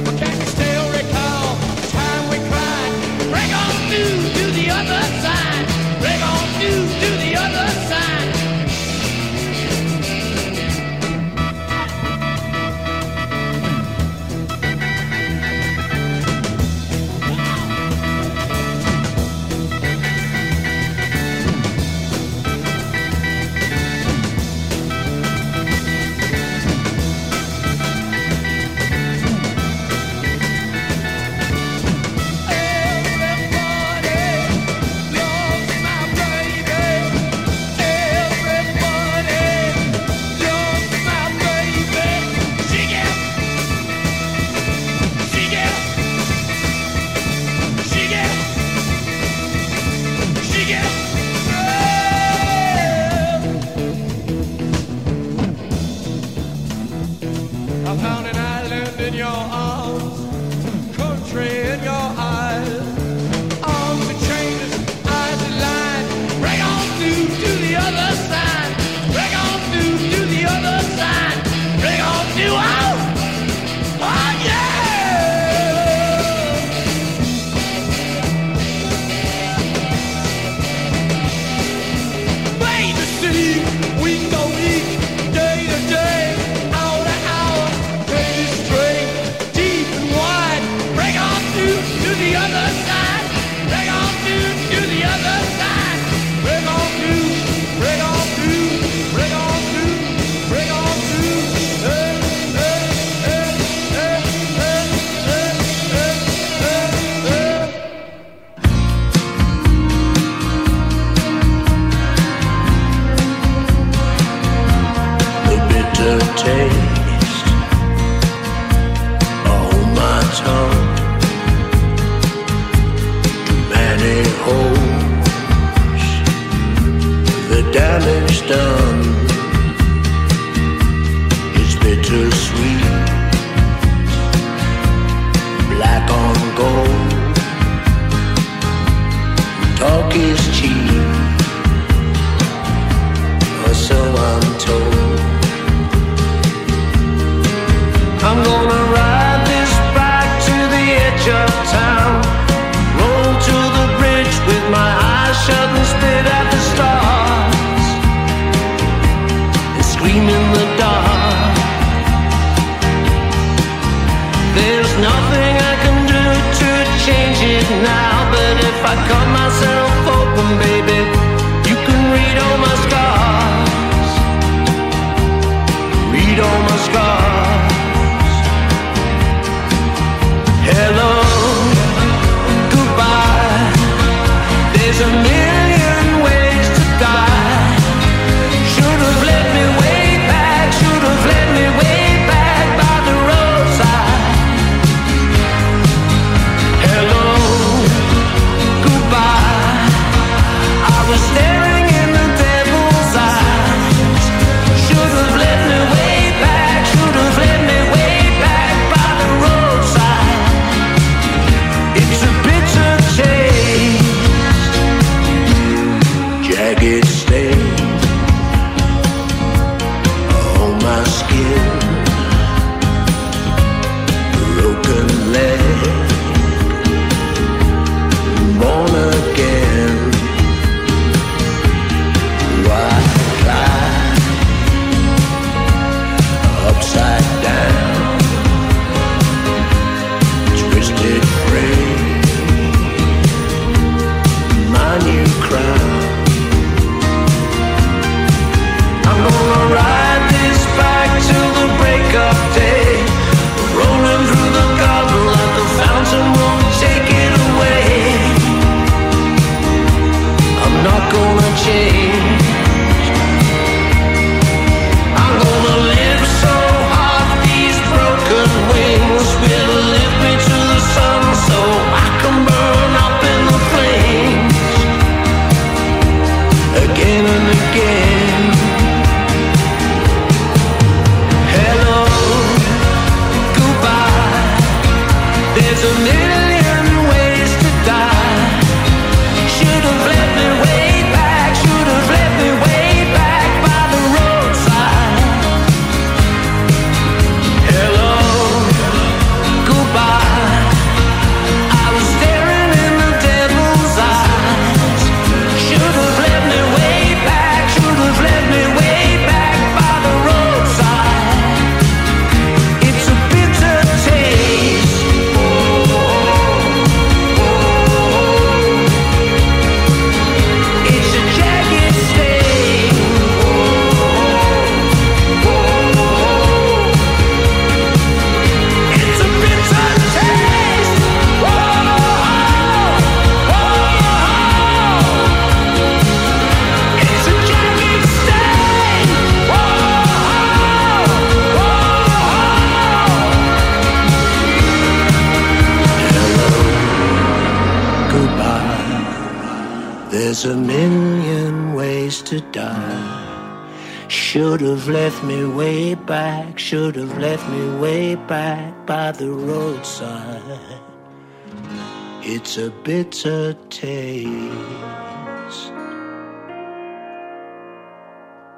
do 3.91 4.05
to 4.05 4.51
the 4.51 4.69
other 4.69 5.01
side. 5.21 5.50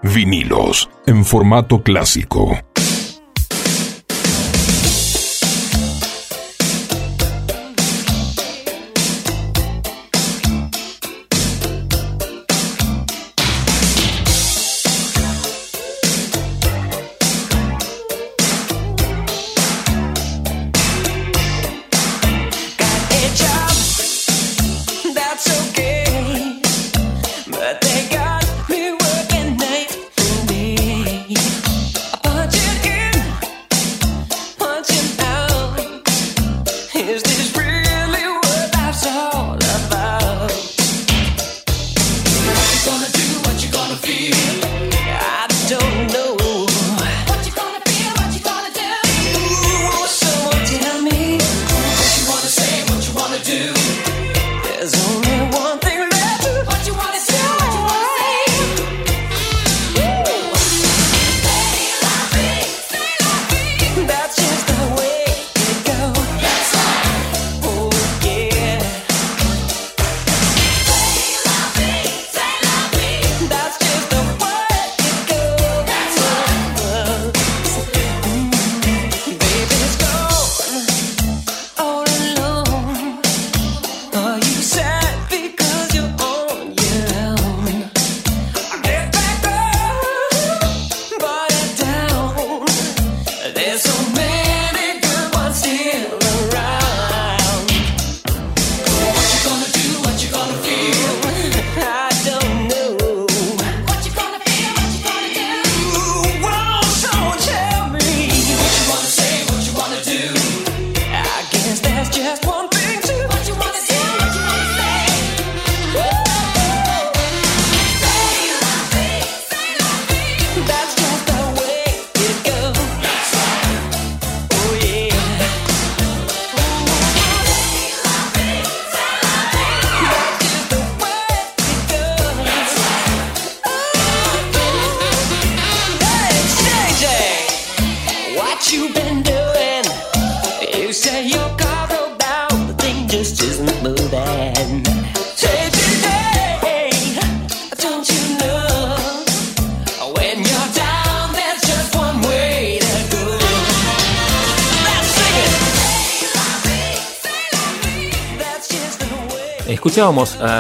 Vinilos 0.02 0.90
en 1.06 1.24
formato 1.24 1.84
clásico. 1.84 2.73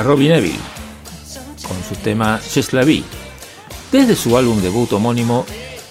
A 0.04 0.06
Robbie 0.06 0.30
Neville 0.30 0.60
con 1.68 1.78
su 1.84 1.96
tema 2.02 2.40
Just 2.54 2.74
La 2.74 2.86
desde 3.92 4.16
su 4.16 4.38
álbum 4.38 4.62
debut 4.62 4.92
homónimo 4.92 5.46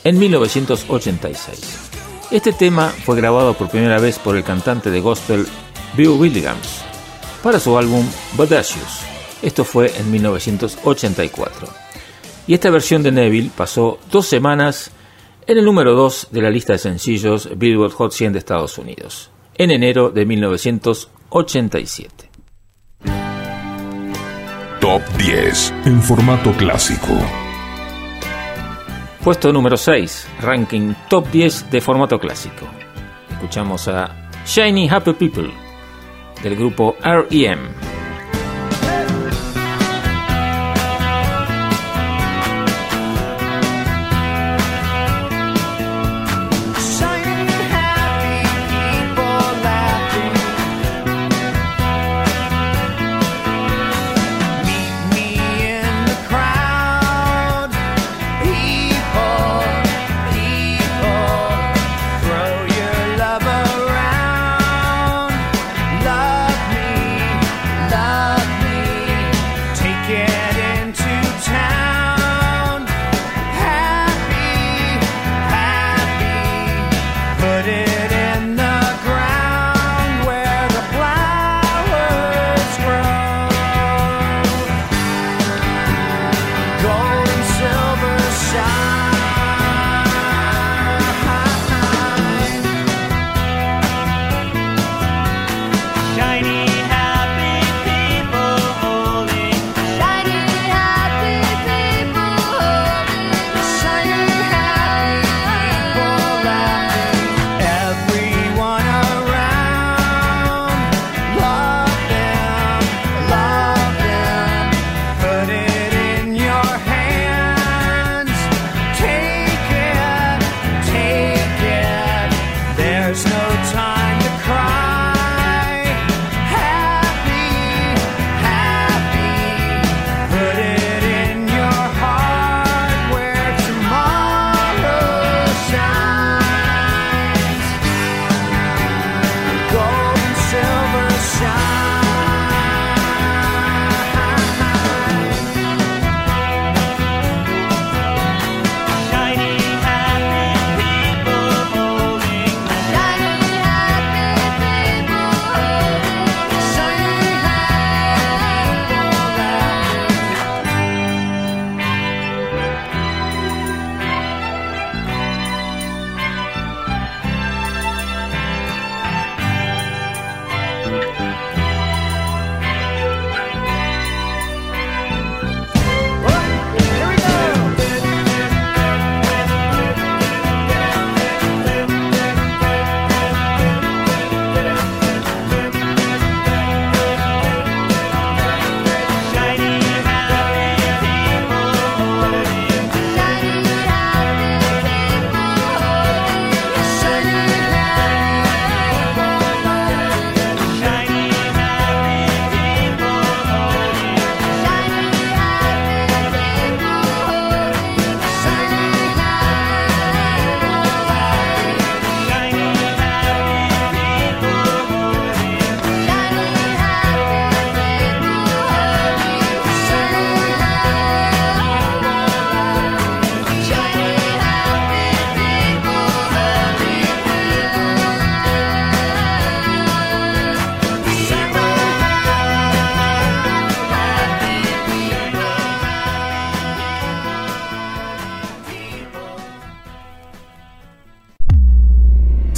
en 0.05 0.18
1986. 0.18 1.91
Este 2.31 2.52
tema 2.52 2.89
fue 2.89 3.16
grabado 3.16 3.55
por 3.55 3.70
primera 3.70 3.99
vez 3.99 4.18
por 4.18 4.36
el 4.36 4.44
cantante 4.44 4.91
de 4.91 5.00
gospel 5.00 5.47
Bill 5.97 6.10
Williams 6.10 6.82
para 7.42 7.58
su 7.58 7.78
álbum 7.78 8.07
Bodacious. 8.34 9.00
Esto 9.41 9.65
fue 9.65 9.91
en 9.97 10.10
1984. 10.10 11.68
Y 12.47 12.52
esta 12.55 12.70
versión 12.70 13.02
de 13.02 13.12
Neville 13.12 13.50
pasó 13.57 13.99
dos 14.10 14.26
semanas 14.26 14.91
en 15.47 15.57
el 15.58 15.65
número 15.65 15.94
2 15.94 16.28
de 16.31 16.42
la 16.42 16.50
lista 16.50 16.74
de 16.74 16.81
sencillos 16.81 17.49
Billboard 17.57 17.92
Hot 17.92 18.12
100 18.12 18.34
de 18.34 18.41
Estados 18.41 18.76
Unidos, 18.78 19.31
en 19.57 19.70
enero 19.70 20.10
de 20.10 20.26
1987. 20.26 22.22
Top 24.83 25.01
10 25.17 25.75
en 25.85 26.02
formato 26.02 26.51
clásico. 26.55 27.17
Puesto 29.23 29.52
número 29.52 29.77
6, 29.77 30.27
ranking 30.41 30.93
top 31.09 31.31
10 31.31 31.70
de 31.70 31.81
formato 31.81 32.19
clásico. 32.19 32.67
Escuchamos 33.31 33.86
a 33.86 34.11
Shiny 34.44 34.89
Happy 34.89 35.12
People 35.12 35.52
del 36.43 36.57
grupo 36.57 36.97
REM. 37.01 37.91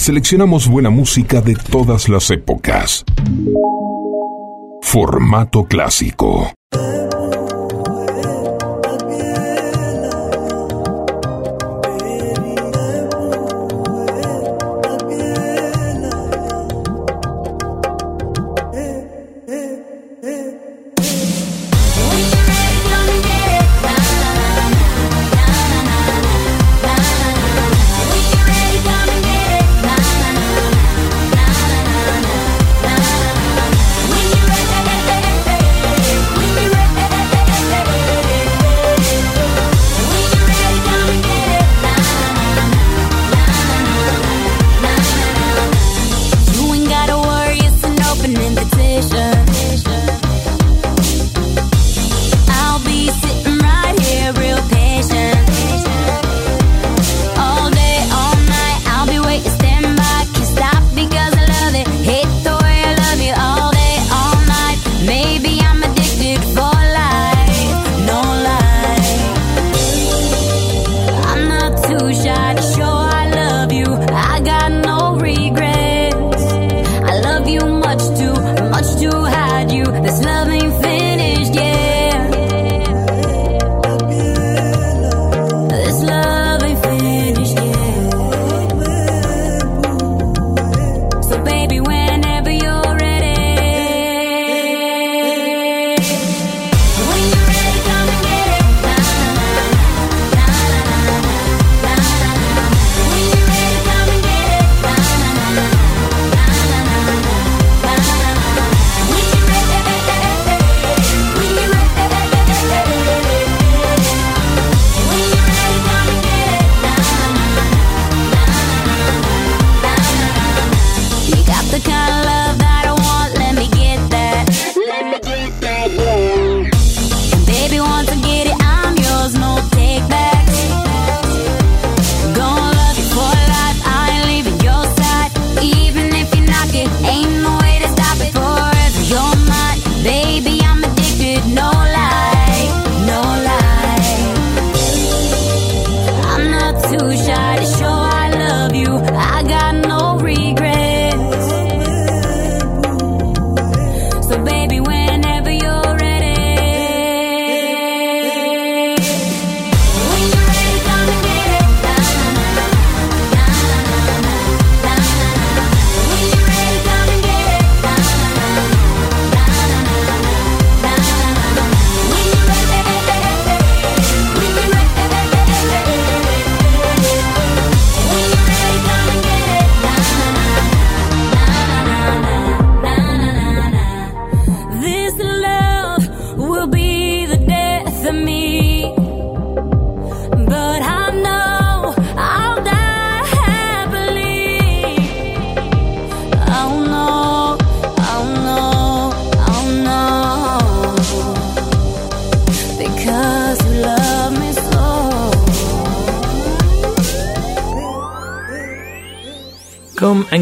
Seleccionamos 0.05 0.69
buena 0.69 0.91
música 0.91 1.41
de 1.41 1.55
todas 1.55 2.11
las 2.11 2.31
épocas. 2.31 3.07
Formato 4.83 5.65
clásico. 5.65 6.53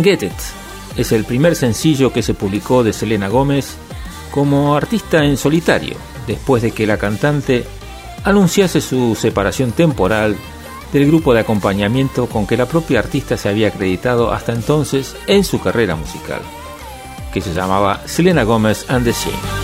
Get 0.03 0.23
It 0.23 0.33
es 0.97 1.13
el 1.13 1.25
primer 1.25 1.57
sencillo 1.57 2.13
que 2.13 2.23
se 2.23 2.35
publicó 2.35 2.83
de 2.83 2.93
Selena 2.93 3.29
Gómez 3.29 3.77
como 4.31 4.75
artista 4.77 5.25
en 5.25 5.37
solitario, 5.37 5.97
después 6.27 6.63
de 6.63 6.73
que 6.73 6.87
la 6.87 6.99
cantante 6.99 7.65
anunciase 8.25 8.81
su 8.81 9.15
separación 9.15 9.73
temporal 9.73 10.37
del 10.93 11.07
grupo 11.07 11.33
de 11.35 11.41
acompañamiento 11.41 12.27
con 12.27 12.47
que 12.47 12.57
la 12.57 12.67
propia 12.67 12.99
artista 12.99 13.37
se 13.37 13.49
había 13.49 13.69
acreditado 13.69 14.33
hasta 14.33 14.53
entonces 14.53 15.17
en 15.27 15.45
su 15.45 15.61
carrera 15.61 15.97
musical, 15.97 16.43
que 17.33 17.41
se 17.41 17.55
llamaba 17.55 18.03
Selena 18.07 18.45
Gómez 18.45 18.85
and 18.89 19.05
the 19.05 19.13
Shame. 19.13 19.62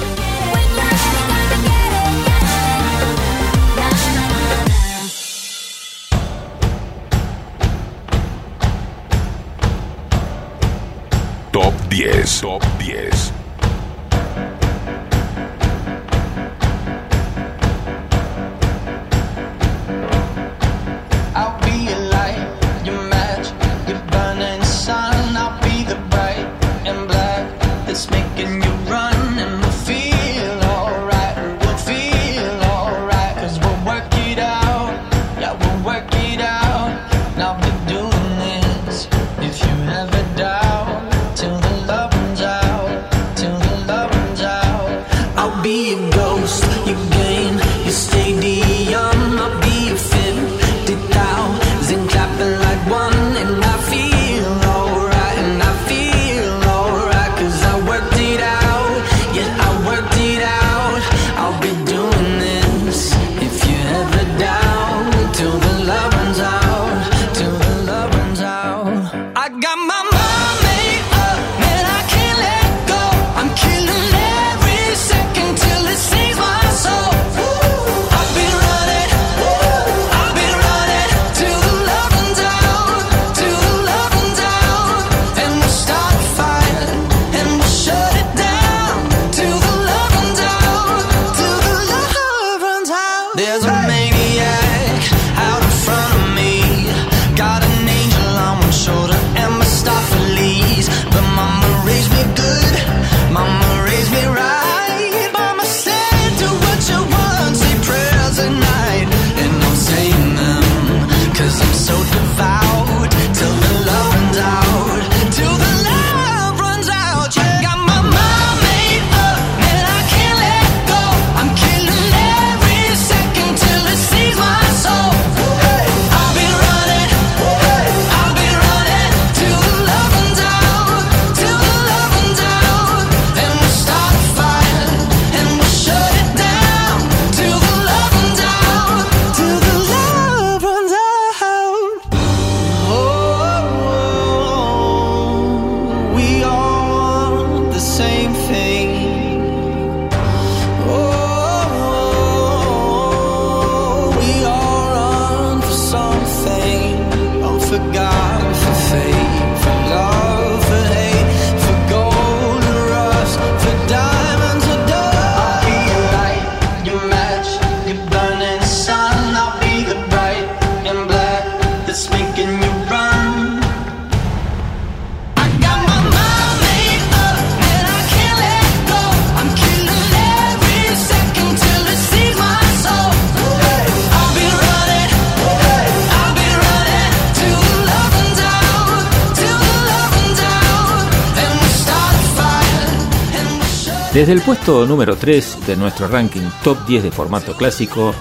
Desde 194.18 194.32
el 194.32 194.40
puesto 194.40 194.84
número 194.84 195.14
3 195.14 195.58
de 195.64 195.76
nuestro 195.76 196.08
ranking 196.08 196.50
top 196.64 196.84
10 196.88 197.04
de 197.04 197.10
formato 197.12 197.56
clásico, 197.56 198.12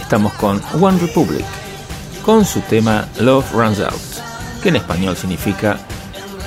estamos 0.00 0.32
con 0.32 0.60
One 0.80 0.98
Republic, 0.98 1.44
con 2.24 2.44
su 2.44 2.62
tema 2.62 3.06
Love 3.20 3.52
Runs 3.52 3.78
Out, 3.78 4.60
que 4.60 4.70
en 4.70 4.76
español 4.76 5.16
significa 5.16 5.78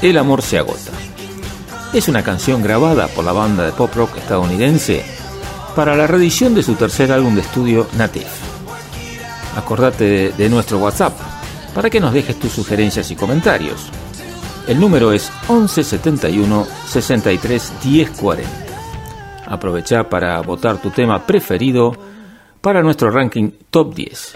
El 0.02 0.18
amor 0.18 0.42
se 0.42 0.58
agota. 0.58 0.92
Es 1.94 2.10
una 2.10 2.24
canción 2.24 2.62
grabada 2.62 3.08
por 3.08 3.24
la 3.24 3.32
banda 3.32 3.66
de 3.66 3.72
pop 3.72 3.90
rock 3.96 4.18
estadounidense 4.18 5.06
para 5.78 5.96
la 5.96 6.06
reedición 6.06 6.54
de 6.54 6.64
su 6.64 6.76
tercer 6.76 7.14
álbum 7.14 7.36
de 7.36 7.42
estudio 7.42 7.88
Native. 7.98 8.28
Acordate 9.56 10.04
de, 10.04 10.32
de 10.34 10.50
nuestro 10.50 10.78
WhatsApp 10.78 11.18
para 11.74 11.90
que 11.90 12.02
nos 12.02 12.14
dejes 12.14 12.38
tus 12.38 12.52
sugerencias 12.52 13.10
y 13.12 13.16
comentarios. 13.16 13.80
El 14.68 14.78
número 14.78 15.14
es 15.14 15.32
1171 15.48 16.68
63 16.86 17.74
1040. 17.86 18.69
Aprovecha 19.50 20.04
para 20.08 20.40
votar 20.42 20.78
tu 20.78 20.92
tema 20.92 21.26
preferido 21.26 21.94
para 22.62 22.82
nuestro 22.84 23.10
ranking 23.10 23.52
Top 23.72 23.94
10. 23.96 24.36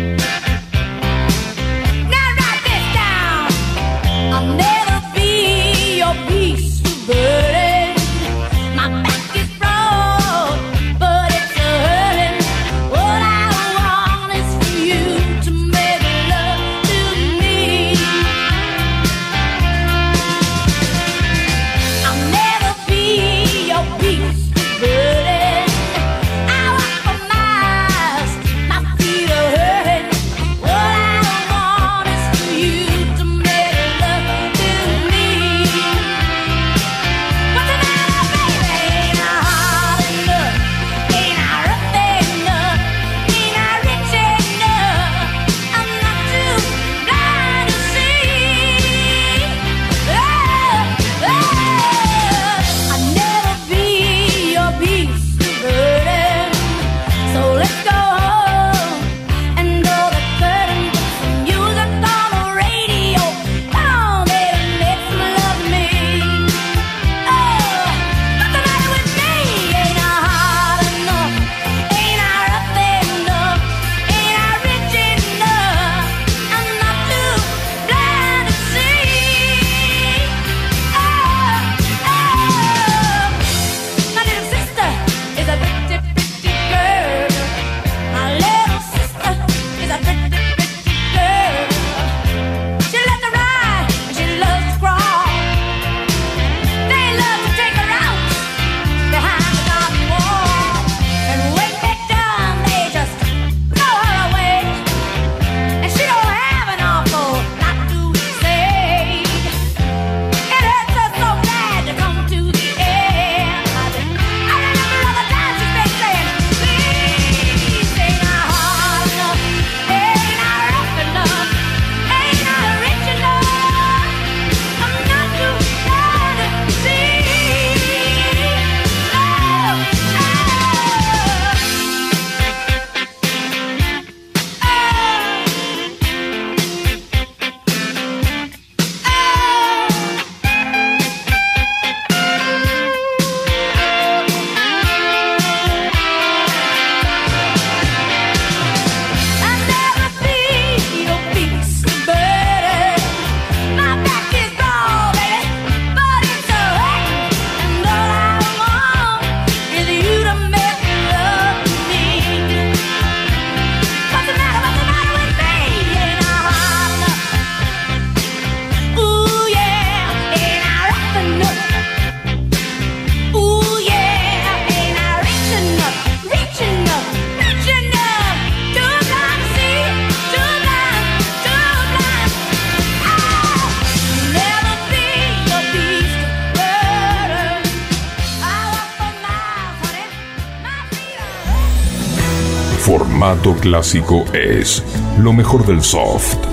clásico 193.61 194.25
es 194.33 194.83
lo 195.17 195.31
mejor 195.31 195.65
del 195.65 195.81
soft. 195.81 196.50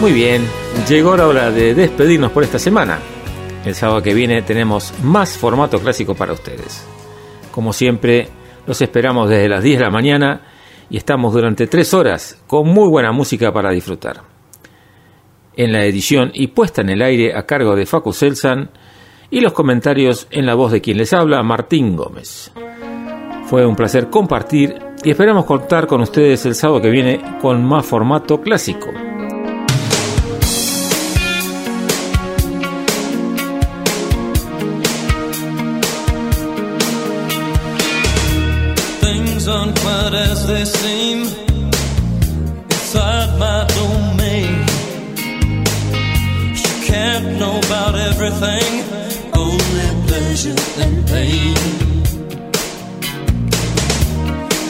Muy 0.00 0.12
bien, 0.12 0.42
llegó 0.88 1.14
la 1.14 1.26
hora 1.26 1.50
de 1.50 1.74
despedirnos 1.74 2.32
por 2.32 2.42
esta 2.42 2.58
semana. 2.58 2.98
El 3.66 3.74
sábado 3.74 4.00
que 4.00 4.14
viene 4.14 4.40
tenemos 4.40 4.94
más 5.02 5.36
formato 5.36 5.78
clásico 5.78 6.14
para 6.14 6.32
ustedes. 6.32 6.86
Como 7.50 7.74
siempre, 7.74 8.28
los 8.66 8.80
esperamos 8.80 9.28
desde 9.28 9.50
las 9.50 9.62
10 9.62 9.78
de 9.78 9.84
la 9.84 9.90
mañana 9.90 10.40
y 10.88 10.96
estamos 10.96 11.34
durante 11.34 11.66
3 11.66 11.92
horas 11.92 12.42
con 12.46 12.66
muy 12.66 12.88
buena 12.88 13.12
música 13.12 13.52
para 13.52 13.72
disfrutar. 13.72 14.22
En 15.54 15.70
la 15.70 15.84
edición 15.84 16.30
y 16.32 16.46
puesta 16.46 16.80
en 16.80 16.88
el 16.88 17.02
aire 17.02 17.36
a 17.36 17.44
cargo 17.44 17.76
de 17.76 17.84
Facu 17.84 18.14
Selsan 18.14 18.70
y 19.30 19.40
los 19.40 19.52
comentarios 19.52 20.28
en 20.30 20.46
la 20.46 20.54
voz 20.54 20.72
de 20.72 20.80
quien 20.80 20.96
les 20.96 21.12
habla, 21.12 21.42
Martín 21.42 21.94
Gómez. 21.94 22.50
Fue 23.44 23.66
un 23.66 23.76
placer 23.76 24.08
compartir 24.08 24.78
y 25.04 25.10
esperamos 25.10 25.44
contar 25.44 25.86
con 25.86 26.00
ustedes 26.00 26.46
el 26.46 26.54
sábado 26.54 26.80
que 26.80 26.88
viene 26.88 27.20
con 27.42 27.62
más 27.62 27.84
formato 27.84 28.40
clásico. 28.40 28.88
they 40.50 40.64
seem 40.64 41.18
inside 42.74 43.38
my 43.38 43.64
domain. 43.78 44.58
You 46.62 46.74
can't 46.90 47.38
know 47.38 47.56
about 47.66 47.94
everything, 47.94 48.70
only 49.32 49.88
pleasure 50.08 50.60
and 50.84 51.06
pain. 51.06 51.56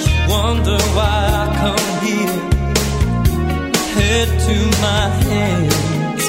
You 0.05 0.12
wonder 0.28 0.78
why 0.97 1.18
I 1.42 1.47
come 1.62 1.89
here, 2.05 2.39
head 3.97 4.28
to 4.47 4.57
my 4.86 5.05
hands. 5.28 6.25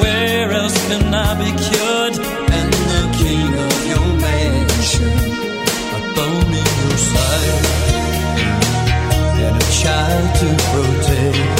Where 0.00 0.48
else 0.52 0.78
can 0.86 1.12
I 1.12 1.30
be 1.42 1.50
cured? 1.66 2.14
And 2.56 2.72
the 2.92 3.02
king 3.20 3.50
of 3.68 3.78
your 3.92 4.06
mansion 4.20 5.29
bone 6.14 6.52
in 6.60 6.68
your 6.82 6.98
side 6.98 7.66
and 9.44 9.56
a 9.56 9.66
child 9.80 10.34
to 10.40 10.48
protect. 10.70 11.59